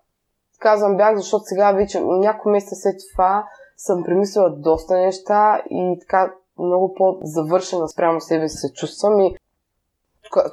Казвам 0.59 0.97
бях, 0.97 1.15
защото 1.15 1.43
сега 1.43 1.71
вече 1.71 2.01
няколко 2.03 2.49
месеца 2.49 2.75
след 2.75 2.95
това 3.13 3.47
съм 3.77 4.03
премислила 4.03 4.49
доста 4.49 4.97
неща 4.97 5.61
и 5.69 5.97
така 5.99 6.33
много 6.59 6.93
по-завършена 6.93 7.89
спрямо 7.89 8.21
себе 8.21 8.49
си 8.49 8.57
се 8.57 8.73
чувствам 8.73 9.19
и 9.19 9.37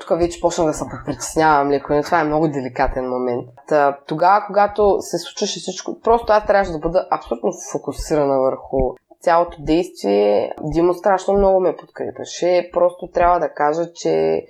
тук, 0.00 0.18
вече 0.18 0.40
почна 0.40 0.64
да 0.64 0.72
се 0.72 0.84
притеснявам 1.06 1.70
леко, 1.70 1.92
но 1.92 2.02
това 2.02 2.20
е 2.20 2.24
много 2.24 2.48
деликатен 2.48 3.08
момент. 3.08 3.48
Та, 3.68 3.98
тогава, 4.06 4.44
когато 4.46 4.96
се 5.00 5.18
случваше 5.18 5.60
всичко, 5.60 6.00
просто 6.00 6.32
аз 6.32 6.46
трябваше 6.46 6.72
да 6.72 6.78
бъда 6.78 7.06
абсолютно 7.10 7.52
фокусирана 7.72 8.40
върху 8.40 8.94
цялото 9.20 9.56
действие. 9.60 10.52
Димо 10.62 10.94
страшно 10.94 11.34
много 11.34 11.60
ме 11.60 11.76
подкрепяше. 11.76 12.70
Просто 12.72 13.08
трябва 13.14 13.40
да 13.40 13.54
кажа, 13.54 13.92
че 13.92 14.46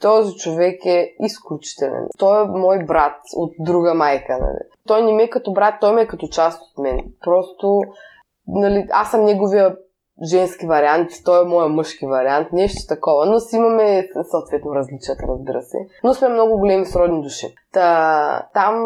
този 0.00 0.34
човек 0.34 0.86
е 0.86 1.14
изключителен. 1.20 2.06
Той 2.18 2.44
е 2.44 2.48
мой 2.48 2.84
брат 2.84 3.16
от 3.36 3.52
друга 3.58 3.94
майка. 3.94 4.38
Нали. 4.40 4.58
Той 4.86 5.02
не 5.02 5.12
ми 5.12 5.22
е 5.22 5.30
като 5.30 5.52
брат, 5.52 5.74
той 5.80 5.94
ми 5.94 6.00
е 6.00 6.06
като 6.06 6.28
част 6.28 6.62
от 6.62 6.82
мен. 6.82 7.04
Просто 7.24 7.82
нали, 8.48 8.86
аз 8.90 9.10
съм 9.10 9.24
неговия 9.24 9.76
женски 10.22 10.66
вариант, 10.66 11.10
той 11.24 11.42
е 11.42 11.48
моя 11.48 11.68
мъжки 11.68 12.06
вариант, 12.06 12.52
нещо 12.52 12.86
такова, 12.88 13.26
но 13.26 13.40
си 13.40 13.56
имаме 13.56 14.08
съответно 14.30 14.74
различията, 14.74 15.26
разбира 15.28 15.62
се. 15.62 15.78
Но 16.04 16.14
сме 16.14 16.28
много 16.28 16.58
големи 16.58 16.86
сродни 16.86 17.22
души. 17.22 17.54
Та, 17.72 18.48
там 18.54 18.84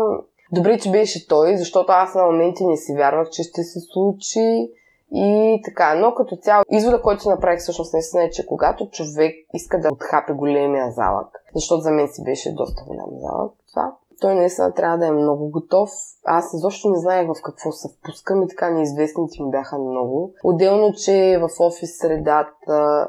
добре, 0.53 0.79
че 0.79 0.91
беше 0.91 1.29
той, 1.29 1.57
защото 1.57 1.93
аз 1.93 2.15
на 2.15 2.25
моменти 2.25 2.67
не 2.67 2.77
си 2.77 2.95
вярвах, 2.97 3.31
че 3.31 3.43
ще 3.43 3.63
се 3.63 3.81
случи. 3.81 4.71
И 5.13 5.61
така, 5.65 5.95
но 5.95 6.15
като 6.15 6.37
цяло, 6.37 6.65
извода, 6.71 7.03
който 7.03 7.23
си 7.23 7.29
направих 7.29 7.61
всъщност 7.61 7.93
наистина 7.93 8.25
е, 8.25 8.31
че 8.31 8.47
когато 8.47 8.89
човек 8.91 9.35
иска 9.55 9.81
да 9.81 9.89
отхапе 9.93 10.33
големия 10.33 10.91
залък, 10.91 11.29
защото 11.55 11.81
за 11.81 11.91
мен 11.91 12.09
си 12.09 12.25
беше 12.25 12.55
доста 12.55 12.85
голям 12.87 13.11
залък 13.21 13.53
това, 13.71 13.93
той 14.21 14.35
наистина 14.35 14.75
трябва 14.75 14.99
да 14.99 15.07
е 15.07 15.11
много 15.11 15.51
готов. 15.51 15.91
Аз 16.25 16.55
изобщо 16.55 16.91
не 16.91 16.99
знаех 16.99 17.29
в 17.29 17.43
какво 17.43 17.73
се 17.73 17.89
впускам 17.89 18.43
и 18.43 18.49
така 18.49 18.71
неизвестните 18.71 19.43
ми 19.43 19.51
бяха 19.51 19.79
много. 19.79 20.33
Отделно, 20.45 20.93
че 20.93 21.41
в 21.41 21.61
офис 21.61 21.99
средата, 21.99 23.09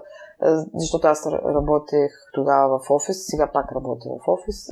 защото 0.74 1.07
аз 1.07 1.28
работех 1.28 2.12
тогава 2.34 2.80
в 2.80 2.91
офис, 2.91 3.26
сега 3.28 3.49
пак 3.53 3.72
работя 3.72 4.09
в 4.09 4.28
офис 4.28 4.68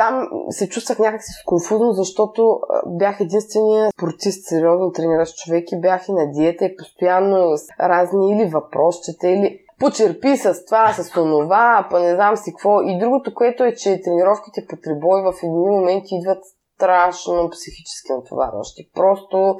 там 0.00 0.28
се 0.50 0.68
чувствах 0.68 0.98
някакси 0.98 1.32
сконфузно, 1.32 1.92
защото 1.92 2.60
бях 2.86 3.20
единствения 3.20 3.90
спортист, 3.98 4.48
сериозно 4.48 4.92
трениращ 4.92 5.36
човек 5.36 5.72
и 5.72 5.80
бях 5.80 6.08
и 6.08 6.12
на 6.12 6.30
диета 6.30 6.64
и 6.64 6.76
постоянно 6.76 7.56
разни 7.80 8.32
или 8.32 8.50
въпросчета, 8.50 9.28
или 9.28 9.58
почерпи 9.80 10.36
с 10.36 10.64
това, 10.64 10.92
с 10.92 11.16
онова, 11.16 11.88
па 11.90 12.00
не 12.00 12.14
знам 12.14 12.36
си 12.36 12.52
какво. 12.52 12.82
И 12.82 12.98
другото, 12.98 13.34
което 13.34 13.64
е, 13.64 13.74
че 13.74 14.00
тренировките 14.02 14.66
по 14.68 14.76
трибой 14.76 15.22
в 15.22 15.34
едни 15.42 15.70
моменти 15.70 16.14
идват 16.14 16.44
страшно 16.74 17.50
психически 17.50 18.12
натоварващи. 18.12 18.90
Просто 18.94 19.56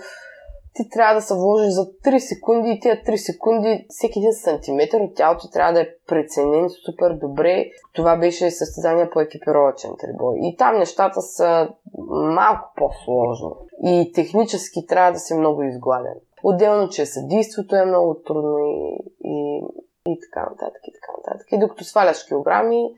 ти 0.75 0.89
трябва 0.89 1.15
да 1.15 1.21
се 1.21 1.35
вложиш 1.35 1.69
за 1.69 1.87
3 1.87 2.19
секунди 2.19 2.71
и 2.71 2.81
тия 2.81 3.03
3 3.03 3.17
секунди, 3.17 3.87
всеки 3.89 4.19
един 4.19 4.33
сантиметър 4.33 5.01
от 5.01 5.15
тялото 5.15 5.51
трябва 5.51 5.73
да 5.73 5.81
е 5.81 5.89
преценен 6.09 6.69
супер 6.85 7.13
добре. 7.13 7.65
Това 7.95 8.17
беше 8.17 8.51
състезание 8.51 9.11
по 9.11 9.21
екипировачен 9.21 9.91
трибой. 10.01 10.39
И 10.43 10.57
там 10.57 10.79
нещата 10.79 11.23
са 11.23 11.69
малко 12.09 12.73
по-сложно. 12.77 13.57
И 13.85 14.13
технически 14.15 14.87
трябва 14.87 15.13
да 15.13 15.19
си 15.19 15.35
много 15.35 15.63
изгладен. 15.63 16.15
Отделно, 16.43 16.89
че 16.89 17.07
съдейството 17.07 17.77
е 17.77 17.85
много 17.85 18.15
трудно 18.27 18.59
и, 18.59 18.99
и, 19.25 19.63
и 20.07 20.21
така 20.21 20.51
нататък, 20.51 20.83
и 20.89 20.93
така 20.93 21.13
нататък. 21.17 21.47
И 21.53 21.59
докато 21.59 21.85
сваляш 21.85 22.25
килограми, 22.25 22.95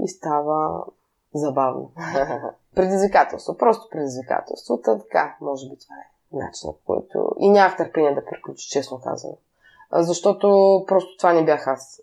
и 0.00 0.08
става 0.08 0.84
забавно. 1.34 1.92
предизвикателство, 2.74 3.56
просто 3.56 3.88
предизвикателство. 3.90 4.80
Та 4.80 4.98
така, 4.98 5.36
може 5.40 5.68
би 5.68 5.76
това 5.78 5.94
е 5.96 6.36
начина, 6.36 6.72
по 6.72 6.78
който... 6.86 7.36
И 7.38 7.50
нямах 7.50 7.76
търпение 7.76 8.14
да 8.14 8.24
приключи, 8.24 8.68
честно 8.68 9.00
казвам. 9.00 9.34
Защото 9.92 10.48
просто 10.88 11.16
това 11.16 11.32
не 11.32 11.44
бях 11.44 11.66
аз 11.66 12.02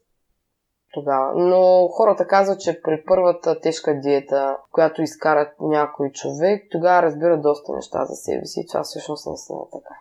тогава. 0.93 1.33
Но 1.35 1.87
хората 1.87 2.27
казват, 2.27 2.59
че 2.59 2.81
при 2.81 3.03
първата 3.05 3.59
тежка 3.59 3.99
диета, 3.99 4.57
която 4.71 5.01
изкарат 5.01 5.55
някой 5.59 6.11
човек, 6.11 6.67
тогава 6.71 7.01
разбира 7.01 7.41
доста 7.41 7.73
неща 7.73 8.05
за 8.05 8.15
себе 8.15 8.45
си 8.45 8.59
и 8.59 8.67
това 8.67 8.83
всъщност 8.83 9.27
не 9.27 9.33
е 9.33 9.69
така. 9.71 9.95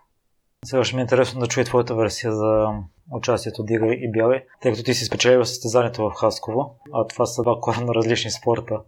Сега 0.65 0.85
ще 0.85 0.97
ми 0.97 1.03
е 1.03 1.03
интересно 1.03 1.41
да 1.41 1.47
чуя 1.47 1.65
твоята 1.65 1.95
версия 1.95 2.33
за 2.33 2.69
участието 3.13 3.63
Дига 3.63 3.87
и 3.87 4.11
Бяли, 4.11 4.45
тъй 4.63 4.73
като 4.73 4.85
ти 4.85 4.95
си 4.95 5.05
спечелил 5.05 5.45
състезанието 5.45 6.11
в 6.11 6.15
Хасково, 6.15 6.75
а 6.93 7.07
това 7.07 7.27
са 7.27 7.43
два 7.43 7.61
коренно 7.61 7.95
различни 7.95 8.31
спорта. 8.31 8.81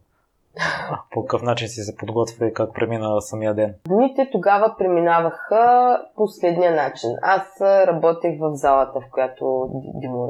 По 1.11 1.21
какъв 1.25 1.43
начин 1.43 1.69
си 1.69 1.81
се 1.81 1.97
подготвя 1.97 2.47
и 2.47 2.55
как 2.55 2.75
премина 2.75 3.21
самия 3.21 3.55
ден? 3.55 3.75
Дните 3.89 4.29
тогава 4.33 4.75
преминаваха 4.79 5.99
последния 6.17 6.75
начин. 6.75 7.11
Аз 7.23 7.61
работех 7.61 8.41
в 8.41 8.55
залата, 8.55 9.01
в 9.01 9.11
която 9.11 9.69
Димур 9.95 10.29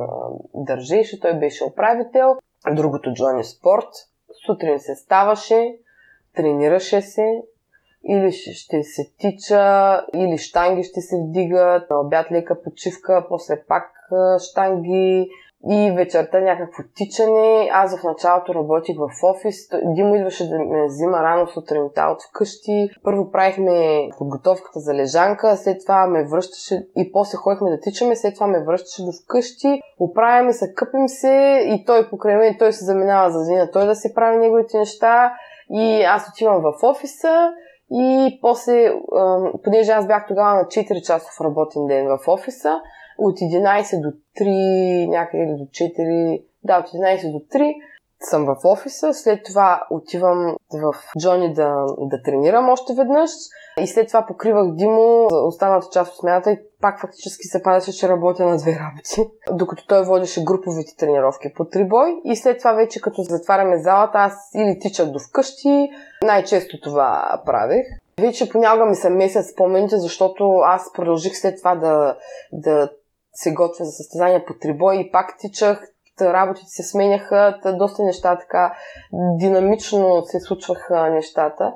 държеше. 0.55 1.21
Той 1.21 1.35
беше 1.35 1.65
управител. 1.65 2.37
Другото 2.73 3.13
Джони 3.13 3.45
Спорт. 3.45 3.89
Сутрин 4.47 4.81
се 4.81 4.95
ставаше, 4.95 5.77
тренираше 6.37 7.03
се, 7.03 7.43
или 8.05 8.33
ще 8.33 8.83
се 8.83 9.13
тича, 9.19 10.01
или 10.15 10.39
штанги 10.39 10.85
ще 10.85 11.01
се 11.01 11.17
вдигат, 11.17 11.91
на 11.91 12.01
обяд 12.01 12.33
лека 12.33 12.63
почивка, 12.63 13.27
после 13.29 13.65
пак 13.69 13.93
штанги, 14.39 15.31
и 15.69 15.93
вечерта 15.97 16.41
някакво 16.41 16.83
тичане. 16.95 17.69
Аз 17.73 18.01
в 18.01 18.05
началото 18.05 18.55
работих 18.55 18.97
в 18.97 19.11
офис. 19.23 19.57
Димо 19.85 20.15
идваше 20.15 20.49
да 20.49 20.59
ме 20.59 20.87
взима 20.87 21.23
рано 21.23 21.47
сутринта 21.47 22.03
от 22.03 22.23
вкъщи. 22.23 22.89
Първо 23.05 23.31
правихме 23.31 24.09
подготовката 24.19 24.81
за 24.81 24.95
лежанка, 24.95 25.57
след 25.57 25.81
това 25.81 26.07
ме 26.07 26.25
връщаше 26.25 26.87
и 26.97 27.13
после 27.13 27.37
ходихме 27.37 27.71
да 27.71 27.81
тичаме, 27.81 28.17
след 28.17 28.35
това 28.35 28.47
ме 28.47 28.65
връщаше 28.65 29.05
до 29.05 29.13
вкъщи. 29.23 29.81
Оправяме 29.99 30.53
се, 30.53 30.75
къпим 30.75 31.09
се 31.09 31.63
и 31.67 31.85
той 31.85 32.11
покрай 32.11 32.37
мен, 32.37 32.57
той 32.59 32.73
се 32.73 32.85
заминава 32.85 33.31
за 33.31 33.45
деня, 33.45 33.71
той 33.71 33.87
да 33.87 33.95
си 33.95 34.15
прави 34.15 34.37
неговите 34.37 34.79
неща 34.79 35.33
и 35.71 36.03
аз 36.03 36.29
отивам 36.29 36.63
в 36.63 36.73
офиса 36.83 37.53
и 37.93 38.39
после, 38.41 38.93
понеже 39.65 39.93
аз 39.93 40.07
бях 40.07 40.27
тогава 40.29 40.55
на 40.55 40.65
4 40.65 41.03
часов 41.03 41.41
работен 41.41 41.87
ден 41.87 42.07
в 42.09 42.29
офиса, 42.29 42.81
от 43.19 43.39
11 43.39 44.01
до 44.01 44.13
3, 44.41 45.09
някъде 45.09 45.47
до 45.47 45.65
4, 45.65 46.43
да, 46.65 46.79
от 46.79 46.87
11 46.87 47.33
до 47.33 47.39
3 47.39 47.75
съм 48.21 48.45
в 48.45 48.57
офиса, 48.65 49.15
след 49.15 49.45
това 49.45 49.87
отивам 49.91 50.57
в 50.73 50.95
Джони 51.19 51.55
да, 51.55 51.87
да 51.99 52.23
тренирам 52.23 52.69
още 52.69 52.95
веднъж 52.95 53.31
и 53.83 53.87
след 53.87 54.09
това 54.09 54.27
покривах 54.27 54.75
Димо 54.75 55.29
останалата 55.47 55.87
част 55.93 56.13
от 56.13 56.19
смяната 56.19 56.51
и 56.51 56.59
пак 56.81 57.01
фактически 57.01 57.45
се 57.45 57.63
падаше, 57.63 57.93
че 57.93 58.09
работя 58.09 58.47
на 58.47 58.57
две 58.57 58.79
работи, 58.81 59.31
докато 59.53 59.87
той 59.87 60.05
водеше 60.05 60.45
груповите 60.45 60.97
тренировки 60.99 61.53
по 61.57 61.65
трибой 61.65 62.21
и 62.25 62.37
след 62.37 62.59
това 62.59 62.73
вече 62.73 63.01
като 63.01 63.23
затваряме 63.23 63.83
залата, 63.83 64.19
аз 64.19 64.35
или 64.55 64.79
тичах 64.81 65.07
до 65.07 65.19
вкъщи, 65.19 65.89
най-често 66.23 66.81
това 66.81 67.41
правех. 67.47 67.87
Вече 68.21 68.49
понякога 68.49 68.87
ми 68.87 68.95
се 68.95 69.11
месят 69.11 69.47
спомените, 69.49 69.99
защото 69.99 70.57
аз 70.65 70.93
продължих 70.93 71.37
след 71.37 71.59
това 71.59 71.75
да, 71.75 72.17
да 72.53 72.91
се 73.33 73.53
готвя 73.53 73.85
за 73.85 73.93
състезания 73.93 74.47
по 74.47 74.55
трибой 74.55 74.97
и 74.97 75.11
пак 75.11 75.39
тичах, 75.39 75.91
работите 76.21 76.69
се 76.69 76.83
сменяха, 76.83 77.59
доста 77.79 78.03
неща 78.03 78.39
така 78.39 78.75
динамично 79.13 80.23
се 80.25 80.41
случваха 80.41 81.11
нещата. 81.11 81.73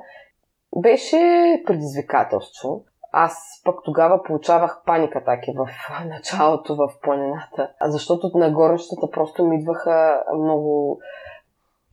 Беше 0.75 1.63
предизвикателство. 1.65 2.83
Аз 3.11 3.61
пък 3.65 3.79
тогава 3.83 4.23
получавах 4.23 4.81
паник 4.85 5.15
атаки 5.15 5.51
в 5.57 5.69
началото 6.05 6.75
в 6.75 6.89
планината, 7.01 7.71
защото 7.81 8.31
на 8.37 8.51
горнищата 8.51 9.11
просто 9.11 9.45
ми 9.45 9.59
идваха 9.59 10.23
много 10.33 10.99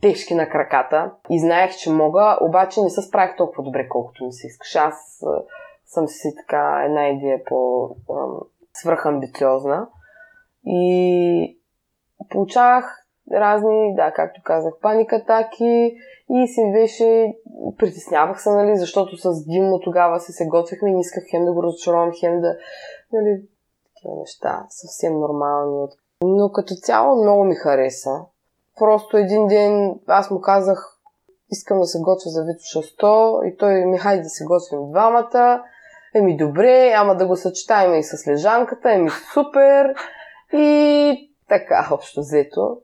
тежки 0.01 0.35
на 0.35 0.49
краката 0.49 1.11
и 1.29 1.39
знаех, 1.39 1.75
че 1.75 1.91
мога, 1.91 2.37
обаче 2.41 2.81
не 2.81 2.89
се 2.89 3.01
справих 3.01 3.35
толкова 3.37 3.63
добре, 3.63 3.89
колкото 3.89 4.25
ми 4.25 4.33
се 4.33 4.47
искаше. 4.47 4.79
Аз 4.79 5.23
съм 5.85 6.07
си 6.07 6.35
така 6.35 6.83
една 6.85 7.07
идея 7.07 7.43
по 7.45 7.89
свръхамбициозна 8.73 9.87
и 10.65 11.59
получавах 12.29 13.02
разни, 13.31 13.95
да, 13.95 14.11
както 14.11 14.41
казах, 14.43 14.73
паникатаки 14.81 15.95
и 16.29 16.47
си 16.47 16.71
беше, 16.73 17.35
притеснявах 17.77 18.41
се, 18.41 18.49
нали, 18.49 18.77
защото 18.77 19.17
с 19.17 19.45
Димо 19.45 19.79
тогава 19.79 20.19
се 20.19 20.31
се 20.31 20.45
готвихме 20.45 20.89
и 20.89 20.93
не 20.93 20.99
исках 20.99 21.23
хем 21.31 21.45
да 21.45 21.53
го 21.53 21.63
разочаровам, 21.63 22.11
хем 22.19 22.41
да, 22.41 22.57
нали, 23.13 23.41
такива 23.95 24.15
неща, 24.19 24.65
съвсем 24.69 25.19
нормални. 25.19 25.87
Но 26.23 26.51
като 26.51 26.73
цяло 26.75 27.23
много 27.23 27.43
ми 27.43 27.55
хареса. 27.55 28.21
Просто 28.79 29.17
един 29.17 29.47
ден 29.47 29.99
аз 30.07 30.31
му 30.31 30.41
казах, 30.41 30.99
искам 31.49 31.79
да 31.79 31.85
се 31.85 31.99
готвя 31.99 32.29
за 32.29 32.43
Вито 32.43 33.03
100 33.03 33.43
и 33.45 33.57
той 33.57 33.85
ми 33.85 33.97
хайде 33.97 34.23
да 34.23 34.29
се 34.29 34.45
готвим 34.45 34.91
двамата. 34.91 35.63
Еми 36.15 36.37
добре, 36.37 36.93
ама 36.95 37.15
да 37.15 37.27
го 37.27 37.35
съчетаем 37.35 37.93
и 37.93 38.03
с 38.03 38.27
лежанката, 38.27 38.91
еми 38.91 39.09
супер. 39.33 39.93
И 40.53 41.31
така, 41.49 41.87
общо 41.91 42.19
взето. 42.19 42.77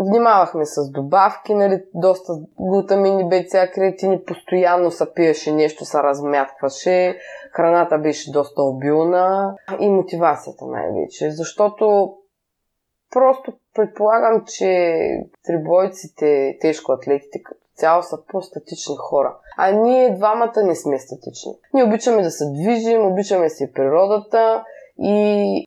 Внимавахме 0.00 0.66
с 0.66 0.90
добавки, 0.90 1.54
нали, 1.54 1.82
доста 1.94 2.32
глутамини, 2.60 3.28
БЦА, 3.28 3.70
креатини, 3.70 4.24
постоянно 4.24 4.90
се 4.90 5.14
пиеше 5.14 5.52
нещо, 5.52 5.84
се 5.84 5.98
размяткваше, 5.98 7.18
храната 7.52 7.98
беше 7.98 8.32
доста 8.32 8.62
обилна 8.62 9.54
и 9.80 9.90
мотивацията 9.90 10.66
най-вече, 10.66 11.30
защото 11.30 12.14
просто 13.10 13.52
предполагам, 13.74 14.44
че 14.46 14.98
трибойците, 15.46 16.58
тежкоатлетите 16.60 17.42
като 17.42 17.60
цяло 17.76 18.02
са 18.02 18.18
по-статични 18.28 18.96
хора. 18.98 19.36
А 19.56 19.70
ние 19.70 20.14
двамата 20.14 20.62
не 20.64 20.74
сме 20.74 20.98
статични. 20.98 21.52
Ние 21.74 21.84
обичаме 21.84 22.22
да 22.22 22.30
се 22.30 22.44
движим, 22.50 23.06
обичаме 23.06 23.48
си 23.48 23.72
природата 23.72 24.64
и 24.98 25.64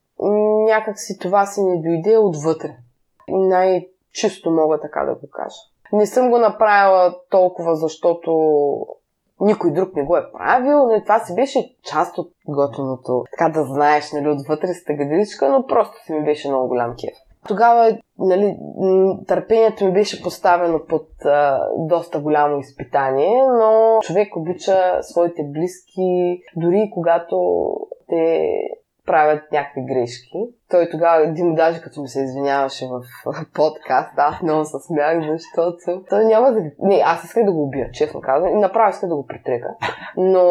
някак 0.66 1.00
си 1.00 1.18
това 1.20 1.46
си 1.46 1.62
не 1.64 1.82
дойде 1.82 2.18
отвътре. 2.18 2.78
Най-чисто 4.12 4.52
мога 4.52 4.80
така 4.80 5.04
да 5.06 5.14
го 5.14 5.30
кажа. 5.32 5.58
Не 5.94 6.06
съм 6.06 6.30
го 6.30 6.38
направила 6.38 7.16
толкова, 7.30 7.76
защото 7.76 8.32
никой 9.40 9.72
друг 9.72 9.96
не 9.96 10.04
го 10.04 10.18
е 10.18 10.32
правил, 10.32 10.88
но 10.88 11.02
това 11.02 11.20
си 11.20 11.36
беше 11.36 11.76
част 11.84 12.18
от 12.18 12.32
готиното. 12.48 13.24
Така 13.32 13.50
да 13.50 13.64
знаеш, 13.64 14.12
нали, 14.12 14.30
отвътре 14.30 14.74
сте 14.74 14.94
гаделичка, 14.94 15.50
но 15.50 15.68
просто 15.68 16.04
си 16.04 16.14
ми 16.14 16.24
беше 16.24 16.48
много 16.48 16.68
голям 16.68 16.92
кеф. 16.92 17.18
Тогава 17.48 17.98
нали, 18.20 18.58
търпението 19.28 19.86
ми 19.86 19.94
беше 19.94 20.24
поставено 20.24 20.80
под 20.90 21.08
а, 21.26 21.68
доста 21.78 22.20
голямо 22.20 22.60
изпитание, 22.60 23.44
но 23.48 24.00
човек 24.02 24.36
обича 24.36 24.98
своите 25.02 25.44
близки, 25.44 26.42
дори 26.56 26.92
когато 26.94 27.38
те 28.10 28.48
правят 29.06 29.44
някакви 29.52 29.82
грешки. 29.82 30.38
Той 30.70 30.90
тогава, 30.90 31.24
един 31.24 31.56
даже 31.56 31.82
като 31.82 32.02
ми 32.02 32.08
се 32.08 32.22
извиняваше 32.22 32.86
в 32.86 33.02
подкаст, 33.54 34.14
аз 34.18 34.42
много 34.42 34.66
се 34.66 34.78
смях, 34.80 35.32
защото 35.32 36.02
той 36.10 36.26
няма 36.26 36.52
да... 36.52 36.62
Не, 36.80 37.02
аз 37.06 37.24
исках 37.24 37.46
да 37.46 37.52
го 37.52 37.64
убия, 37.64 37.92
честно 37.92 38.22
казвам, 38.22 38.58
и 38.58 38.60
направо 38.60 38.90
исках 38.90 39.10
да 39.10 39.16
го 39.16 39.28
притрека. 39.28 39.76
Но, 40.18 40.44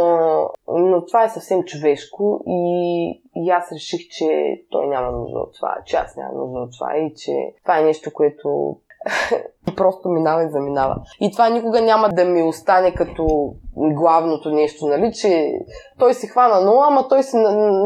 но 0.68 1.05
това 1.05 1.24
е 1.24 1.28
съвсем 1.28 1.62
човешко 1.64 2.40
и, 2.46 3.22
и 3.36 3.51
аз 3.51 3.72
реших, 3.72 4.01
че 4.11 4.61
той 4.70 4.86
няма 4.86 5.12
нужда 5.12 5.38
от 5.38 5.55
това, 5.55 5.76
че 5.84 5.96
аз 5.96 6.16
нямам 6.16 6.36
нужда 6.36 6.59
от 6.59 6.70
това 6.78 6.96
и 6.96 7.14
че 7.14 7.32
това 7.62 7.78
е 7.78 7.84
нещо, 7.84 8.11
което 8.12 8.76
просто 9.76 10.09
минава 10.09 10.44
и 10.44 10.51
заминава. 10.51 10.96
И 11.20 11.32
това 11.32 11.48
никога 11.48 11.80
няма 11.80 12.09
да 12.09 12.24
ми 12.24 12.42
остане 12.42 12.94
като 12.94 13.55
главното 13.76 14.51
нещо, 14.51 14.86
нали, 14.86 15.12
че 15.12 15.53
той 15.98 16.14
си 16.14 16.26
хвана 16.26 16.61
нула, 16.61 16.86
ама 16.88 17.09
той 17.09 17.22
си 17.22 17.36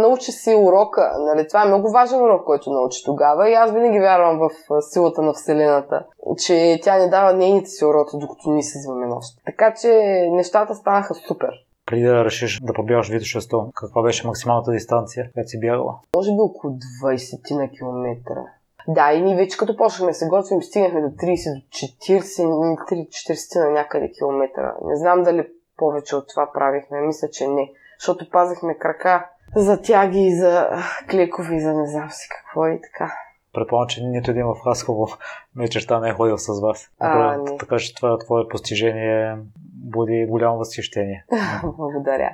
научи 0.00 0.32
си 0.32 0.54
урока. 0.54 1.12
Нали, 1.18 1.48
това 1.48 1.62
е 1.62 1.66
много 1.66 1.90
важен 1.92 2.22
урок, 2.22 2.44
който 2.44 2.70
научи 2.70 3.04
тогава 3.04 3.50
и 3.50 3.54
аз 3.54 3.72
винаги 3.72 4.00
вярвам 4.00 4.38
в 4.38 4.50
силата 4.82 5.22
на 5.22 5.32
Вселената, 5.32 6.04
че 6.46 6.80
тя 6.82 6.98
не 6.98 7.08
дава 7.08 7.32
нейните 7.32 7.70
си 7.70 7.84
уроци, 7.84 8.16
докато 8.20 8.50
ни 8.50 8.62
се 8.62 8.78
изваме 8.78 9.06
нощ. 9.06 9.38
Така 9.46 9.74
че 9.74 9.88
нещата 10.30 10.74
станаха 10.74 11.14
супер. 11.14 11.50
Преди 11.86 12.02
да 12.02 12.24
решиш 12.24 12.60
да 12.62 12.72
побягаш 12.72 13.08
Вито 13.08 13.24
600, 13.24 13.70
каква 13.74 14.02
беше 14.02 14.26
максималната 14.26 14.70
дистанция, 14.70 15.30
която 15.32 15.48
си 15.48 15.60
бягала? 15.60 15.94
Може 16.16 16.30
би 16.30 16.40
около 16.40 16.74
20 17.04 17.56
на 17.56 17.70
километра. 17.70 18.44
Да, 18.88 19.12
и 19.12 19.22
ние 19.22 19.36
вече 19.36 19.58
като 19.58 19.76
почнахме 19.76 20.10
да 20.10 20.14
се 20.14 20.28
готвим, 20.28 20.62
стигнахме 20.62 21.00
до 21.00 21.08
30, 21.08 21.54
до 21.54 21.66
40, 22.12 23.08
40 23.08 23.64
на 23.64 23.70
някъде 23.70 24.10
километра. 24.10 24.74
Не 24.84 24.96
знам 24.96 25.22
дали 25.22 25.46
повече 25.76 26.16
от 26.16 26.28
това 26.28 26.50
правихме. 26.52 27.00
Мисля, 27.00 27.28
че 27.30 27.48
не. 27.48 27.72
Защото 27.98 28.30
пазихме 28.30 28.78
крака 28.78 29.26
за 29.56 29.82
тяги, 29.82 30.34
за 30.34 30.68
клекови, 31.10 31.60
за 31.60 31.74
не 31.74 31.86
знам 31.86 32.10
си 32.10 32.28
какво 32.30 32.66
и 32.66 32.80
така. 32.80 33.14
Предполагам, 33.52 33.88
че 33.88 34.02
нито 34.02 34.30
един 34.30 34.46
в 34.46 34.54
Хасково 34.64 35.08
вечерта 35.56 36.00
не 36.00 36.08
е 36.08 36.12
ходил 36.12 36.38
с 36.38 36.60
вас. 36.60 36.90
А, 36.98 37.36
не. 37.36 37.56
Така 37.56 37.78
че 37.78 37.94
това 37.94 38.18
твое 38.18 38.48
постижение 38.48 39.36
буди 39.84 40.26
голямо 40.30 40.58
възхищение. 40.58 41.24
Благодаря. 41.76 42.30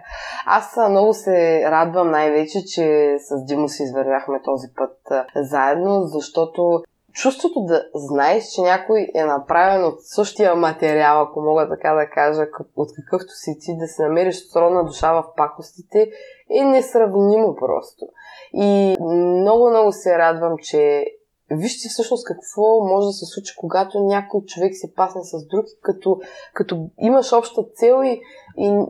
Аз 0.46 0.76
много 0.90 1.14
се 1.14 1.62
радвам 1.70 2.11
най-вече, 2.11 2.64
че 2.64 3.16
с 3.18 3.44
Димо 3.44 3.68
си 3.68 3.82
извървяхме 3.82 4.42
този 4.42 4.68
път 4.76 4.96
заедно, 5.36 6.03
защото 6.03 6.82
чувството 7.12 7.64
да 7.64 7.84
знаеш, 7.94 8.44
че 8.44 8.62
някой 8.62 9.09
е 9.14 9.24
направен 9.24 9.84
от 9.84 9.94
същия 10.01 10.55
материал, 10.55 11.22
ако 11.22 11.40
мога 11.40 11.68
така 11.68 11.94
да 11.94 12.11
кажа, 12.11 12.46
от 12.76 12.88
какъвто 12.96 13.32
си 13.32 13.59
ти, 13.61 13.76
да 13.78 13.86
се 13.86 14.03
намериш 14.03 14.36
сродна 14.48 14.84
душа 14.84 15.12
в 15.12 15.24
пакостите, 15.36 16.11
е 16.51 16.64
несравнимо 16.64 17.57
просто. 17.57 18.07
И 18.53 18.96
много, 19.01 19.70
много 19.70 19.92
се 19.92 20.18
радвам, 20.18 20.55
че 20.62 21.07
вижте 21.51 21.88
всъщност 21.88 22.26
какво 22.26 22.62
може 22.80 23.07
да 23.07 23.12
се 23.12 23.26
случи, 23.26 23.55
когато 23.57 24.01
някой 24.01 24.40
човек 24.40 24.72
се 24.74 24.94
пасне 24.94 25.20
с 25.24 25.46
друг, 25.46 25.64
като, 25.82 26.20
като 26.55 26.86
имаш 26.98 27.32
обща 27.32 27.62
цел 27.74 28.03
и, 28.05 28.20
и 28.59 28.86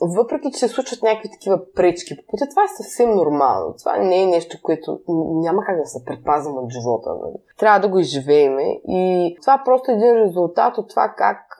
въпреки, 0.00 0.50
че 0.52 0.58
се 0.58 0.68
случват 0.68 1.02
някакви 1.02 1.30
такива 1.30 1.72
пречки 1.74 2.16
по 2.16 2.22
пътя, 2.30 2.48
това 2.50 2.62
е 2.64 2.76
съвсем 2.82 3.10
нормално. 3.10 3.74
Това 3.78 3.96
не 3.96 4.22
е 4.22 4.26
нещо, 4.26 4.58
което 4.62 5.00
няма 5.42 5.62
как 5.66 5.80
да 5.80 5.86
се 5.86 6.04
предпазим 6.04 6.56
от 6.56 6.72
живота. 6.72 7.10
Нали? 7.10 7.36
Трябва 7.58 7.80
да 7.80 7.88
го 7.88 7.98
изживеем. 7.98 8.58
И 8.88 9.36
това 9.40 9.54
е 9.54 9.64
просто 9.64 9.90
един 9.90 10.14
резултат 10.14 10.78
от 10.78 10.88
това 10.88 11.14
как, 11.16 11.58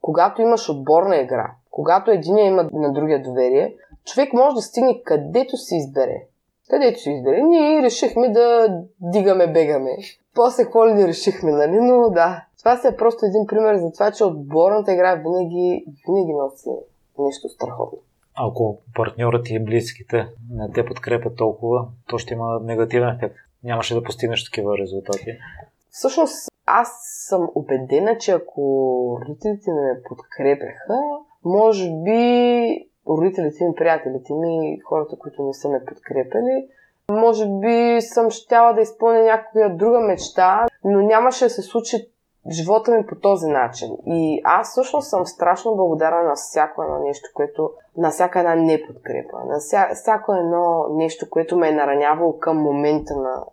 когато 0.00 0.42
имаш 0.42 0.70
отборна 0.70 1.16
игра, 1.16 1.54
когато 1.70 2.10
един 2.10 2.38
има 2.38 2.68
на 2.72 2.92
другия 2.92 3.22
доверие, 3.22 3.76
човек 4.04 4.32
може 4.32 4.54
да 4.54 4.62
стигне 4.62 5.02
където 5.02 5.56
си 5.56 5.76
избере. 5.76 6.26
Където 6.72 7.00
си 7.00 7.10
издали. 7.10 7.42
Ние 7.42 7.82
решихме 7.82 8.28
да 8.28 8.76
дигаме, 9.00 9.52
бегаме. 9.52 9.90
После 10.34 10.62
ли 10.64 11.08
решихме, 11.08 11.50
нали? 11.50 11.80
Но 11.80 12.10
да, 12.10 12.44
това 12.58 12.76
си 12.76 12.88
е 12.88 12.96
просто 12.96 13.26
един 13.26 13.46
пример 13.46 13.76
за 13.76 13.92
това, 13.92 14.10
че 14.10 14.24
отборната 14.24 14.92
игра 14.92 15.14
винаги, 15.14 15.84
винаги 16.06 16.32
носи 16.32 16.70
нещо 17.18 17.48
страхотно. 17.48 17.98
Ако 18.34 18.78
партньорът 18.94 19.50
и 19.50 19.58
близките 19.58 20.26
не 20.50 20.70
те 20.74 20.84
подкрепят 20.84 21.36
толкова, 21.36 21.86
то 22.08 22.18
ще 22.18 22.34
има 22.34 22.60
негативен 22.62 23.08
ефект. 23.08 23.36
Нямаше 23.64 23.94
да 23.94 24.02
постигнеш 24.02 24.44
такива 24.44 24.78
резултати. 24.78 25.30
Всъщност, 25.90 26.50
аз 26.66 26.88
съм 27.28 27.48
убедена, 27.54 28.18
че 28.18 28.32
ако 28.32 28.62
родителите 29.22 29.70
ме 29.70 30.02
подкрепяха, 30.08 30.98
може 31.44 31.90
би 31.90 32.91
родителите 33.08 33.64
ми, 33.64 33.74
приятелите 33.74 34.32
ми, 34.34 34.80
хората, 34.80 35.16
които 35.18 35.42
не 35.42 35.54
са 35.54 35.68
ме 35.68 35.84
подкрепили, 35.84 36.68
може 37.10 37.46
би 37.46 38.00
съм 38.00 38.30
щяла 38.30 38.74
да 38.74 38.80
изпълня 38.80 39.22
някоя 39.22 39.76
друга 39.76 40.00
мечта, 40.00 40.66
но 40.84 41.00
нямаше 41.00 41.44
да 41.44 41.50
се 41.50 41.62
случи 41.62 42.08
живота 42.50 42.90
ми 42.90 43.06
по 43.06 43.14
този 43.14 43.46
начин. 43.46 43.96
И 44.06 44.40
аз 44.44 44.70
всъщност 44.70 45.10
съм 45.10 45.26
страшно 45.26 45.76
благодарна 45.76 46.22
на 46.22 46.34
всяко 46.34 46.82
едно 46.82 46.98
нещо, 46.98 47.28
което, 47.34 47.70
на 47.96 48.10
всяка 48.10 48.38
една 48.38 48.54
неподкрепа, 48.54 49.44
на 49.46 49.58
вся, 49.58 49.88
всяко 49.94 50.34
едно 50.34 50.86
нещо, 50.90 51.30
което 51.30 51.56
ме 51.56 51.68
е 51.68 51.74
наранявало 51.74 52.38
към 52.38 52.56
момента 52.56 53.16
на 53.16 53.44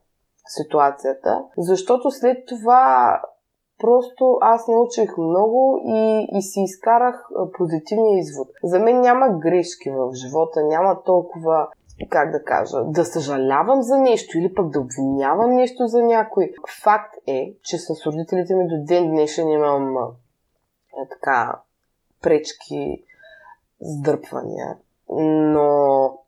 ситуацията, 0.48 1.44
защото 1.58 2.12
след 2.12 2.38
това 2.48 3.22
просто 3.80 4.38
аз 4.42 4.68
научих 4.68 5.18
много 5.18 5.82
и, 5.88 6.28
и 6.38 6.42
си 6.42 6.62
изкарах 6.62 7.30
позитивния 7.58 8.20
извод. 8.20 8.48
За 8.64 8.80
мен 8.80 9.02
няма 9.02 9.30
грешки 9.30 9.90
в 9.90 10.12
живота, 10.14 10.64
няма 10.64 11.04
толкова 11.04 11.68
как 12.10 12.32
да 12.32 12.44
кажа, 12.44 12.84
да 12.84 13.06
съжалявам 13.06 13.82
за 13.82 13.98
нещо 13.98 14.38
или 14.38 14.54
пък 14.54 14.70
да 14.70 14.80
обвинявам 14.80 15.56
нещо 15.56 15.88
за 15.88 16.02
някой. 16.04 16.54
Факт 16.84 17.16
е, 17.28 17.54
че 17.64 17.78
с 17.78 18.06
родителите 18.06 18.56
ми 18.56 18.68
до 18.68 18.84
ден 18.84 19.10
днешен 19.10 19.50
имам 19.50 19.98
е, 19.98 21.08
така 21.10 21.62
пречки, 22.22 23.04
сдърпвания. 23.82 24.78
Но 25.10 26.20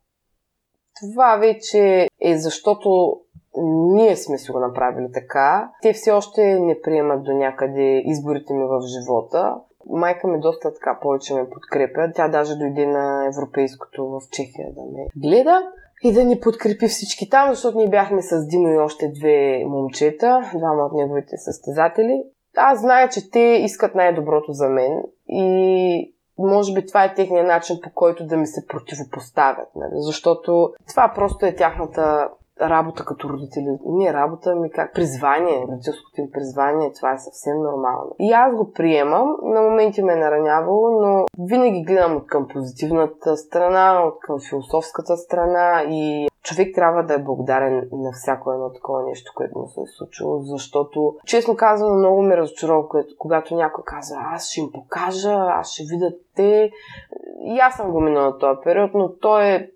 това 0.99 1.38
вече 1.38 2.08
е 2.22 2.38
защото 2.38 3.20
ние 3.58 4.16
сме 4.16 4.38
си 4.38 4.52
го 4.52 4.60
направили 4.60 5.12
така. 5.14 5.72
Те 5.82 5.93
все 5.93 6.12
още 6.12 6.60
не 6.60 6.82
приемат 6.82 7.24
до 7.24 7.34
някъде 7.34 8.02
изборите 8.06 8.54
ми 8.54 8.64
в 8.64 8.82
живота. 8.82 9.56
Майка 9.89 10.28
ми 10.28 10.39
доста 10.39 10.74
така 10.74 10.99
повече 11.02 11.34
ме 11.34 11.49
подкрепя. 11.49 12.12
Тя 12.16 12.28
даже 12.28 12.56
дойде 12.56 12.86
на 12.86 13.26
европейското 13.26 14.08
в 14.08 14.20
Чехия 14.32 14.68
да 14.74 14.82
ме 14.82 15.08
гледа 15.16 15.62
и 16.04 16.14
да 16.14 16.24
ни 16.24 16.39
подкрепи 16.39 16.88
всички 16.88 17.30
там, 17.30 17.49
защото 17.49 17.78
ние 17.78 17.89
бяхме 17.89 18.22
с 18.22 18.47
Димо 18.47 18.68
и 18.68 18.78
още 18.78 19.08
две 19.08 19.64
момчета, 19.68 20.52
двама 20.58 20.84
от 20.84 20.93
неговите 20.93 21.38
състезатели. 21.38 22.24
Аз 22.58 22.82
зная, 22.82 23.10
че 23.10 23.32
те 23.32 23.39
искат 23.39 23.95
най-доброто 23.95 24.52
за 24.54 24.70
мен 24.70 25.04
и 25.28 26.14
може 26.38 26.74
би 26.74 26.86
това 26.86 27.04
е 27.04 27.14
техният 27.14 27.47
начин 27.47 27.80
по 27.84 27.89
който 27.93 28.26
да 28.26 28.38
ми 28.38 28.47
се 28.47 28.66
противопоставят, 28.68 29.68
нали? 29.76 29.93
защото 29.95 30.74
това 30.89 31.12
просто 31.16 31.45
е 31.45 31.56
тяхната 31.56 32.30
работа 32.62 33.05
като 33.05 33.30
родители. 33.30 33.78
Не 33.86 34.14
работа, 34.14 34.55
ми 34.55 34.72
как 34.72 34.93
призвание, 34.93 35.66
родителското 35.72 36.22
им 36.22 36.32
призвание, 36.32 36.93
това 36.93 37.14
е 37.14 37.18
съвсем 37.18 37.57
нормално. 37.57 38.16
И 38.20 38.32
аз 38.32 38.55
го 38.55 38.72
приемам, 38.72 39.36
на 39.43 39.62
моменти 39.62 40.03
ме 40.03 40.14
е 40.14 40.16
наранявало, 40.16 41.01
но 41.01 41.26
винаги 41.39 41.84
гледам 41.84 42.22
към 42.28 42.47
позитивната 42.47 43.38
страна, 43.38 44.03
към 44.22 44.39
философската 44.49 45.18
страна 45.18 45.84
и 45.89 46.28
човек 46.43 46.76
трябва 46.76 47.03
да 47.03 47.14
е 47.14 47.24
благодарен 47.24 47.89
на 47.91 48.12
всяко 48.12 48.51
едно 48.51 48.74
такова 48.74 49.03
нещо, 49.03 49.32
което 49.36 49.59
му 49.59 49.68
се 49.68 49.82
е 49.82 49.93
случило, 49.97 50.39
защото, 50.39 51.16
честно 51.26 51.55
казано, 51.55 51.95
много 51.95 52.22
ме 52.22 52.38
разочарова, 52.38 52.88
когато 53.18 53.55
някой 53.55 53.84
казва, 53.84 54.18
аз 54.34 54.49
ще 54.49 54.59
им 54.59 54.72
покажа, 54.74 55.34
аз 55.34 55.72
ще 55.72 55.84
видя 55.84 56.12
те. 56.36 56.72
И 57.43 57.59
аз 57.59 57.76
съм 57.76 57.91
го 57.91 58.01
минала 58.01 58.38
този 58.38 58.59
период, 58.64 58.91
но 58.93 59.14
той 59.14 59.45
е 59.45 59.70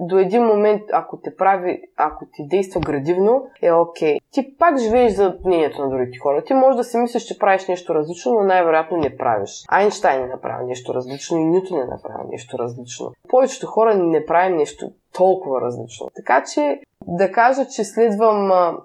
до 0.00 0.18
един 0.18 0.42
момент, 0.44 0.82
ако 0.92 1.16
те 1.16 1.36
прави, 1.36 1.82
ако 1.96 2.24
ти 2.32 2.48
действа 2.48 2.80
градивно, 2.80 3.46
е 3.62 3.72
окей. 3.72 4.16
Okay. 4.16 4.20
Ти 4.30 4.56
пак 4.58 4.78
живееш 4.78 5.12
за 5.12 5.36
мнението 5.44 5.82
на 5.82 5.90
другите 5.90 6.18
хора. 6.18 6.44
Ти 6.44 6.54
можеш 6.54 6.76
да 6.76 6.84
си 6.84 6.98
мислиш, 6.98 7.22
че 7.22 7.38
правиш 7.38 7.68
нещо 7.68 7.94
различно, 7.94 8.32
но 8.32 8.40
най-вероятно 8.40 8.96
не 8.96 9.16
правиш. 9.16 9.64
Айнштайн 9.68 10.20
не 10.20 10.26
направи 10.26 10.64
нещо 10.64 10.94
различно 10.94 11.38
и 11.38 11.44
Нютон 11.44 11.78
не 11.78 11.84
направи 11.84 12.28
нещо 12.30 12.58
различно. 12.58 13.12
Повечето 13.28 13.66
хора 13.66 13.94
не 13.94 14.26
правим 14.26 14.56
нещо 14.56 14.90
толкова 15.12 15.60
различно. 15.60 16.10
Така 16.16 16.44
че 16.54 16.80
да 17.06 17.32
кажа, 17.32 17.66
че 17.66 17.84
следвам 17.84 18.52
а, 18.52 18.76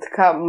така 0.00 0.40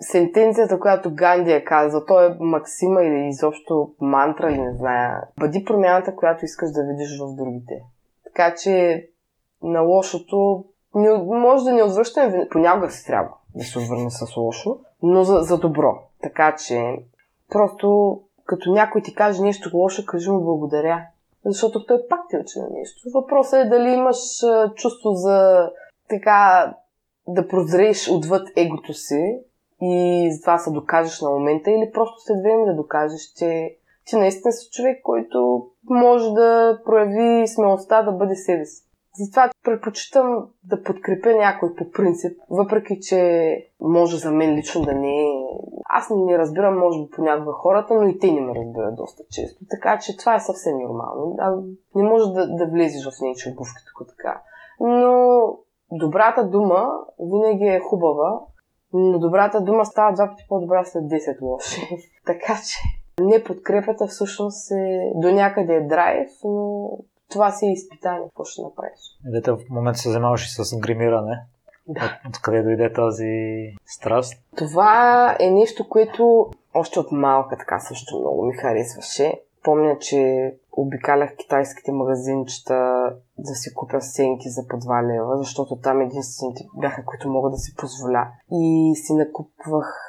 сентенцията, 0.00 0.80
която 0.80 1.14
Ганди 1.14 1.52
е 1.52 1.64
казал, 1.64 2.04
то 2.04 2.24
е 2.24 2.36
максима 2.40 3.04
или 3.04 3.28
изобщо 3.28 3.90
мантра 4.00 4.50
или 4.50 4.60
не 4.60 4.74
зная. 4.74 5.22
Бъди 5.40 5.64
промяната, 5.64 6.16
която 6.16 6.44
искаш 6.44 6.70
да 6.70 6.84
видиш 6.84 7.20
в 7.20 7.36
другите. 7.36 7.82
Така 8.24 8.54
че 8.54 9.06
на 9.62 9.80
лошото 9.80 10.64
не, 10.94 11.18
може 11.18 11.64
да 11.64 11.72
не 11.72 11.82
отвръщаме, 11.82 12.48
понякога 12.50 12.90
се 12.90 13.06
трябва 13.06 13.30
да 13.54 13.64
се 13.64 13.78
отвърне 13.78 14.10
с 14.10 14.36
лошо, 14.36 14.78
но 15.02 15.24
за, 15.24 15.38
за 15.42 15.58
добро. 15.58 15.98
Така 16.22 16.56
че 16.66 16.96
просто 17.50 18.20
като 18.44 18.70
някой 18.70 19.02
ти 19.02 19.14
каже 19.14 19.42
нещо 19.42 19.70
лошо, 19.76 20.06
кажи 20.06 20.30
му 20.30 20.40
благодаря. 20.40 21.06
Защото 21.44 21.86
той 21.86 21.98
пак 22.08 22.20
ти 22.30 22.36
учи 22.36 22.58
на 22.58 22.68
нещо. 22.72 23.02
Въпросът 23.14 23.66
е 23.66 23.68
дали 23.68 23.88
имаш 23.88 24.16
чувство 24.74 25.10
за 25.12 25.70
така 26.08 26.74
да 27.28 27.48
прозрееш 27.48 28.08
отвъд 28.10 28.48
егото 28.56 28.94
си 28.94 29.38
и 29.82 30.28
за 30.32 30.40
това 30.40 30.58
се 30.58 30.70
докажеш 30.70 31.20
на 31.20 31.30
момента 31.30 31.70
или 31.70 31.90
просто 31.94 32.20
след 32.20 32.42
време 32.42 32.64
да 32.66 32.76
докажеш, 32.76 33.20
че, 33.36 33.76
че 34.06 34.16
наистина 34.16 34.52
си 34.52 34.70
човек, 34.70 35.00
който 35.02 35.66
може 35.90 36.30
да 36.30 36.80
прояви 36.84 37.48
смелостта 37.48 38.02
да 38.02 38.12
бъде 38.12 38.34
себе 38.36 38.64
си. 38.64 38.87
Затова 39.14 39.50
предпочитам 39.64 40.46
да 40.64 40.82
подкрепя 40.82 41.36
някой 41.36 41.74
по 41.74 41.90
принцип, 41.90 42.38
въпреки 42.50 43.00
че 43.00 43.52
може 43.80 44.16
за 44.16 44.32
мен 44.32 44.54
лично 44.54 44.82
да 44.82 44.92
не 44.92 45.22
е. 45.22 45.48
Аз 45.90 46.10
не 46.10 46.38
разбирам, 46.38 46.78
може 46.78 47.02
би, 47.02 47.10
понякога 47.10 47.52
хората, 47.52 47.94
но 47.94 48.08
и 48.08 48.18
те 48.18 48.32
не 48.32 48.40
ме 48.40 48.54
разбират 48.54 48.96
доста 48.96 49.22
често. 49.30 49.64
Така 49.70 49.98
че 49.98 50.16
това 50.16 50.34
е 50.34 50.40
съвсем 50.40 50.78
нормално. 50.78 51.36
А 51.38 51.56
не 51.94 52.02
може 52.02 52.24
да, 52.32 52.56
да 52.56 52.66
влезеш 52.66 53.04
в 53.04 53.20
нечи 53.20 53.50
обувки 53.52 53.82
тук 53.86 54.08
така. 54.08 54.42
Но 54.80 55.38
добрата 55.92 56.48
дума 56.48 56.90
винаги 57.20 57.64
е 57.64 57.80
хубава, 57.80 58.40
но 58.92 59.18
добрата 59.18 59.60
дума 59.60 59.84
става 59.84 60.12
два 60.12 60.28
пъти 60.28 60.46
по-добра 60.48 60.84
след 60.84 61.04
10 61.04 61.40
лоши. 61.42 61.88
така 62.26 62.54
че 62.66 62.78
не 63.20 63.44
подкрепата 63.44 64.06
всъщност 64.06 64.70
е 64.70 65.12
до 65.14 65.32
някъде 65.32 65.74
е 65.74 65.86
драйв, 65.86 66.28
но 66.44 66.90
това 67.30 67.50
си 67.50 67.66
е 67.66 67.72
изпитание, 67.72 68.28
какво 68.28 68.44
ще 68.44 68.62
направиш. 68.62 69.00
Дете 69.24 69.52
в 69.52 69.58
момента 69.70 69.98
се 69.98 70.10
занимаваш 70.10 70.46
и 70.46 70.64
с 70.64 70.78
гримиране. 70.78 71.42
Да. 71.88 72.20
Откъде 72.28 72.62
дойде 72.62 72.92
тази 72.92 73.34
страст? 73.86 74.34
Това 74.56 75.36
е 75.40 75.50
нещо, 75.50 75.88
което 75.88 76.50
още 76.74 77.00
от 77.00 77.12
малка 77.12 77.56
така 77.58 77.80
също 77.80 78.18
много 78.18 78.46
ми 78.46 78.54
харесваше. 78.54 79.40
Помня, 79.64 79.98
че 79.98 80.52
обикалях 80.72 81.36
китайските 81.36 81.92
магазинчета 81.92 83.04
да 83.38 83.54
си 83.54 83.74
купя 83.74 84.00
сенки 84.00 84.48
за 84.48 84.66
по 84.68 84.76
2 84.76 85.14
лева, 85.14 85.38
защото 85.38 85.76
там 85.76 86.00
единствените 86.00 86.64
бяха, 86.74 87.04
които 87.04 87.30
мога 87.30 87.50
да 87.50 87.56
си 87.56 87.76
позволя. 87.76 88.28
И 88.52 88.94
си 88.96 89.14
накупвах 89.14 90.07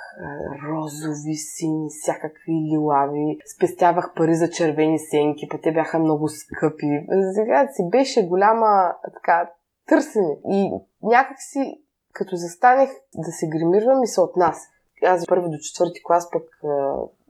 розови, 0.68 1.36
сини, 1.36 1.90
всякакви 1.90 2.52
лилави. 2.52 3.38
Спестявах 3.56 4.14
пари 4.16 4.36
за 4.36 4.50
червени 4.50 5.00
сенки, 5.00 5.48
па 5.52 5.58
те 5.58 5.72
бяха 5.72 6.00
много 6.00 6.28
скъпи. 6.28 7.06
Сега 7.34 7.68
си 7.72 7.90
беше 7.90 8.28
голяма 8.28 8.94
така 9.14 9.50
търсене. 9.88 10.38
И 10.50 10.72
някак 11.04 11.38
си, 11.42 11.82
като 12.14 12.36
застанех 12.36 12.90
да 13.16 13.32
се 13.32 13.48
гримирам 13.48 14.04
и 14.04 14.08
се 14.08 14.22
отнасях. 14.22 14.70
Аз 15.06 15.26
първи 15.28 15.50
до 15.50 15.58
четвърти 15.58 16.04
клас 16.04 16.30
пък 16.32 16.44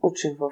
учих 0.03 0.37
в 0.39 0.51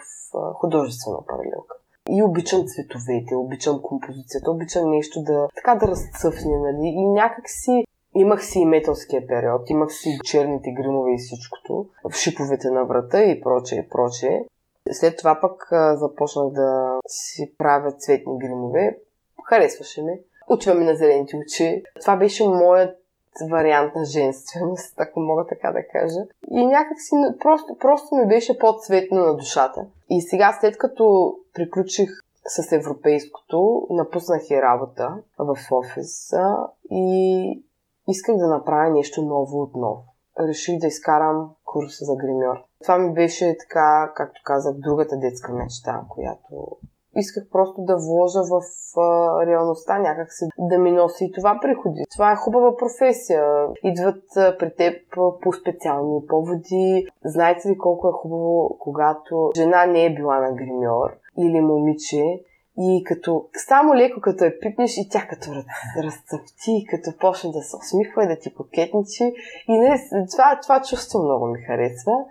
художествена 0.53 1.17
паралелка. 1.27 1.75
И 2.09 2.23
обичам 2.23 2.65
цветовете, 2.67 3.35
обичам 3.35 3.81
композицията, 3.81 4.51
обичам 4.51 4.89
нещо 4.89 5.21
да 5.23 5.47
така 5.55 5.75
да 5.75 5.87
разцъфне, 5.87 6.57
нали? 6.57 6.87
И 6.87 7.07
някак 7.07 7.49
си 7.49 7.83
Имах 8.19 8.45
си 8.45 8.59
и 8.59 8.65
металския 8.65 9.27
период, 9.27 9.69
имах 9.69 9.93
си 9.93 10.17
черните 10.23 10.71
гримове 10.71 11.11
и 11.13 11.17
всичкото, 11.17 11.85
в 12.03 12.15
шиповете 12.15 12.69
на 12.69 12.85
врата 12.85 13.23
и 13.23 13.41
прочее, 13.41 13.79
и 13.79 13.89
прочее. 13.89 14.45
След 14.91 15.17
това 15.17 15.39
пък 15.41 15.67
а, 15.71 15.95
започнах 15.95 16.49
да 16.49 16.99
си 17.07 17.53
правя 17.57 17.91
цветни 17.91 18.39
гримове. 18.39 18.97
Харесваше 19.43 20.03
ме. 20.03 20.19
Учваме 20.49 20.85
на 20.85 20.95
зелените 20.95 21.37
очи. 21.37 21.83
Това 22.01 22.15
беше 22.15 22.47
моят 22.47 22.97
вариант 23.51 23.95
на 23.95 24.05
женственост, 24.05 24.93
ако 24.97 25.19
мога 25.19 25.45
така 25.45 25.71
да 25.71 25.87
кажа. 25.87 26.19
И 26.51 26.65
някак 26.65 27.01
си 27.01 27.15
просто, 27.39 27.77
просто 27.79 28.15
ми 28.15 28.27
беше 28.27 28.59
по-цветно 28.59 29.25
на 29.25 29.35
душата. 29.35 29.85
И 30.09 30.21
сега, 30.21 30.57
след 30.61 30.77
като 30.77 31.35
приключих 31.53 32.09
с 32.47 32.71
европейското, 32.71 33.87
напуснах 33.89 34.49
и 34.49 34.61
работа 34.61 35.17
в 35.37 35.57
офиса 35.71 36.55
и 36.91 37.63
исках 38.07 38.37
да 38.37 38.47
направя 38.47 38.89
нещо 38.89 39.21
ново 39.21 39.61
отново. 39.61 40.03
Реших 40.39 40.79
да 40.79 40.87
изкарам 40.87 41.49
курс 41.65 41.93
за 42.01 42.15
гримьор. 42.15 42.57
Това 42.83 42.97
ми 42.97 43.13
беше 43.13 43.57
така, 43.59 44.11
както 44.15 44.41
казах, 44.45 44.75
другата 44.77 45.17
детска 45.17 45.53
мечта, 45.53 46.01
която 46.09 46.77
исках 47.17 47.43
просто 47.51 47.81
да 47.81 47.97
вложа 47.97 48.39
в 48.43 48.61
а, 48.99 49.45
реалността 49.45 49.99
някак 49.99 50.33
се 50.33 50.47
да 50.59 50.77
ми 50.77 50.91
носи 50.91 51.25
и 51.25 51.31
това 51.31 51.59
приходи. 51.61 52.03
Това 52.13 52.31
е 52.31 52.35
хубава 52.35 52.75
професия. 52.75 53.67
Идват 53.83 54.23
а, 54.37 54.57
при 54.59 54.75
теб 54.75 54.95
по 55.41 55.53
специални 55.53 56.25
поводи. 56.27 57.07
Знаете 57.25 57.69
ли 57.69 57.77
колко 57.77 58.07
е 58.07 58.11
хубаво, 58.11 58.77
когато 58.79 59.51
жена 59.55 59.85
не 59.85 60.05
е 60.05 60.13
била 60.13 60.39
на 60.39 60.53
гримьор 60.53 61.09
или 61.37 61.61
момиче 61.61 62.23
и 62.79 63.03
като 63.03 63.49
само 63.67 63.95
леко 63.95 64.21
като 64.21 64.43
е 64.43 64.59
пипнеш 64.59 64.97
и 64.97 65.09
тя 65.09 65.27
като 65.29 65.51
разцъфти, 66.03 66.85
като 66.89 67.17
почне 67.19 67.51
да 67.51 67.61
се 67.61 67.75
усмихва 67.75 68.23
и 68.23 68.27
да 68.27 68.39
ти 68.39 68.53
кокетничи. 68.53 69.33
И 69.67 69.77
не, 69.77 70.07
това, 70.31 70.59
това 70.61 70.81
чувство 70.81 71.23
много 71.23 71.45
ми 71.45 71.59
харесва. 71.61 72.25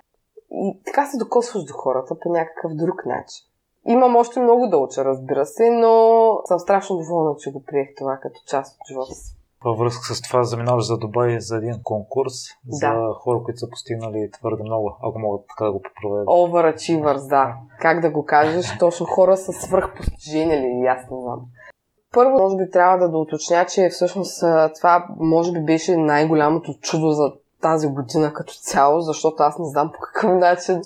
И 0.51 0.79
така 0.85 1.07
се 1.07 1.17
докосваш 1.17 1.65
до 1.65 1.73
хората 1.73 2.19
по 2.19 2.29
някакъв 2.29 2.75
друг 2.75 3.07
начин. 3.07 3.47
Имам 3.87 4.17
още 4.17 4.41
много 4.41 4.67
да 4.67 4.79
уча, 4.79 5.05
разбира 5.05 5.47
се, 5.47 5.71
но 5.71 6.31
съм 6.45 6.59
страшно 6.59 6.97
доволна, 6.97 7.37
че 7.39 7.53
го 7.53 7.65
приех 7.65 7.89
това 7.97 8.19
като 8.23 8.41
част 8.47 8.77
от 8.81 8.89
живота 8.89 9.15
си. 9.15 9.36
Във 9.67 9.79
връзка 9.79 10.15
с 10.15 10.23
това 10.23 10.45
заминаваш 10.45 10.87
за 10.87 10.99
Дубай 10.99 11.41
за 11.41 11.57
един 11.57 11.75
конкурс 11.83 12.33
да. 12.65 12.77
за 12.77 12.95
хора, 13.15 13.43
които 13.45 13.59
са 13.59 13.71
постигнали 13.71 14.31
твърде 14.31 14.63
много, 14.63 14.97
ако 15.03 15.19
могат 15.19 15.47
така 15.49 15.65
да 15.65 15.73
го 15.73 15.83
поправят. 15.83 16.27
Overachievers, 16.27 17.29
да. 17.29 17.55
Как 17.81 18.01
да 18.01 18.11
го 18.11 18.25
кажеш? 18.25 18.79
Точно 18.79 19.07
хора 19.07 19.37
с 19.37 19.53
свръхпостижения 19.53 20.61
ли? 20.61 20.87
Аз 20.87 21.11
не 21.11 21.21
знам. 21.21 21.41
Първо, 22.15 22.31
може 22.31 22.57
би 22.57 22.71
трябва 22.71 22.99
да 22.99 23.09
доуточня, 23.09 23.67
че 23.67 23.89
всъщност 23.89 24.45
това 24.79 25.07
може 25.21 25.53
би 25.53 25.65
беше 25.65 25.97
най-голямото 25.97 26.75
чудо 26.81 27.11
за 27.11 27.33
тази 27.63 27.89
година 27.89 28.33
като 28.33 28.53
цяло, 28.53 29.01
защото 29.01 29.43
аз 29.43 29.59
не 29.59 29.65
знам 29.65 29.93
по 29.93 29.99
какъв 30.01 30.35
начин 30.35 30.83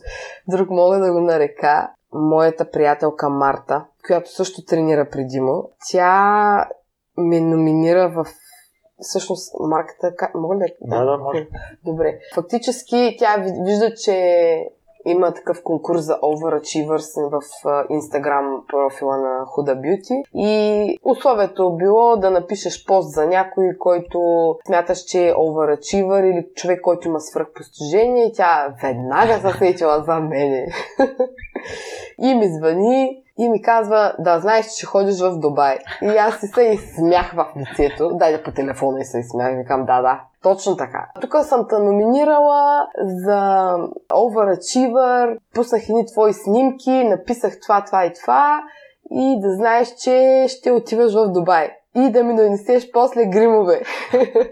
друг 0.49 0.71
мога 0.71 0.99
да 0.99 1.13
го 1.13 1.21
нарека 1.21 1.91
моята 2.13 2.71
приятелка 2.71 3.29
Марта, 3.29 3.85
която 4.07 4.35
също 4.35 4.65
тренира 4.65 5.09
предимо, 5.11 5.71
тя 5.91 6.69
ме 7.17 7.41
номинира 7.41 8.09
в 8.09 8.27
всъщност 9.01 9.55
марката... 9.61 10.13
Мога 10.35 10.57
ли 10.57 10.77
да? 10.81 11.05
Да, 11.05 11.19
може. 11.19 11.49
Добре. 11.85 12.19
Фактически 12.35 13.17
тя 13.19 13.37
вижда, 13.65 13.95
че 13.95 14.71
има 15.07 15.35
такъв 15.35 15.63
конкурс 15.63 16.01
за 16.01 16.21
Overachievers 16.21 17.31
в 17.31 17.41
Instagram 17.91 18.67
профила 18.67 19.17
на 19.17 19.47
Huda 19.47 19.81
Beauty 19.81 20.23
и 20.35 20.99
условието 21.05 21.77
било 21.77 22.17
да 22.17 22.31
напишеш 22.31 22.85
пост 22.87 23.11
за 23.15 23.27
някой, 23.27 23.65
който 23.79 24.21
смяташ, 24.67 25.05
че 25.05 25.29
е 25.29 25.33
Overachiever 25.33 26.31
или 26.31 26.47
човек, 26.55 26.81
който 26.81 27.09
има 27.09 27.21
свръхпостижение 27.21 28.27
и 28.27 28.33
тя 28.33 28.75
веднага 28.83 29.51
се 29.51 29.59
сетила 29.59 30.03
за 30.07 30.15
мене. 30.15 30.67
и 32.23 32.35
ми 32.35 32.49
звъни 32.49 33.23
и 33.41 33.49
ми 33.49 33.63
казва, 33.63 34.15
да, 34.19 34.39
знаеш, 34.39 34.67
че 34.67 34.87
ходиш 34.87 35.21
в 35.21 35.39
Дубай. 35.39 35.79
И 36.03 36.07
аз 36.07 36.41
си 36.41 36.47
се 36.47 36.63
изсмях 36.63 37.33
в 37.33 37.47
лицето. 37.57 38.11
Дай 38.13 38.43
по 38.43 38.53
телефона 38.53 39.01
и 39.01 39.05
се 39.05 39.19
изсмях. 39.19 39.57
Викам, 39.57 39.85
да, 39.85 40.03
да, 40.03 40.21
точно 40.43 40.77
така. 40.77 41.09
Тук 41.21 41.37
съм 41.43 41.67
те 41.69 41.79
номинирала 41.79 42.87
за 43.05 43.75
Overachiever, 44.13 45.39
пуснах 45.55 45.89
едни 45.89 46.07
твои 46.07 46.33
снимки, 46.33 47.05
написах 47.05 47.61
това, 47.61 47.85
това 47.85 48.05
и 48.05 48.13
това 48.13 48.63
и 49.11 49.41
да 49.41 49.55
знаеш, 49.55 49.95
че 49.95 50.47
ще 50.49 50.71
отиваш 50.71 51.15
в 51.15 51.33
Дубай. 51.33 51.71
И 51.95 52.11
да 52.11 52.25
ми 52.25 52.37
донесеш 52.37 52.91
после 52.93 53.27
гримове. 53.27 53.83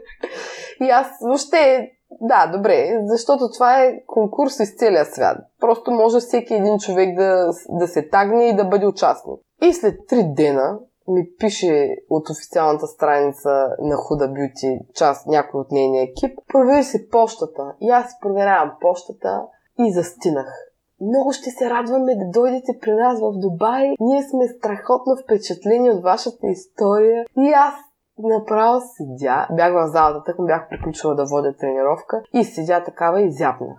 и 0.81 0.91
аз 0.91 1.07
въобще 1.23 1.91
да, 2.21 2.51
добре, 2.57 3.01
защото 3.05 3.51
това 3.55 3.83
е 3.83 4.03
конкурс 4.07 4.61
из 4.61 4.77
целия 4.77 5.05
свят. 5.05 5.39
Просто 5.61 5.91
може 5.91 6.19
всеки 6.19 6.55
един 6.55 6.79
човек 6.79 7.17
да, 7.17 7.51
да 7.69 7.89
се 7.89 8.09
тагне 8.09 8.49
и 8.49 8.57
да 8.57 8.65
бъде 8.65 8.87
участник. 8.87 9.41
И 9.63 9.73
след 9.73 10.07
три 10.09 10.25
дена 10.25 10.79
ми 11.09 11.29
пише 11.39 11.97
от 12.11 12.31
официалната 12.31 12.87
страница 12.87 13.69
на 13.81 13.97
Худа 13.97 14.29
Бюти 14.29 14.81
част, 14.95 15.27
някой 15.27 15.61
от 15.61 15.73
нейния 15.73 16.03
екип, 16.03 16.39
провери 16.49 16.83
се 16.83 17.09
почтата. 17.09 17.75
И 17.81 17.91
аз 17.91 18.21
проверявам 18.21 18.73
почтата 18.81 19.43
и 19.79 19.93
застинах. 19.93 20.69
Много 21.01 21.33
ще 21.33 21.51
се 21.51 21.71
радваме 21.71 22.17
да 22.17 22.31
дойдете 22.41 22.79
при 22.81 22.93
нас 22.93 23.21
в 23.21 23.33
Дубай. 23.33 23.95
Ние 24.01 24.23
сме 24.23 24.49
страхотно 24.49 25.17
впечатлени 25.17 25.91
от 25.91 26.03
вашата 26.03 26.47
история. 26.47 27.25
И 27.37 27.53
аз 27.57 27.75
направо 28.23 28.81
седя, 28.81 29.47
бях 29.53 29.73
в 29.73 29.89
залата, 29.89 30.25
тък 30.25 30.37
бях 30.47 30.69
приключила 30.69 31.15
да 31.15 31.25
водя 31.25 31.57
тренировка 31.57 32.23
и 32.33 32.45
седя 32.45 32.85
такава 32.85 33.21
и 33.21 33.33
зяпнах. 33.33 33.79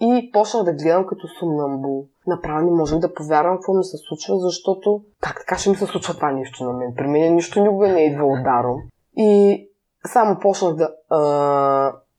И 0.00 0.30
почнах 0.32 0.64
да 0.64 0.72
гледам 0.72 1.06
като 1.06 1.28
сумнамбул. 1.28 2.06
Направо 2.26 2.60
не 2.60 2.70
можех 2.70 2.98
да 2.98 3.14
повярвам 3.14 3.56
какво 3.56 3.74
ми 3.74 3.84
се 3.84 3.96
случва, 3.96 4.38
защото 4.38 5.02
как 5.20 5.36
така 5.38 5.58
ще 5.58 5.70
ми 5.70 5.76
се 5.76 5.86
случва 5.86 6.14
това 6.14 6.32
нещо 6.32 6.64
на 6.64 6.72
мен? 6.72 6.94
При 6.96 7.06
мен 7.06 7.34
нищо 7.34 7.62
никога 7.62 7.88
не 7.88 8.00
е 8.00 8.06
идва 8.06 8.42
даром. 8.44 8.76
И 9.16 9.62
само 10.06 10.38
почнах 10.40 10.74
да 10.74 10.90
а, 11.10 11.18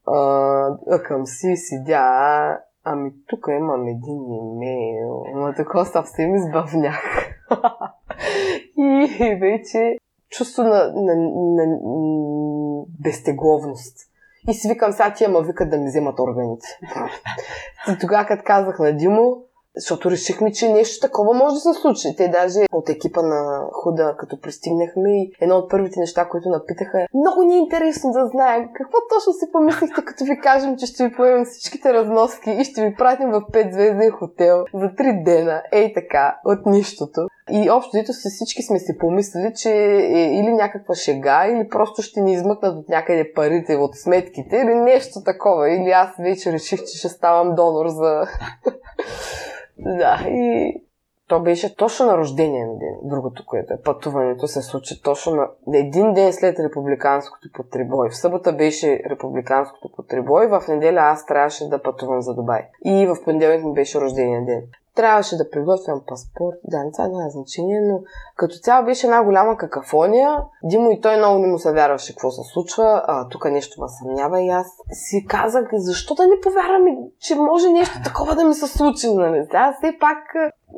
а,ъкам 0.07 1.25
си, 1.25 1.55
седя, 1.55 2.59
ами 2.83 3.11
тук 3.27 3.45
имам 3.49 3.87
един 3.87 4.33
имейл, 4.33 5.23
но 5.35 5.53
такова 5.53 5.85
съвсем 5.85 6.35
избавнях. 6.35 7.03
и 8.77 9.37
вече 9.41 9.97
чувство 10.29 10.63
на, 10.63 10.91
на, 10.95 11.15
на, 11.15 11.65
на 11.65 11.77
безтегловност. 13.03 13.97
И 14.49 14.53
си 14.53 14.67
викам, 14.67 14.91
сега 14.91 15.13
тия 15.13 15.29
ма 15.29 15.41
викат 15.41 15.69
да 15.69 15.77
ми 15.77 15.85
вземат 15.85 16.19
органите. 16.19 16.67
Тогава, 18.01 18.25
като 18.25 18.43
казах 18.45 18.79
на 18.79 18.97
Димо, 18.97 19.43
защото 19.77 20.11
решихме, 20.11 20.51
че 20.51 20.69
нещо 20.69 21.07
такова 21.07 21.33
може 21.33 21.53
да 21.53 21.59
се 21.59 21.73
случи. 21.81 22.15
Те 22.17 22.27
даже 22.27 22.59
от 22.71 22.89
екипа 22.89 23.21
на 23.21 23.67
Худа, 23.71 24.15
като 24.19 24.41
пристигнахме, 24.41 25.27
едно 25.41 25.55
от 25.55 25.69
първите 25.69 25.99
неща, 25.99 26.29
които 26.29 26.49
напитаха 26.49 27.01
е 27.01 27.07
много 27.13 27.43
ни 27.43 27.55
е 27.55 27.57
интересно 27.57 28.11
да 28.11 28.27
знаем 28.27 28.69
какво 28.73 28.97
точно 29.15 29.33
си 29.33 29.45
помислихте, 29.51 30.05
като 30.05 30.23
ви 30.23 30.39
кажем, 30.39 30.77
че 30.77 30.85
ще 30.85 31.07
ви 31.07 31.15
поемем 31.15 31.45
всичките 31.45 31.93
разноски 31.93 32.49
и 32.51 32.63
ще 32.63 32.81
ви 32.81 32.95
пратим 32.95 33.29
в 33.29 33.41
5-звезден 33.41 34.11
хотел 34.11 34.65
за 34.73 34.85
3 34.85 35.23
дена. 35.23 35.61
Ей 35.71 35.93
така, 35.93 36.39
от 36.45 36.65
нищото. 36.65 37.27
И 37.51 37.69
общо 37.69 37.91
дето 37.93 38.13
си 38.13 38.29
всички 38.29 38.63
сме 38.63 38.79
си 38.79 38.97
помислили, 38.97 39.53
че 39.55 39.71
е 39.71 40.39
или 40.39 40.53
някаква 40.53 40.95
шега, 40.95 41.47
или 41.47 41.69
просто 41.69 42.01
ще 42.01 42.21
ни 42.21 42.33
измъкнат 42.33 42.77
от 42.77 42.89
някъде 42.89 43.33
парите 43.33 43.75
от 43.75 43.95
сметките, 43.95 44.57
или 44.57 44.75
нещо 44.75 45.23
такова. 45.25 45.69
Или 45.69 45.89
аз 45.89 46.09
вече 46.19 46.51
реших, 46.51 46.79
че 46.79 46.97
ще 46.97 47.09
ставам 47.09 47.55
донор 47.55 47.87
за 47.87 48.21
да, 49.79 50.25
и 50.29 50.73
то 51.27 51.39
беше 51.39 51.75
точно 51.75 52.05
на 52.05 52.17
рождения 52.17 52.67
ден. 52.67 52.95
Другото, 53.03 53.45
което 53.45 53.73
е 53.73 53.81
пътуването 53.81 54.47
се 54.47 54.61
случи 54.61 55.01
точно 55.01 55.35
на 55.67 55.77
един 55.77 56.13
ден 56.13 56.33
след 56.33 56.59
републиканското 56.59 57.49
потребой. 57.53 58.09
В 58.09 58.17
събота 58.17 58.53
беше 58.53 59.03
републиканското 59.09 59.91
потребой, 59.95 60.47
в 60.47 60.63
неделя 60.67 60.99
аз 60.99 61.25
трябваше 61.25 61.69
да 61.69 61.81
пътувам 61.81 62.21
за 62.21 62.35
Дубай. 62.35 62.61
И 62.85 63.07
в 63.07 63.23
понеделник 63.23 63.65
ми 63.65 63.73
беше 63.73 64.01
рождения 64.01 64.45
ден. 64.45 64.61
Трябваше 64.97 65.37
да 65.37 65.49
приготвям 65.49 66.01
паспорт. 66.07 66.55
Да, 66.63 66.77
това 66.93 67.07
няма 67.07 67.29
значение, 67.29 67.81
но 67.81 67.99
като 68.35 68.55
цяло 68.55 68.85
беше 68.85 69.07
една 69.07 69.23
голяма 69.23 69.57
какафония. 69.57 70.37
Димо 70.63 70.91
и 70.91 71.01
той 71.01 71.17
много 71.17 71.39
не 71.39 71.47
му 71.47 71.59
се 71.59 71.73
вярваше 71.73 72.13
какво 72.13 72.31
се 72.31 72.41
случва. 72.53 73.03
Тук 73.31 73.45
нещо 73.45 73.81
ме 73.81 73.87
съмнява 73.87 74.41
и 74.41 74.49
аз 74.49 74.67
си 74.91 75.25
казах, 75.27 75.69
защо 75.73 76.15
да 76.15 76.27
не 76.27 76.39
повярвам, 76.43 76.85
че 77.19 77.35
може 77.35 77.69
нещо 77.69 77.99
такова 78.03 78.35
да 78.35 78.43
ми 78.43 78.53
се 78.53 78.67
случи. 78.67 79.13
Нали? 79.13 79.47
Аз 79.53 79.75
все 79.75 79.97
пак 79.99 80.17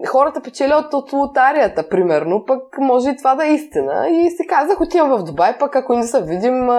хората 0.07 0.41
печелят 0.41 0.93
от 0.93 1.13
лотарията, 1.13 1.89
примерно, 1.89 2.45
пък 2.45 2.77
може 2.77 3.09
и 3.09 3.17
това 3.17 3.35
да 3.35 3.47
е 3.47 3.53
истина. 3.53 4.09
И 4.09 4.29
си 4.29 4.47
казах, 4.47 4.81
отивам 4.81 5.09
в 5.09 5.23
Дубай, 5.23 5.57
пък 5.57 5.75
ако 5.75 5.95
не 5.95 6.03
се 6.03 6.23
видим, 6.23 6.69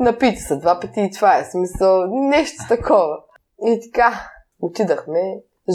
напити 0.00 0.36
се 0.36 0.56
два 0.56 0.80
пъти 0.80 1.00
и 1.00 1.10
това 1.10 1.38
е 1.38 1.44
смисъл. 1.44 2.06
Нещо 2.06 2.62
такова. 2.68 3.16
И 3.66 3.80
така, 3.80 4.12
отидахме 4.60 5.20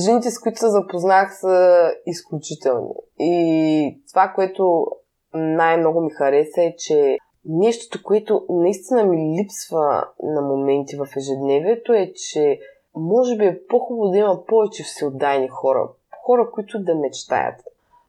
жените, 0.05 0.31
с 0.31 0.39
които 0.39 0.59
се 0.59 0.69
запознах, 0.69 1.39
са 1.39 1.91
изключителни. 2.05 2.93
И 3.19 4.01
това, 4.09 4.31
което 4.35 4.87
най-много 5.33 6.01
ми 6.01 6.09
хареса 6.09 6.63
е, 6.63 6.75
че 6.77 7.17
нещото, 7.45 8.03
което 8.03 8.45
наистина 8.49 9.03
ми 9.03 9.39
липсва 9.39 10.05
на 10.23 10.41
моменти 10.41 10.95
в 10.97 11.07
ежедневието 11.17 11.93
е, 11.93 12.11
че 12.15 12.59
може 12.95 13.37
би 13.37 13.45
е 13.45 13.59
по-хубаво 13.69 14.11
да 14.11 14.17
има 14.17 14.45
повече 14.45 14.83
всеотдайни 14.83 15.47
хора. 15.47 15.89
Хора, 16.25 16.51
които 16.51 16.79
да 16.79 16.95
мечтаят. 16.95 17.55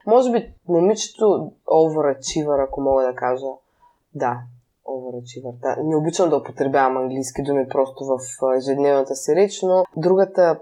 Може 0.06 0.32
би 0.32 0.52
момичето 0.68 1.52
overachiever, 1.66 2.64
ако 2.64 2.80
мога 2.80 3.02
да 3.02 3.14
кажа. 3.14 3.46
Да, 4.14 4.38
overachiever. 4.86 5.52
Да. 5.62 5.76
Не 5.82 5.96
обичам 5.96 6.30
да 6.30 6.36
употребявам 6.36 6.96
английски 6.96 7.42
думи 7.42 7.68
просто 7.68 8.04
в 8.04 8.18
ежедневната 8.56 9.14
си 9.14 9.36
реч, 9.36 9.62
но 9.62 9.84
другата 9.96 10.60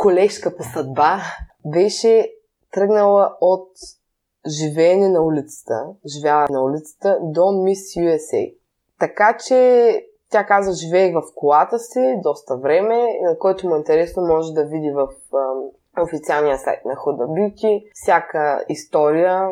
колежка 0.00 0.56
по 0.56 0.62
съдба 0.62 1.20
беше 1.66 2.32
тръгнала 2.72 3.36
от 3.40 3.68
живеене 4.46 5.08
на 5.08 5.22
улицата, 5.22 5.86
живява 6.06 6.46
на 6.50 6.62
улицата, 6.62 7.18
до 7.22 7.52
Мис 7.52 7.94
USA. 7.94 8.54
Така 8.98 9.36
че 9.46 10.00
Тя 10.30 10.46
каза, 10.46 10.72
живеех 10.72 11.14
в 11.14 11.22
колата 11.34 11.78
си 11.78 12.20
доста 12.22 12.56
време, 12.56 13.18
на 13.22 13.38
който 13.38 13.68
му 13.68 13.74
е 13.74 13.78
интересно 13.78 14.22
може 14.22 14.52
да 14.52 14.64
види 14.64 14.90
в 14.90 15.08
официалния 16.02 16.58
сайт 16.58 16.84
на 16.84 16.96
Худа 16.96 17.26
Бюти 17.26 17.84
всяка 17.94 18.64
история 18.68 19.48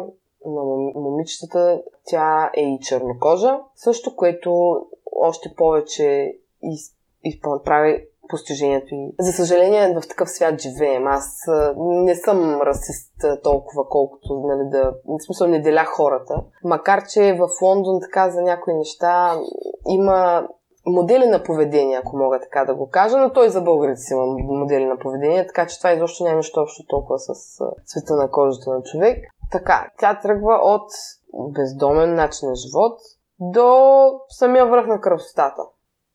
на 0.47 0.63
момичетата. 0.95 1.83
Тя 2.05 2.51
е 2.55 2.63
и 2.63 2.79
чернокожа, 2.81 3.61
също 3.75 4.17
което 4.17 4.83
още 5.13 5.55
повече 5.57 6.37
из, 6.63 6.93
постижението 8.29 8.95
и. 8.95 9.15
За 9.21 9.33
съжаление, 9.33 9.95
в 9.95 10.09
такъв 10.09 10.31
свят 10.31 10.61
живеем. 10.61 11.07
Аз 11.07 11.45
не 11.77 12.15
съм 12.15 12.61
расист 12.61 13.13
толкова, 13.43 13.89
колкото 13.89 14.43
нали, 14.47 14.71
да... 14.71 14.95
В 15.05 15.25
смисъл 15.27 15.47
не 15.47 15.61
деля 15.61 15.85
хората. 15.85 16.43
Макар, 16.65 17.07
че 17.07 17.39
в 17.39 17.49
Лондон 17.63 18.01
така 18.01 18.31
за 18.31 18.43
някои 18.43 18.75
неща 18.75 19.41
има 19.89 20.49
модели 20.87 21.27
на 21.27 21.43
поведение, 21.43 21.97
ако 21.97 22.17
мога 22.17 22.41
така 22.41 22.65
да 22.65 22.75
го 22.75 22.89
кажа, 22.91 23.19
но 23.19 23.33
той 23.33 23.49
за 23.49 23.61
българите 23.61 24.01
си 24.01 24.13
има 24.13 24.27
модели 24.27 24.85
на 24.85 24.99
поведение, 24.99 25.47
така 25.47 25.67
че 25.67 25.79
това 25.79 25.93
изобщо 25.93 26.25
няма 26.25 26.37
нищо 26.37 26.61
общо 26.61 26.87
толкова 26.89 27.19
с 27.19 27.59
цвета 27.85 28.17
на 28.17 28.31
кожата 28.31 28.71
на 28.71 28.83
човек. 28.83 29.25
Така, 29.53 29.91
тя 29.99 30.19
тръгва 30.23 30.55
от 30.63 30.91
бездомен 31.55 32.15
начин 32.15 32.49
на 32.49 32.55
живот 32.55 32.99
до 33.41 34.11
самия 34.29 34.67
връх 34.67 34.87
на 34.87 35.01
красотата. 35.01 35.63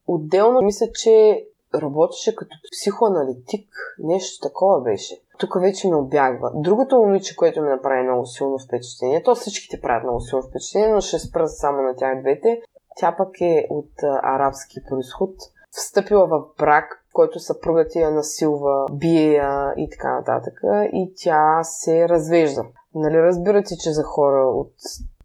Отделно 0.08 0.62
мисля, 0.62 0.86
че 0.94 1.46
работеше 1.76 2.36
като 2.36 2.58
психоаналитик, 2.72 3.70
нещо 4.00 4.48
такова 4.48 4.82
беше. 4.82 5.22
Тук 5.40 5.62
вече 5.62 5.90
ме 5.90 5.96
обягва. 5.96 6.52
Другото 6.56 6.98
момиче, 6.98 7.36
което 7.36 7.62
ми 7.62 7.70
направи 7.70 8.04
много 8.04 8.26
силно 8.26 8.60
впечатление, 8.60 9.24
то 9.24 9.36
всичките 9.36 9.82
правят 9.82 10.04
много 10.04 10.22
силно 10.22 10.44
впечатление, 10.44 10.94
но 10.94 11.02
ще 11.02 11.20
спра 11.20 11.48
само 11.48 11.82
на 11.82 11.96
тях 11.96 12.22
двете. 12.22 12.62
Тя 12.96 13.16
пък 13.18 13.42
е 13.42 13.68
от 13.70 13.92
арабски 14.04 14.84
происход, 14.90 15.36
встъпила 15.72 16.28
в 16.28 16.44
брак, 16.60 17.06
който 17.14 17.40
съпругът 17.40 17.96
я 17.96 18.12
насилва, 18.12 18.86
бие 18.92 19.34
я 19.34 19.74
и 19.78 19.90
така 19.90 20.16
нататък. 20.16 20.62
И 20.94 21.14
тя 21.18 21.64
се 21.64 22.10
развежда. 22.10 22.66
Нали 22.96 23.22
разбирате, 23.22 23.78
че 23.78 23.92
за 23.92 24.04
хора 24.04 24.48
от 24.48 24.74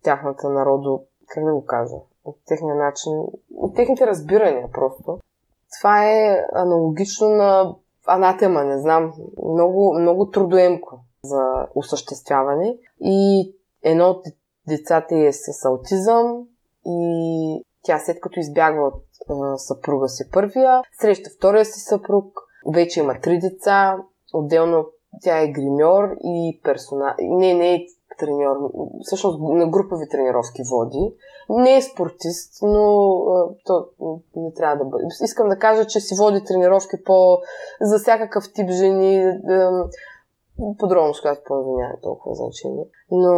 тяхната 0.02 0.48
народо, 0.50 1.02
как 1.26 1.44
да 1.44 1.52
го 1.52 1.64
кажа, 1.64 1.96
от 2.24 2.36
техния 2.46 2.74
начин, 2.74 3.12
от 3.56 3.74
техните 3.74 4.06
разбирания 4.06 4.68
просто, 4.72 5.18
това 5.78 6.04
е 6.04 6.46
аналогично 6.54 7.28
на 7.28 7.74
анатема, 8.06 8.64
не 8.64 8.80
знам, 8.80 9.12
много, 9.54 9.98
много 10.00 10.30
трудоемко 10.30 11.00
за 11.24 11.66
осъществяване. 11.74 12.76
И 13.00 13.50
едно 13.82 14.04
от 14.04 14.24
децата 14.68 15.18
е 15.18 15.32
с 15.32 15.64
аутизъм 15.64 16.46
и 16.86 17.64
тя 17.82 17.98
след 17.98 18.20
като 18.20 18.40
избягва 18.40 18.86
от 18.86 19.02
а, 19.30 19.58
съпруга 19.58 20.08
си 20.08 20.30
първия, 20.32 20.82
среща 21.00 21.30
втория 21.36 21.64
си 21.64 21.80
съпруг, 21.80 22.40
вече 22.74 23.00
има 23.00 23.20
три 23.20 23.38
деца, 23.38 23.96
отделно 24.32 24.86
тя 25.22 25.40
е 25.40 25.52
гримьор 25.52 26.16
и 26.24 26.60
персонал. 26.64 27.14
Не, 27.20 27.54
не 27.54 27.74
е 27.74 27.86
треньор, 28.18 28.56
всъщност 29.02 29.38
на 29.40 29.68
групови 29.70 30.08
тренировки 30.08 30.62
води. 30.70 31.14
Не 31.48 31.76
е 31.76 31.82
спортист, 31.82 32.52
но 32.62 33.08
а, 33.20 33.48
то 33.64 33.86
не 34.36 34.52
трябва 34.52 34.76
да 34.76 34.84
бъде. 34.84 35.04
Искам 35.24 35.48
да 35.48 35.58
кажа, 35.58 35.86
че 35.86 36.00
си 36.00 36.14
води 36.18 36.44
тренировки 36.44 36.96
по, 37.04 37.38
за 37.80 37.98
всякакъв 37.98 38.44
тип 38.54 38.70
жени. 38.70 39.38
Да, 39.44 39.88
подробно 40.78 41.14
с 41.14 41.20
която 41.20 41.40
по 41.46 41.54
няма 41.54 41.94
толкова 42.02 42.34
значение. 42.34 42.84
Но 43.10 43.32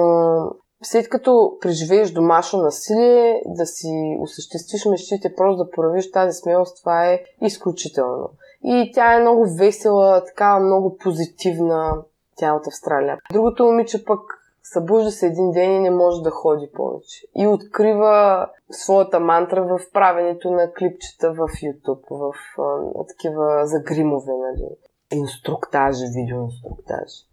след 0.83 1.09
като 1.09 1.57
преживееш 1.61 2.11
домашно 2.11 2.63
насилие, 2.63 3.43
да 3.47 3.67
си 3.67 4.19
осъществиш 4.21 4.85
мечтите, 4.85 5.35
просто 5.35 5.65
да 5.65 5.71
проявиш 5.71 6.11
тази 6.11 6.39
смелост, 6.39 6.81
това 6.81 7.07
е 7.07 7.23
изключително. 7.41 8.31
И 8.65 8.91
тя 8.95 9.15
е 9.15 9.21
много 9.21 9.47
весела, 9.59 10.25
такава 10.25 10.61
много 10.61 10.97
позитивна, 10.97 12.03
тя 12.37 12.49
е 12.49 12.53
от 12.53 12.67
Австралия. 12.67 13.19
Другото 13.33 13.65
момиче 13.65 14.05
пък 14.05 14.21
събужда 14.63 15.11
се 15.11 15.27
един 15.27 15.51
ден 15.51 15.73
и 15.73 15.81
не 15.81 15.91
може 15.91 16.23
да 16.23 16.31
ходи 16.31 16.71
повече. 16.75 17.27
И 17.37 17.47
открива 17.47 18.47
своята 18.71 19.21
мантра 19.21 19.65
в 19.65 19.81
правенето 19.93 20.51
на 20.51 20.73
клипчета 20.73 21.33
в 21.33 21.37
YouTube, 21.37 22.09
в 22.11 22.35
а, 22.61 23.07
такива 23.07 23.67
загримове, 23.67 24.33
нали? 24.33 24.69
Инструктажи, 25.13 26.05
видеоинструктажи. 26.17 27.27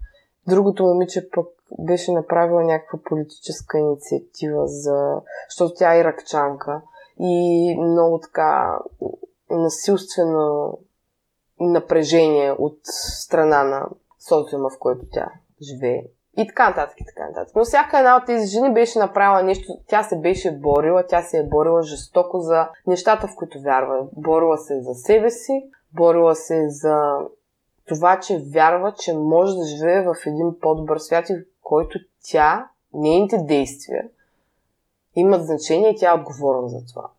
Другото 0.47 0.84
момиче 0.84 1.30
пък 1.30 1.47
беше 1.80 2.11
направила 2.11 2.63
някаква 2.63 2.99
политическа 3.05 3.78
инициатива 3.78 4.67
за... 4.67 5.21
Защото 5.49 5.73
тя 5.78 5.95
е 5.95 5.99
иракчанка 5.99 6.82
и 7.19 7.75
много 7.80 8.19
така 8.19 8.80
насилствено 9.49 10.78
напрежение 11.59 12.51
от 12.51 12.80
страна 12.84 13.63
на 13.63 13.89
социума, 14.30 14.69
в 14.69 14.80
който 14.80 15.05
тя 15.11 15.32
живее. 15.61 16.03
И 16.38 16.47
така 16.47 16.69
нататък, 16.69 17.01
и 17.01 17.05
така 17.05 17.27
нататък. 17.27 17.55
Но 17.55 17.65
всяка 17.65 17.97
една 17.97 18.17
от 18.17 18.25
тези 18.25 18.47
жени 18.47 18.73
беше 18.73 18.99
направила 18.99 19.43
нещо, 19.43 19.77
тя 19.88 20.03
се 20.03 20.17
беше 20.19 20.51
борила, 20.51 21.03
тя 21.07 21.21
се 21.21 21.38
е 21.38 21.43
борила 21.43 21.83
жестоко 21.83 22.39
за 22.39 22.69
нещата, 22.88 23.27
в 23.27 23.35
които 23.35 23.61
вярва. 23.61 24.07
Борила 24.17 24.57
се 24.57 24.81
за 24.81 24.93
себе 24.93 25.29
си, 25.29 25.69
борила 25.93 26.35
се 26.35 26.69
за 26.69 27.17
това, 27.88 28.19
че 28.19 28.43
вярва, 28.53 28.93
че 28.99 29.13
може 29.13 29.55
да 29.55 29.65
живее 29.65 30.01
в 30.01 30.15
един 30.25 30.59
по-добър 30.61 30.97
свят 30.97 31.27
в 31.27 31.41
който 31.63 31.99
тя, 32.23 32.69
нейните 32.93 33.38
действия 33.38 34.03
имат 35.15 35.45
значение 35.45 35.89
и 35.89 35.95
тя 35.95 36.09
е 36.11 36.19
отговорна 36.19 36.67
за 36.67 36.85
това. 36.85 37.09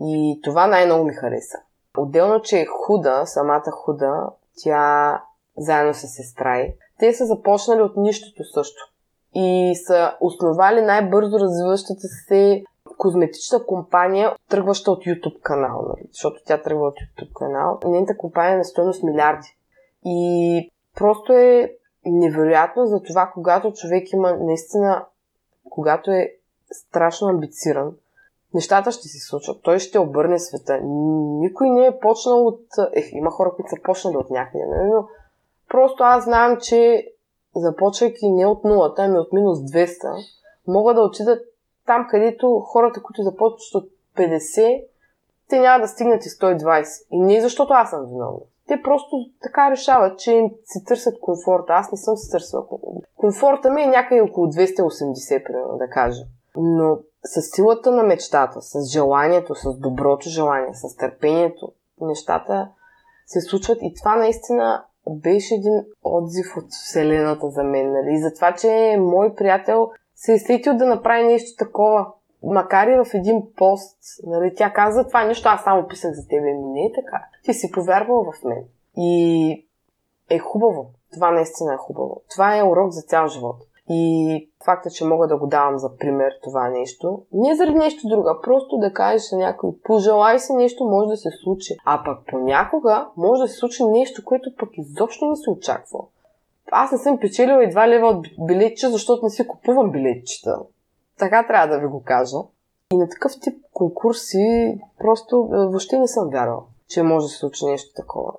И 0.00 0.40
това 0.44 0.66
най-много 0.66 1.04
ми 1.04 1.14
хареса. 1.14 1.58
Отделно, 1.98 2.42
че 2.42 2.60
е 2.60 2.66
худа, 2.66 3.22
самата 3.26 3.70
худа, 3.70 4.28
тя 4.62 5.22
заедно 5.56 5.94
с 5.94 6.08
сестра 6.08 6.60
те 6.98 7.12
са 7.12 7.26
започнали 7.26 7.82
от 7.82 7.96
нищото 7.96 8.44
също. 8.44 8.90
И 9.34 9.74
са 9.86 10.16
основали 10.20 10.80
най-бързо 10.80 11.38
развиващата 11.38 12.08
се 12.28 12.64
козметична 12.98 13.66
компания, 13.66 14.36
тръгваща 14.48 14.90
от 14.90 15.04
YouTube 15.04 15.40
канал, 15.40 15.84
нали? 15.88 16.08
защото 16.12 16.42
тя 16.46 16.62
тръгва 16.62 16.86
от 16.86 16.94
YouTube 16.94 17.32
канал. 17.32 17.78
Нейната 17.84 18.16
компания 18.16 18.54
е 18.54 18.58
на 18.58 18.64
стоеност 18.64 19.02
милиарди. 19.02 19.56
И 20.04 20.70
просто 20.96 21.32
е 21.32 21.72
невероятно 22.06 22.86
за 22.86 23.02
това, 23.02 23.30
когато 23.34 23.72
човек 23.72 24.12
има 24.12 24.36
наистина, 24.40 25.06
когато 25.70 26.10
е 26.10 26.32
страшно 26.72 27.28
амбициран, 27.28 27.92
нещата 28.54 28.92
ще 28.92 29.08
се 29.08 29.26
случат. 29.26 29.62
Той 29.62 29.78
ще 29.78 29.98
обърне 29.98 30.38
света. 30.38 30.80
Никой 31.40 31.70
не 31.70 31.86
е 31.86 31.98
почнал 31.98 32.46
от... 32.46 32.62
Ех, 32.92 33.12
има 33.12 33.30
хора, 33.30 33.52
които 33.56 33.70
са 33.70 33.76
почнали 33.82 34.16
от 34.16 34.30
някъде, 34.30 34.64
нали? 34.66 34.88
но 34.88 35.08
Просто 35.68 36.02
аз 36.02 36.24
знам, 36.24 36.56
че 36.60 37.08
започвайки 37.56 38.30
не 38.30 38.46
от 38.46 38.64
нулата, 38.64 39.02
ами 39.02 39.18
от 39.18 39.32
минус 39.32 39.58
200, 39.58 40.26
мога 40.68 40.94
да 40.94 41.00
отидат 41.00 41.42
там, 41.86 42.06
където 42.10 42.60
хората, 42.60 43.02
които 43.02 43.22
започват 43.22 43.74
от 43.74 43.90
50, 44.16 44.84
те 45.48 45.60
няма 45.60 45.82
да 45.82 45.88
стигнат 45.88 46.26
и 46.26 46.28
120. 46.28 47.06
И 47.10 47.18
не 47.18 47.40
защото 47.40 47.72
аз 47.72 47.90
съм 47.90 48.06
виновна. 48.06 48.40
Те 48.68 48.82
просто 48.82 49.16
така 49.42 49.70
решават, 49.70 50.18
че 50.18 50.50
си 50.64 50.84
търсят 50.84 51.20
комфорта. 51.20 51.72
Аз 51.72 51.92
не 51.92 51.98
съм 51.98 52.16
си 52.16 52.30
търсила 52.30 52.64
комфорта. 53.16 53.70
ми 53.70 53.82
е 53.82 53.86
някъде 53.86 54.20
около 54.20 54.46
280, 54.46 55.44
примерно, 55.44 55.78
да 55.78 55.88
кажа. 55.88 56.22
Но 56.56 56.98
с 57.24 57.42
силата 57.42 57.90
на 57.90 58.02
мечтата, 58.02 58.62
с 58.62 58.92
желанието, 58.92 59.54
с 59.54 59.78
доброто 59.78 60.28
желание, 60.28 60.74
с 60.74 60.96
търпението, 60.96 61.72
нещата 62.00 62.68
се 63.26 63.40
случват 63.40 63.78
и 63.82 63.94
това 63.94 64.16
наистина 64.16 64.84
беше 65.10 65.54
един 65.54 65.84
отзив 66.04 66.56
от 66.56 66.70
Вселената 66.70 67.50
за 67.50 67.62
мен. 67.62 67.92
Нали? 67.92 68.18
За 68.18 68.34
това, 68.34 68.54
че 68.54 68.96
мой 69.00 69.34
приятел 69.34 69.90
се 70.14 70.32
е 70.32 70.38
сетил 70.38 70.76
да 70.76 70.86
направи 70.86 71.24
нещо 71.24 71.64
такова. 71.64 72.06
Макар 72.42 72.86
и 72.88 73.04
в 73.04 73.14
един 73.14 73.42
пост, 73.56 73.98
нали, 74.26 74.54
тя 74.56 74.72
каза 74.72 75.06
това 75.06 75.24
нещо, 75.24 75.48
аз 75.48 75.64
само 75.64 75.88
писах 75.88 76.12
за 76.12 76.28
тебе. 76.28 76.52
Ми 76.52 76.72
не 76.72 76.80
е 76.80 76.92
така. 76.92 77.24
Ти 77.44 77.54
си 77.54 77.70
повярвал 77.70 78.24
в 78.32 78.44
мен. 78.44 78.64
И 78.96 79.66
е 80.30 80.38
хубаво. 80.38 80.90
Това 81.12 81.30
наистина 81.30 81.74
е 81.74 81.76
хубаво. 81.76 82.22
Това 82.30 82.56
е 82.56 82.62
урок 82.62 82.90
за 82.90 83.02
цял 83.02 83.28
живот. 83.28 83.56
И 83.90 84.50
факта, 84.64 84.90
че 84.90 85.04
мога 85.04 85.26
да 85.26 85.36
го 85.36 85.46
давам 85.46 85.78
за 85.78 85.96
пример 85.96 86.32
това 86.42 86.68
нещо, 86.68 87.22
не 87.32 87.56
заради 87.56 87.78
нещо 87.78 88.08
друго, 88.08 88.28
просто 88.42 88.76
да 88.76 88.92
кажеш 88.92 89.30
на 89.32 89.38
някой, 89.38 89.70
пожелай 89.84 90.38
се 90.38 90.52
нещо, 90.52 90.84
може 90.84 91.08
да 91.08 91.16
се 91.16 91.30
случи. 91.42 91.76
А 91.84 92.02
пък 92.04 92.18
понякога 92.26 93.08
може 93.16 93.42
да 93.42 93.48
се 93.48 93.58
случи 93.58 93.84
нещо, 93.84 94.24
което 94.24 94.56
пък 94.58 94.68
изобщо 94.72 95.26
не 95.26 95.36
се 95.36 95.50
очаква. 95.50 95.98
Аз 96.70 96.92
не 96.92 96.98
съм 96.98 97.18
печелила 97.18 97.64
и 97.64 97.70
два 97.70 97.88
лева 97.88 98.08
от 98.08 98.26
билетче, 98.46 98.88
защото 98.88 99.24
не 99.24 99.30
си 99.30 99.46
купувам 99.46 99.90
билетчета. 99.90 100.58
Така 101.18 101.46
трябва 101.46 101.74
да 101.74 101.80
ви 101.80 101.86
го 101.86 102.02
кажа. 102.04 102.36
И 102.92 102.96
на 102.96 103.08
такъв 103.08 103.32
тип 103.40 103.58
конкурси 103.72 104.78
просто 104.98 105.48
е, 105.54 105.56
въобще 105.56 105.98
не 105.98 106.08
съм 106.08 106.30
вярвала, 106.30 106.62
че 106.88 107.02
може 107.02 107.24
да 107.24 107.28
се 107.28 107.38
случи 107.38 107.66
нещо 107.66 107.94
такова. 107.96 108.32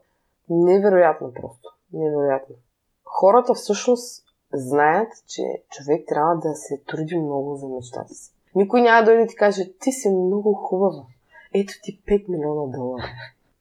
Невероятно 0.49 1.33
просто. 1.33 1.69
Невероятно. 1.93 2.55
Хората 3.03 3.53
всъщност 3.53 4.24
знаят, 4.57 5.09
че 5.27 5.41
човек 5.69 6.05
трябва 6.07 6.35
да 6.35 6.55
се 6.55 6.81
труди 6.87 7.17
много 7.17 7.55
за 7.55 7.67
мечтата 7.67 8.13
си. 8.13 8.31
Никой 8.55 8.81
няма 8.81 8.99
да 8.99 9.05
дойде 9.05 9.23
и 9.23 9.27
ти 9.27 9.35
каже, 9.35 9.73
ти 9.81 9.91
си 9.91 10.09
много 10.09 10.53
хубава. 10.53 11.03
ето 11.53 11.73
ти 11.83 12.01
5 12.07 12.29
милиона 12.29 12.77
долара. 12.77 13.03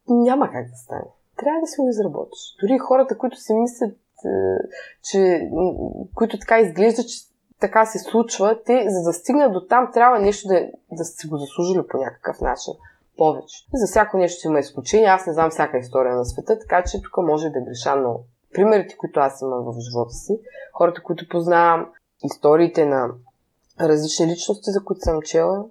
Няма 0.08 0.50
как 0.50 0.70
да 0.70 0.76
стане. 0.76 1.04
Трябва 1.36 1.60
да 1.60 1.66
си 1.66 1.80
го 1.80 1.88
изработиш. 1.88 2.56
Дори 2.60 2.78
хората, 2.78 3.18
които 3.18 3.36
си 3.40 3.54
мислят, 3.54 3.96
е, 4.24 4.28
че, 5.02 5.50
които 6.14 6.38
така 6.38 6.60
изглеждат, 6.60 7.08
че 7.08 7.18
така 7.60 7.86
се 7.86 7.98
случва, 7.98 8.60
те, 8.66 8.86
за 8.88 9.02
да 9.02 9.12
стигнат 9.12 9.52
до 9.52 9.66
там, 9.66 9.90
трябва 9.94 10.18
нещо 10.18 10.48
да, 10.48 10.70
да 10.92 11.04
си 11.04 11.26
го 11.26 11.36
заслужили 11.36 11.86
по 11.90 11.96
някакъв 11.96 12.40
начин. 12.40 12.74
Повече. 13.16 13.66
За 13.74 13.86
всяко 13.86 14.16
нещо 14.16 14.48
има 14.48 14.58
изключение. 14.58 15.06
Аз 15.06 15.26
не 15.26 15.32
знам 15.32 15.50
всяка 15.50 15.78
история 15.78 16.16
на 16.16 16.24
света, 16.24 16.58
така 16.58 16.84
че 16.84 17.02
тук 17.02 17.16
може 17.16 17.50
да 17.50 17.60
греша 17.60 17.96
много. 17.96 18.24
Примерите, 18.54 18.96
които 18.96 19.20
аз 19.20 19.42
имам 19.42 19.64
в 19.64 19.80
живота 19.80 20.10
си, 20.10 20.38
хората, 20.72 21.02
които 21.02 21.28
познавам, 21.28 21.86
историите 22.24 22.84
на 22.84 23.08
различни 23.80 24.26
личности, 24.26 24.70
за 24.70 24.84
които 24.84 25.00
съм 25.00 25.22
чела, 25.22 25.64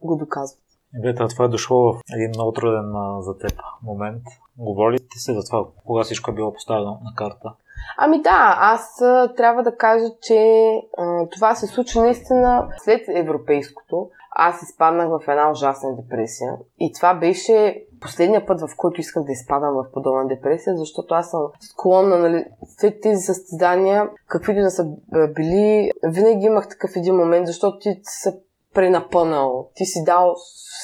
го 0.00 0.16
доказват. 0.16 0.62
Вета, 1.04 1.28
това 1.28 1.44
е 1.44 1.48
дошло 1.48 1.92
в 1.92 2.00
един 2.14 2.30
много 2.34 2.52
труден 2.52 2.92
за 3.20 3.38
теб 3.38 3.58
момент. 3.82 4.22
Говори 4.58 4.98
ти 4.98 5.18
се 5.18 5.34
за 5.34 5.44
това, 5.44 5.64
кога 5.86 6.04
всичко 6.04 6.30
е 6.30 6.34
било 6.34 6.52
поставено 6.52 6.90
на 6.90 7.14
карта? 7.16 7.52
Ами 7.98 8.22
да, 8.22 8.56
аз 8.60 9.00
а, 9.02 9.34
трябва 9.36 9.62
да 9.62 9.76
кажа, 9.76 10.04
че 10.22 10.70
а, 10.98 11.28
това 11.28 11.54
се 11.54 11.66
случи 11.66 12.00
наистина 12.00 12.68
след 12.78 13.00
европейското. 13.08 14.10
Аз 14.30 14.62
изпаднах 14.62 15.08
в 15.08 15.28
една 15.28 15.50
ужасна 15.50 15.96
депресия. 15.96 16.52
И 16.78 16.92
това 16.92 17.14
беше 17.14 17.84
последния 18.00 18.46
път, 18.46 18.60
в 18.60 18.76
който 18.76 19.00
исках 19.00 19.24
да 19.24 19.32
изпадам 19.32 19.74
в 19.74 19.92
подобна 19.92 20.26
депресия, 20.26 20.76
защото 20.76 21.14
аз 21.14 21.30
съм 21.30 21.40
склонна, 21.60 22.18
нали, 22.18 22.44
след 22.78 23.00
тези 23.00 23.22
състезания, 23.22 24.10
каквито 24.26 24.60
да 24.60 24.70
са 24.70 24.84
били, 25.34 25.90
винаги 26.02 26.46
имах 26.46 26.68
такъв 26.68 26.90
един 26.96 27.16
момент, 27.16 27.46
защото 27.46 27.78
ти 27.78 28.00
се 28.02 28.40
пренапънал, 28.74 29.68
ти 29.74 29.84
си 29.84 30.04
дал 30.04 30.34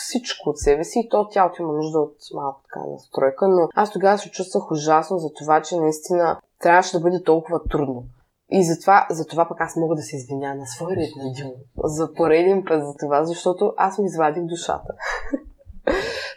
всичко 0.07 0.51
от 0.51 0.59
себе 0.59 0.85
си 0.85 1.01
и 1.05 1.09
то 1.09 1.29
тялото 1.29 1.62
има 1.62 1.73
нужда 1.73 1.99
от 1.99 2.17
малко 2.35 2.61
така 2.62 2.87
настройка, 2.87 3.49
но 3.49 3.69
аз 3.75 3.93
тогава 3.93 4.19
се 4.19 4.31
чувствах 4.31 4.71
ужасно 4.71 5.19
за 5.19 5.29
това, 5.39 5.62
че 5.62 5.77
наистина 5.77 6.41
трябваше 6.61 6.97
да 6.97 7.03
бъде 7.03 7.23
толкова 7.23 7.61
трудно. 7.71 8.05
И 8.51 8.64
затова, 8.64 9.07
затова 9.11 9.49
пък 9.49 9.61
аз 9.61 9.77
мога 9.77 9.95
да 9.95 10.03
се 10.03 10.17
извиня 10.17 10.55
на 10.55 10.67
свой 10.67 10.97
ред 10.97 11.11
на 11.17 11.25
Дюн. 11.25 11.53
За 11.85 12.12
пореден 12.12 12.64
път 12.69 12.87
за 12.87 12.95
това, 13.01 13.25
защото 13.25 13.73
аз 13.77 13.99
ми 13.99 14.07
извадих 14.07 14.45
душата. 14.45 14.95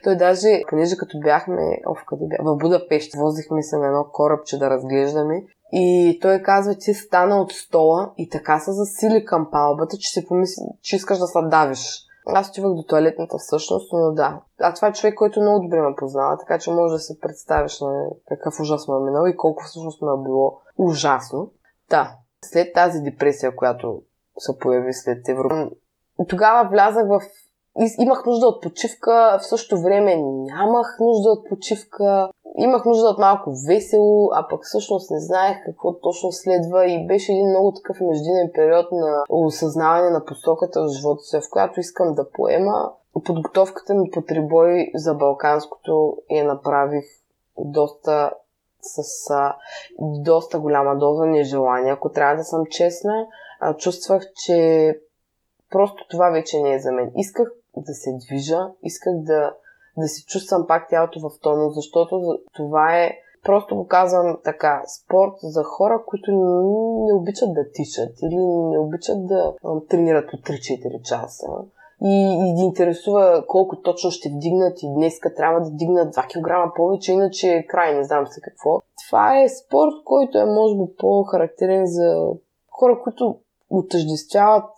Той 0.03 0.15
даже, 0.15 0.61
понеже 0.69 0.97
като 0.97 1.19
бяхме, 1.19 1.81
о, 1.87 1.95
къде 2.07 2.25
бях? 2.27 2.39
В 2.43 2.57
Будапешт, 2.57 3.11
возихме 3.17 3.63
се 3.63 3.77
на 3.77 3.87
едно 3.87 4.05
корабче 4.11 4.59
да 4.59 4.69
разглеждаме. 4.69 5.43
И 5.71 6.19
той 6.21 6.39
казва, 6.39 6.75
че 6.75 6.93
стана 6.93 7.41
от 7.41 7.51
стола 7.51 8.11
и 8.17 8.29
така 8.29 8.59
се 8.59 8.71
засили 8.71 9.25
към 9.25 9.47
палбата, 9.51 9.97
че 9.97 10.09
си 10.09 10.27
помисли, 10.27 10.63
че 10.81 10.95
искаш 10.95 11.17
да 11.17 11.27
се 11.27 11.39
давиш. 11.41 12.05
Аз 12.27 12.49
отивах 12.49 12.73
до 12.73 12.83
туалетната 12.83 13.37
всъщност, 13.37 13.93
но 13.93 14.11
да. 14.11 14.41
А 14.59 14.73
това 14.73 14.87
е 14.87 14.93
човек, 14.93 15.15
който 15.15 15.41
много 15.41 15.63
добре 15.63 15.81
ме 15.81 15.95
познава, 15.97 16.37
така 16.37 16.59
че 16.59 16.71
може 16.71 16.93
да 16.93 16.99
се 16.99 17.19
представиш 17.19 17.81
на 17.81 18.05
какъв 18.27 18.59
ужас 18.59 18.87
ме 18.87 18.95
е 18.95 18.99
минал 18.99 19.27
и 19.27 19.37
колко 19.37 19.63
всъщност 19.63 20.01
ме 20.01 20.07
е 20.07 20.23
било 20.23 20.57
ужасно. 20.77 21.51
Да, 21.89 22.15
след 22.45 22.73
тази 22.73 23.01
депресия, 23.01 23.55
която 23.55 24.01
се 24.37 24.57
появи 24.57 24.93
след 24.93 25.29
Европа, 25.29 25.69
тогава 26.27 26.69
влязах 26.69 27.07
в 27.07 27.21
имах 27.99 28.25
нужда 28.25 28.47
от 28.47 28.61
почивка, 28.61 29.39
в 29.41 29.45
същото 29.45 29.81
време 29.81 30.15
нямах 30.21 30.97
нужда 30.99 31.29
от 31.29 31.49
почивка, 31.49 32.29
имах 32.57 32.85
нужда 32.85 33.07
от 33.07 33.17
малко 33.17 33.53
весело, 33.67 34.29
а 34.33 34.47
пък 34.49 34.63
всъщност 34.63 35.11
не 35.11 35.19
знаех 35.19 35.57
какво 35.65 35.99
точно 35.99 36.31
следва 36.31 36.87
и 36.87 37.07
беше 37.07 37.31
един 37.31 37.49
много 37.49 37.73
такъв 37.73 37.97
междинен 38.01 38.51
период 38.53 38.91
на 38.91 39.23
осъзнаване 39.29 40.09
на 40.09 40.25
посоката 40.25 40.83
в 40.83 40.87
живота 40.87 41.21
си, 41.21 41.37
в 41.37 41.49
която 41.51 41.79
искам 41.79 42.13
да 42.13 42.29
поема. 42.29 42.91
Подготовката 43.25 43.93
ми 43.93 44.11
по 44.11 44.21
трибой 44.21 44.91
за 44.95 45.13
Балканското 45.13 46.17
я 46.29 46.45
направих 46.45 47.05
доста 47.57 48.31
с 48.81 49.03
доста 49.99 50.59
голяма 50.59 50.97
доза 50.97 51.25
нежелание, 51.25 51.91
ако 51.91 52.11
трябва 52.11 52.35
да 52.35 52.43
съм 52.43 52.65
честна. 52.65 53.27
Чувствах, 53.77 54.23
че 54.45 54.99
просто 55.69 56.07
това 56.09 56.29
вече 56.29 56.61
не 56.61 56.73
е 56.73 56.79
за 56.79 56.91
мен. 56.91 57.11
Исках 57.15 57.51
да 57.87 57.93
се 57.93 58.17
движа, 58.27 58.59
исках 58.83 59.13
да, 59.17 59.53
да 59.97 60.07
се 60.07 60.25
чувствам 60.25 60.67
пак 60.67 60.89
тялото 60.89 61.19
в 61.19 61.39
тоно, 61.41 61.69
защото 61.69 62.39
това 62.55 62.97
е, 62.97 63.11
просто 63.43 63.75
го 63.75 63.87
казвам 63.87 64.37
така, 64.43 64.83
спорт 64.87 65.33
за 65.43 65.63
хора, 65.63 66.03
които 66.07 66.31
не 67.07 67.13
обичат 67.13 67.53
да 67.53 67.71
тичат 67.73 68.21
или 68.21 68.37
не 68.37 68.79
обичат 68.79 69.27
да 69.27 69.53
тренират 69.89 70.29
по 70.31 70.37
3-4 70.37 71.01
часа 71.01 71.47
и, 72.03 72.49
и 72.49 72.53
ги 72.53 72.61
интересува 72.61 73.43
колко 73.47 73.81
точно 73.81 74.11
ще 74.11 74.29
вдигнат 74.29 74.83
и 74.83 74.93
днеска 74.93 75.33
трябва 75.33 75.61
да 75.61 75.71
дигнат 75.71 76.15
2 76.15 76.27
кг 76.27 76.75
повече, 76.75 77.13
иначе 77.13 77.47
е 77.47 77.67
край, 77.67 77.95
не 77.95 78.03
знам 78.03 78.27
се 78.27 78.41
какво. 78.41 78.79
Това 79.07 79.41
е 79.41 79.49
спорт, 79.49 79.93
който 80.05 80.37
е 80.37 80.45
може 80.45 80.75
би 80.75 80.83
по-характерен 80.97 81.85
за 81.85 82.31
хора, 82.71 82.99
които 83.03 83.35
отъждествяват 83.69 84.69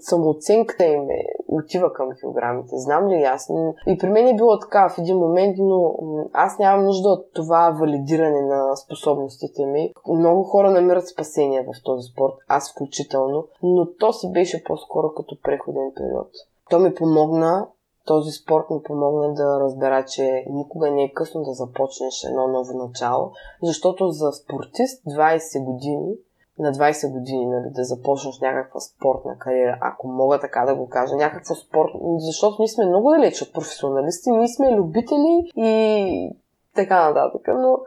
самооценката 0.00 0.84
им 0.84 1.10
е, 1.10 1.24
отива 1.48 1.92
към 1.92 2.08
килограмите. 2.20 2.68
Знам 2.72 3.08
ли 3.08 3.22
аз? 3.22 3.48
И 3.86 3.98
при 3.98 4.08
мен 4.08 4.28
е 4.28 4.36
било 4.36 4.58
така 4.58 4.88
в 4.88 4.98
един 4.98 5.16
момент, 5.16 5.56
но 5.58 5.94
аз 6.32 6.58
нямам 6.58 6.84
нужда 6.84 7.08
от 7.08 7.32
това 7.34 7.76
валидиране 7.80 8.42
на 8.42 8.76
способностите 8.76 9.66
ми. 9.66 9.92
Много 10.08 10.42
хора 10.42 10.70
намират 10.70 11.08
спасение 11.08 11.62
в 11.62 11.82
този 11.84 12.02
спорт, 12.12 12.34
аз 12.48 12.72
включително, 12.72 13.44
но 13.62 13.86
то 13.98 14.12
си 14.12 14.32
беше 14.32 14.64
по-скоро 14.64 15.14
като 15.16 15.36
преходен 15.42 15.92
период. 15.96 16.28
То 16.70 16.78
ми 16.78 16.94
помогна 16.94 17.66
този 18.06 18.30
спорт 18.30 18.70
ми 18.70 18.82
помогна 18.82 19.34
да 19.34 19.60
разбера, 19.60 20.04
че 20.04 20.44
никога 20.50 20.90
не 20.90 21.02
е 21.02 21.12
късно 21.12 21.42
да 21.42 21.52
започнеш 21.52 22.24
едно 22.24 22.48
ново 22.48 22.78
начало, 22.78 23.32
защото 23.62 24.10
за 24.10 24.32
спортист 24.32 25.04
20 25.04 25.64
години 25.64 26.14
на 26.58 26.72
20 26.72 27.12
години 27.12 27.46
нали, 27.46 27.70
да 27.70 27.84
започнеш 27.84 28.40
някаква 28.40 28.80
спортна 28.80 29.38
кариера, 29.38 29.78
ако 29.80 30.08
мога 30.08 30.40
така 30.40 30.64
да 30.64 30.74
го 30.74 30.88
кажа, 30.88 31.16
някаква 31.16 31.54
спорт, 31.54 31.90
защото 32.18 32.56
ние 32.58 32.68
сме 32.68 32.86
много 32.86 33.10
далеч 33.10 33.42
от 33.42 33.52
професионалисти, 33.52 34.30
ние 34.30 34.48
сме 34.48 34.76
любители 34.76 35.50
и 35.56 36.30
така 36.74 37.08
нататък, 37.08 37.48
но 37.48 37.78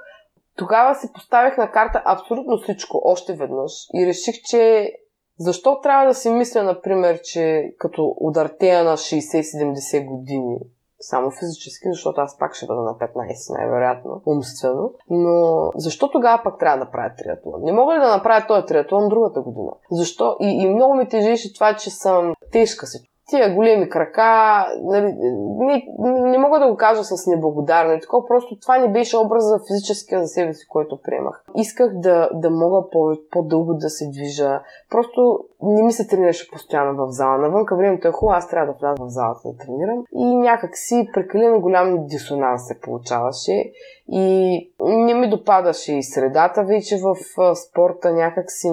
тогава 0.56 0.96
си 0.96 1.14
поставих 1.14 1.58
на 1.58 1.72
карта 1.72 2.02
абсолютно 2.06 2.58
всичко 2.58 3.02
още 3.04 3.34
веднъж 3.34 3.72
и 3.94 4.08
реших, 4.08 4.36
че 4.44 4.94
защо 5.38 5.80
трябва 5.82 6.08
да 6.08 6.14
си 6.14 6.30
мисля, 6.30 6.64
например, 6.64 7.22
че 7.22 7.74
като 7.78 8.16
удартея 8.18 8.84
на 8.84 8.98
60-70 8.98 10.06
години 10.06 10.60
само 11.02 11.32
физически, 11.32 11.88
защото 11.92 12.22
аз 12.22 12.38
пак 12.38 12.56
ще 12.56 12.66
бъда 12.66 12.82
на 12.82 12.94
15, 12.94 13.58
най-вероятно, 13.58 14.22
умствено. 14.26 14.94
Но 15.10 15.70
защо 15.76 16.12
тогава 16.12 16.44
пък 16.44 16.60
трябва 16.60 16.86
да 16.86 16.92
правя 16.92 17.12
триатлон? 17.18 17.62
Не 17.62 17.72
мога 17.72 17.94
ли 17.96 18.00
да 18.00 18.16
направя 18.16 18.48
този 18.48 18.66
триатлон 18.66 19.10
другата 19.10 19.42
година? 19.42 19.72
Защо? 19.92 20.36
И, 20.40 20.48
и 20.48 20.74
много 20.74 20.96
ми 20.96 21.10
тежеше 21.10 21.54
това, 21.54 21.76
че 21.76 21.90
съм 21.90 22.34
тежка 22.52 22.88
се 22.88 23.04
тия 23.30 23.56
големи 23.56 23.90
крака, 23.90 24.66
нали, 24.82 25.16
не, 25.60 25.88
не 26.30 26.38
мога 26.38 26.60
да 26.60 26.72
го 26.72 26.78
кажа 26.78 27.04
с 27.04 27.28
неблагодарно 27.28 27.94
и 27.94 28.00
такова, 28.00 28.28
просто 28.28 28.60
това 28.60 28.78
не 28.78 28.92
беше 28.92 29.18
образа 29.18 29.60
физическия 29.68 30.22
за 30.22 30.28
себе 30.28 30.54
си, 30.54 30.68
който 30.68 31.02
приемах. 31.02 31.44
Исках 31.56 31.94
да, 31.94 32.30
да 32.34 32.50
мога 32.50 32.90
по, 32.92 33.14
по-дълго 33.32 33.74
да 33.74 33.90
се 33.90 34.10
движа. 34.10 34.62
Просто 34.90 35.40
не 35.62 35.84
ми 35.84 35.92
се 35.92 36.08
тренираше 36.08 36.52
постоянно 36.52 37.06
в 37.06 37.12
зала. 37.12 37.38
Навънка 37.38 37.76
времето 37.76 38.08
е 38.08 38.12
хубаво, 38.12 38.38
аз 38.38 38.50
трябва 38.50 38.74
да 38.74 38.80
вляза 38.80 39.04
в 39.04 39.10
залата 39.10 39.40
да 39.46 39.58
тренирам. 39.58 40.04
И 40.16 40.36
някак 40.38 40.78
си 40.78 41.10
прекалено 41.14 41.62
голям 41.62 42.06
дисонанс 42.08 42.68
се 42.68 42.80
получаваше. 42.80 43.72
И 44.08 44.72
не 44.82 45.14
ми 45.14 45.30
допадаше 45.30 45.94
и 45.94 46.04
средата 46.04 46.64
вече 46.64 46.98
в 46.98 47.16
спорта, 47.56 48.14
някак 48.14 48.52
си 48.52 48.70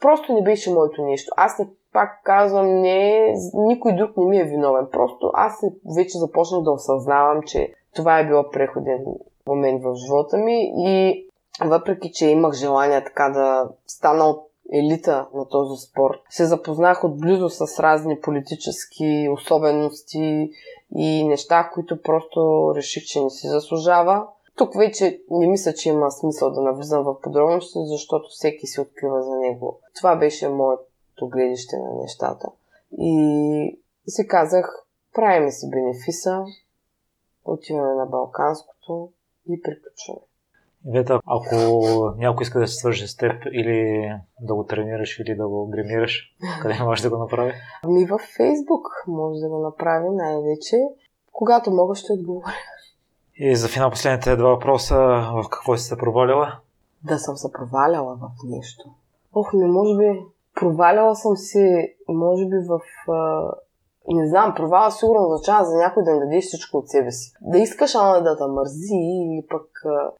просто 0.00 0.32
не 0.32 0.42
беше 0.42 0.72
моето 0.72 1.02
нещо. 1.02 1.32
Аз 1.36 1.58
не 1.58 1.68
пак 1.92 2.20
казвам, 2.24 2.80
не, 2.80 3.34
никой 3.54 3.92
друг 3.92 4.16
не 4.16 4.24
ми 4.24 4.38
е 4.38 4.44
виновен. 4.44 4.86
Просто 4.92 5.30
аз 5.34 5.60
вече 5.96 6.18
започнах 6.18 6.62
да 6.62 6.70
осъзнавам, 6.70 7.42
че 7.42 7.74
това 7.94 8.18
е 8.18 8.26
било 8.26 8.50
преходен 8.50 9.04
момент 9.46 9.82
в 9.82 9.94
живота 9.94 10.36
ми 10.36 10.72
и 10.76 11.26
въпреки, 11.64 12.12
че 12.12 12.26
имах 12.26 12.52
желание 12.52 13.04
така 13.04 13.28
да 13.28 13.68
стана 13.86 14.24
от 14.24 14.48
елита 14.72 15.26
на 15.34 15.48
този 15.48 15.86
спорт, 15.86 16.20
се 16.30 16.44
запознах 16.44 17.04
отблизо 17.04 17.48
с 17.48 17.82
разни 17.82 18.20
политически 18.20 19.28
особености 19.32 20.50
и 20.96 21.24
неща, 21.28 21.70
които 21.74 22.02
просто 22.02 22.72
реших, 22.76 23.04
че 23.04 23.22
не 23.22 23.30
си 23.30 23.48
заслужава. 23.48 24.26
Тук 24.56 24.74
вече 24.76 25.20
не 25.30 25.46
мисля, 25.46 25.74
че 25.74 25.88
има 25.88 26.10
смисъл 26.10 26.50
да 26.50 26.60
навлизам 26.60 27.04
в 27.04 27.20
подробности, 27.20 27.78
защото 27.84 28.28
всеки 28.30 28.66
си 28.66 28.80
открива 28.80 29.22
за 29.22 29.36
него. 29.36 29.78
Това 29.96 30.16
беше 30.16 30.48
моят 30.48 30.80
моето 31.22 31.28
гледище 31.28 31.76
на 31.76 32.00
нещата. 32.02 32.48
И 32.98 33.78
си 34.08 34.28
казах, 34.28 34.84
правиме 35.14 35.50
си 35.50 35.70
бенефиса, 35.70 36.44
отиваме 37.44 37.94
на 37.94 38.06
Балканското 38.06 39.10
и 39.48 39.62
приключваме. 39.62 40.20
Вета, 40.86 41.20
ако 41.26 41.56
някой 42.16 42.42
иска 42.42 42.60
да 42.60 42.66
се 42.66 42.74
свърже 42.74 43.08
с 43.08 43.16
теб 43.16 43.44
или 43.52 44.10
да 44.40 44.54
го 44.54 44.64
тренираш 44.66 45.18
или 45.18 45.34
да 45.34 45.48
го 45.48 45.66
гримираш, 45.66 46.36
къде 46.62 46.78
можеш 46.82 47.02
да 47.02 47.10
го 47.10 47.18
направи? 47.18 47.52
Ами 47.82 48.04
във 48.04 48.20
Фейсбук 48.36 48.86
може 49.06 49.40
да 49.40 49.48
го 49.48 49.58
направи 49.58 50.08
най-вече. 50.10 50.76
Когато 51.32 51.70
мога, 51.70 51.94
ще 51.94 52.12
отговоря. 52.12 52.52
И 53.34 53.56
за 53.56 53.68
финал 53.68 53.90
последните 53.90 54.36
два 54.36 54.48
въпроса, 54.48 54.96
в 55.34 55.44
какво 55.50 55.76
си 55.76 55.84
се 55.84 55.96
провалила? 55.96 56.58
Да 57.04 57.18
съм 57.18 57.36
се 57.36 57.52
проваляла 57.52 58.14
в 58.14 58.30
нещо. 58.44 58.90
Ох, 59.34 59.52
ми, 59.52 59.66
може 59.66 59.96
би, 59.96 60.22
проваляла 60.54 61.16
съм 61.16 61.36
си, 61.36 61.94
може 62.08 62.46
би 62.46 62.56
в... 62.68 62.80
А... 63.12 63.50
Не 64.08 64.28
знам, 64.28 64.54
провала 64.56 64.90
сигурно 64.90 65.26
означава 65.26 65.64
за 65.64 65.76
някой 65.76 66.04
да 66.04 66.12
не 66.12 66.20
дадеш 66.20 66.44
всичко 66.44 66.76
от 66.78 66.88
себе 66.88 67.10
си. 67.10 67.32
Да 67.40 67.58
искаш, 67.58 67.94
ама 67.94 68.22
да 68.22 68.36
те 68.36 68.44
мързи 68.46 68.94
или 68.94 69.46
пък... 69.50 69.66
А... 69.84 70.10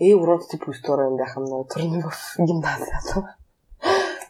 Е, 0.00 0.14
уроците 0.14 0.58
по 0.58 0.70
история 0.70 1.10
ми 1.10 1.16
бяха 1.16 1.40
много 1.40 1.64
трудни 1.64 2.02
в 2.02 2.36
гимназията. 2.46 3.34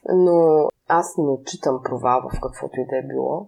Но 0.08 0.68
аз 0.88 1.16
не 1.18 1.28
отчитам 1.28 1.82
провал 1.82 2.20
в 2.20 2.40
каквото 2.40 2.80
и 2.80 2.86
да 2.86 2.96
е 2.96 3.02
било. 3.02 3.46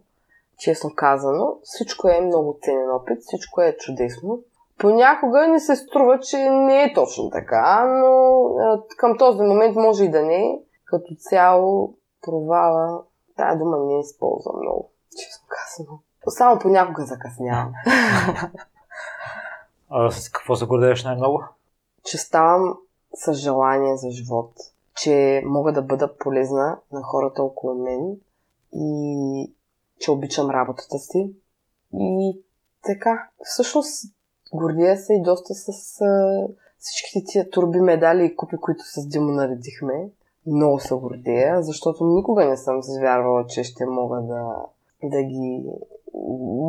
Честно 0.59 0.91
казано, 0.97 1.57
всичко 1.63 2.09
е 2.09 2.21
много 2.21 2.59
ценен 2.63 2.91
опит, 2.91 3.19
всичко 3.21 3.61
е 3.61 3.77
чудесно. 3.77 4.41
Понякога 4.79 5.47
ни 5.49 5.61
се 5.61 5.77
струва, 5.77 6.21
че 6.21 6.51
не 6.51 6.83
е 6.83 6.93
точно 6.95 7.31
така, 7.31 7.85
но 7.85 8.43
към 8.97 9.19
този 9.19 9.43
момент 9.43 9.77
може 9.77 10.05
и 10.05 10.11
да 10.11 10.23
не 10.23 10.37
е. 10.37 10.59
Като 10.85 11.15
цяло 11.19 11.95
провала, 12.23 13.03
тази 13.37 13.59
дума 13.59 13.79
не 13.79 14.01
използвам 14.01 14.57
много, 14.61 14.91
честно 15.11 15.47
казано. 15.49 15.99
Само 16.29 16.59
понякога 16.59 17.07
закъснявам. 17.07 17.73
А 19.91 20.11
с 20.11 20.29
какво 20.29 20.57
се 20.57 20.67
гордееш 20.67 21.05
най-много? 21.05 21.45
Че 22.05 22.19
ставам 22.19 22.79
с 23.15 23.35
желание 23.35 23.97
за 23.97 24.11
живот. 24.11 24.53
Че 24.95 25.43
мога 25.47 25.73
да 25.73 25.83
бъда 25.83 26.17
полезна 26.17 26.79
на 26.93 27.03
хората 27.03 27.43
около 27.43 27.75
мен 27.75 28.17
и 28.73 29.55
че 29.99 30.11
обичам 30.11 30.51
работата 30.51 30.99
си. 30.99 31.35
И 31.95 32.43
така, 32.83 33.29
всъщност 33.45 34.15
гордия 34.55 34.97
се 34.99 35.15
и 35.15 35.23
доста 35.23 35.55
с 35.55 36.01
а, 36.01 36.47
всичките 36.79 37.25
тия 37.27 37.51
турби 37.51 37.81
медали 37.81 38.25
и 38.25 38.37
купи, 38.37 38.57
които 38.57 38.83
с 38.85 39.09
Димо 39.09 39.33
наредихме. 39.33 40.09
Много 40.47 40.79
се 40.79 40.95
гордея, 40.95 41.63
защото 41.63 42.05
никога 42.05 42.45
не 42.45 42.57
съм 42.57 42.83
се 42.83 43.01
че 43.49 43.65
ще 43.65 43.87
мога 43.87 44.21
да, 44.21 44.55
да 45.03 45.23
ги 45.23 45.65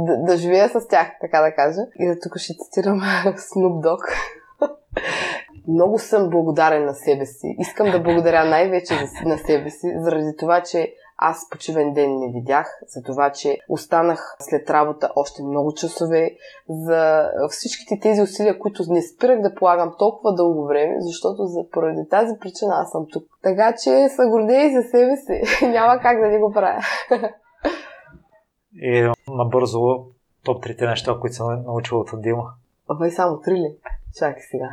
да, 0.05 0.17
да 0.17 0.37
живея 0.37 0.69
с 0.69 0.87
тях, 0.87 1.07
така 1.21 1.41
да 1.41 1.55
кажа. 1.55 1.81
И 1.99 2.07
да 2.07 2.19
тук 2.19 2.37
ще 2.37 2.53
цитирам 2.53 2.99
Snoop 3.25 3.85
Dogg. 3.85 4.01
Много 5.67 5.99
съм 5.99 6.29
благодарен 6.29 6.85
на 6.85 6.93
себе 6.93 7.25
си. 7.25 7.55
Искам 7.59 7.91
да 7.91 7.99
благодаря 7.99 8.45
най-вече 8.45 8.93
на 9.25 9.37
себе 9.37 9.69
си, 9.69 9.93
заради 9.99 10.35
това, 10.37 10.63
че 10.63 10.93
аз 11.17 11.49
почивен 11.49 11.93
ден 11.93 12.19
не 12.19 12.31
видях, 12.31 12.79
за 12.87 13.03
това, 13.03 13.31
че 13.31 13.57
останах 13.69 14.35
след 14.39 14.69
работа 14.69 15.11
още 15.15 15.43
много 15.43 15.73
часове, 15.73 16.35
за 16.69 17.29
всичките 17.49 17.99
тези 18.01 18.21
усилия, 18.21 18.59
които 18.59 18.83
не 18.87 19.01
спирах 19.01 19.41
да 19.41 19.55
полагам 19.55 19.95
толкова 19.99 20.35
дълго 20.35 20.65
време, 20.65 20.95
защото 20.99 21.45
за, 21.45 21.69
поради 21.71 22.09
тази 22.09 22.33
причина 22.39 22.73
аз 22.75 22.91
съм 22.91 23.05
тук. 23.11 23.23
Така 23.43 23.73
че 23.83 24.09
са 24.09 24.27
гордеи 24.29 24.73
за 24.73 24.81
себе 24.81 25.17
си. 25.17 25.65
Няма 25.65 25.99
как 26.01 26.19
да 26.19 26.27
не 26.27 26.39
го 26.39 26.51
правя. 26.51 26.81
И 28.75 29.11
набързо 29.27 30.05
топ 30.43 30.63
трите 30.63 30.87
неща, 30.87 31.17
които 31.21 31.35
съм 31.35 31.63
научила 31.65 32.01
от 32.01 32.21
Дима. 32.21 32.53
Абе, 32.89 33.11
само 33.11 33.41
три 33.41 33.53
ли? 33.53 33.75
Чакай 34.15 34.43
сега. 34.51 34.69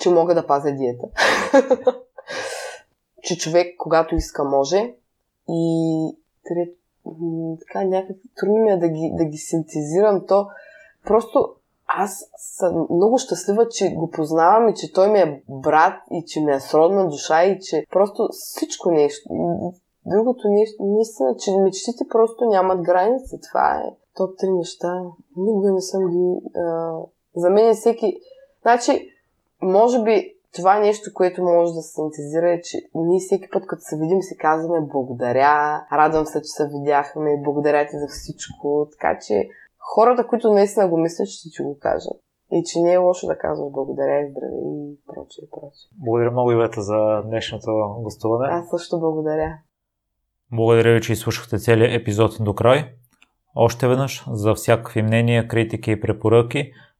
Че 0.00 0.10
мога 0.10 0.34
да 0.34 0.46
пазя 0.46 0.72
диета. 0.72 1.06
че 3.22 3.38
човек, 3.38 3.74
когато 3.78 4.14
иска, 4.14 4.44
може. 4.44 4.94
И 5.48 6.16
трет, 6.44 6.76
така 7.60 7.84
някак 7.84 8.16
трудно 8.36 8.64
ми 8.64 8.70
е 8.70 8.76
да 8.76 8.88
ги, 8.88 9.12
да 9.14 9.24
ги 9.24 9.36
синтезирам. 9.36 10.26
То 10.26 10.46
просто 11.04 11.54
аз 11.86 12.24
съм 12.36 12.86
много 12.90 13.18
щастлива, 13.18 13.68
че 13.68 13.94
го 13.94 14.10
познавам 14.10 14.68
и 14.68 14.74
че 14.74 14.92
той 14.92 15.10
ми 15.10 15.18
е 15.18 15.42
брат 15.48 16.02
и 16.10 16.24
че 16.26 16.40
ми 16.40 16.52
е 16.52 16.60
сродна 16.60 17.08
душа 17.08 17.44
и 17.44 17.60
че 17.60 17.86
просто 17.90 18.28
всичко 18.32 18.90
нещо. 18.90 19.28
Другото 20.06 20.48
нещо, 20.48 20.84
наистина, 20.84 21.36
че 21.38 21.56
мечтите 21.56 22.04
просто 22.10 22.44
нямат 22.44 22.82
граници. 22.82 23.40
Това 23.48 23.76
е 23.76 23.96
топ 24.16 24.38
три 24.38 24.50
неща. 24.50 25.02
Никога 25.36 25.72
не 25.72 25.80
съм 25.80 26.08
ги... 26.10 26.40
А... 26.56 26.96
За 27.36 27.50
мен 27.50 27.70
е 27.70 27.74
всеки... 27.74 28.20
Значи, 28.62 29.08
може 29.62 30.02
би 30.02 30.34
това 30.54 30.78
нещо, 30.78 31.10
което 31.14 31.42
може 31.42 31.72
да 31.72 31.82
се 31.82 31.92
синтезира 31.94 32.50
е, 32.52 32.60
че 32.60 32.78
ние 32.94 33.20
всеки 33.20 33.48
път, 33.52 33.66
като 33.66 33.80
се 33.80 33.96
видим, 33.96 34.22
си 34.22 34.36
казваме 34.36 34.86
благодаря, 34.92 35.86
радвам 35.92 36.26
се, 36.26 36.38
че 36.38 36.48
се 36.48 36.68
видяхме, 36.68 37.42
благодаря 37.44 37.86
ти 37.86 37.96
за 37.98 38.06
всичко. 38.08 38.88
Така 38.92 39.18
че 39.26 39.48
хората, 39.94 40.26
които 40.26 40.52
наистина 40.52 40.88
го 40.88 40.96
мислят, 40.96 41.28
ще 41.28 41.48
ти 41.50 41.62
го 41.62 41.78
кажат. 41.80 42.16
И 42.52 42.62
че 42.66 42.80
не 42.80 42.92
е 42.92 42.96
лошо 42.96 43.26
да 43.26 43.38
казваш 43.38 43.70
благодаря 43.72 44.20
и 44.20 44.30
здраве 44.30 44.56
и 44.56 44.98
прочее, 45.06 45.44
прочее. 45.50 45.88
Благодаря 46.04 46.30
много, 46.30 46.52
Ивета, 46.52 46.82
за 46.82 47.22
днешното 47.24 47.96
гостуване. 48.02 48.48
Аз 48.52 48.70
също 48.70 49.00
благодаря. 49.00 49.58
Благодаря 50.52 50.94
ви, 50.94 51.00
че 51.00 51.12
изслушахте 51.12 51.58
целият 51.58 52.00
епизод 52.00 52.32
до 52.40 52.54
край. 52.54 52.84
Още 53.54 53.88
веднъж, 53.88 54.24
за 54.32 54.54
всякакви 54.54 55.02
мнения, 55.02 55.48
критики 55.48 55.90
и 55.90 56.00
препоръки, 56.00 56.72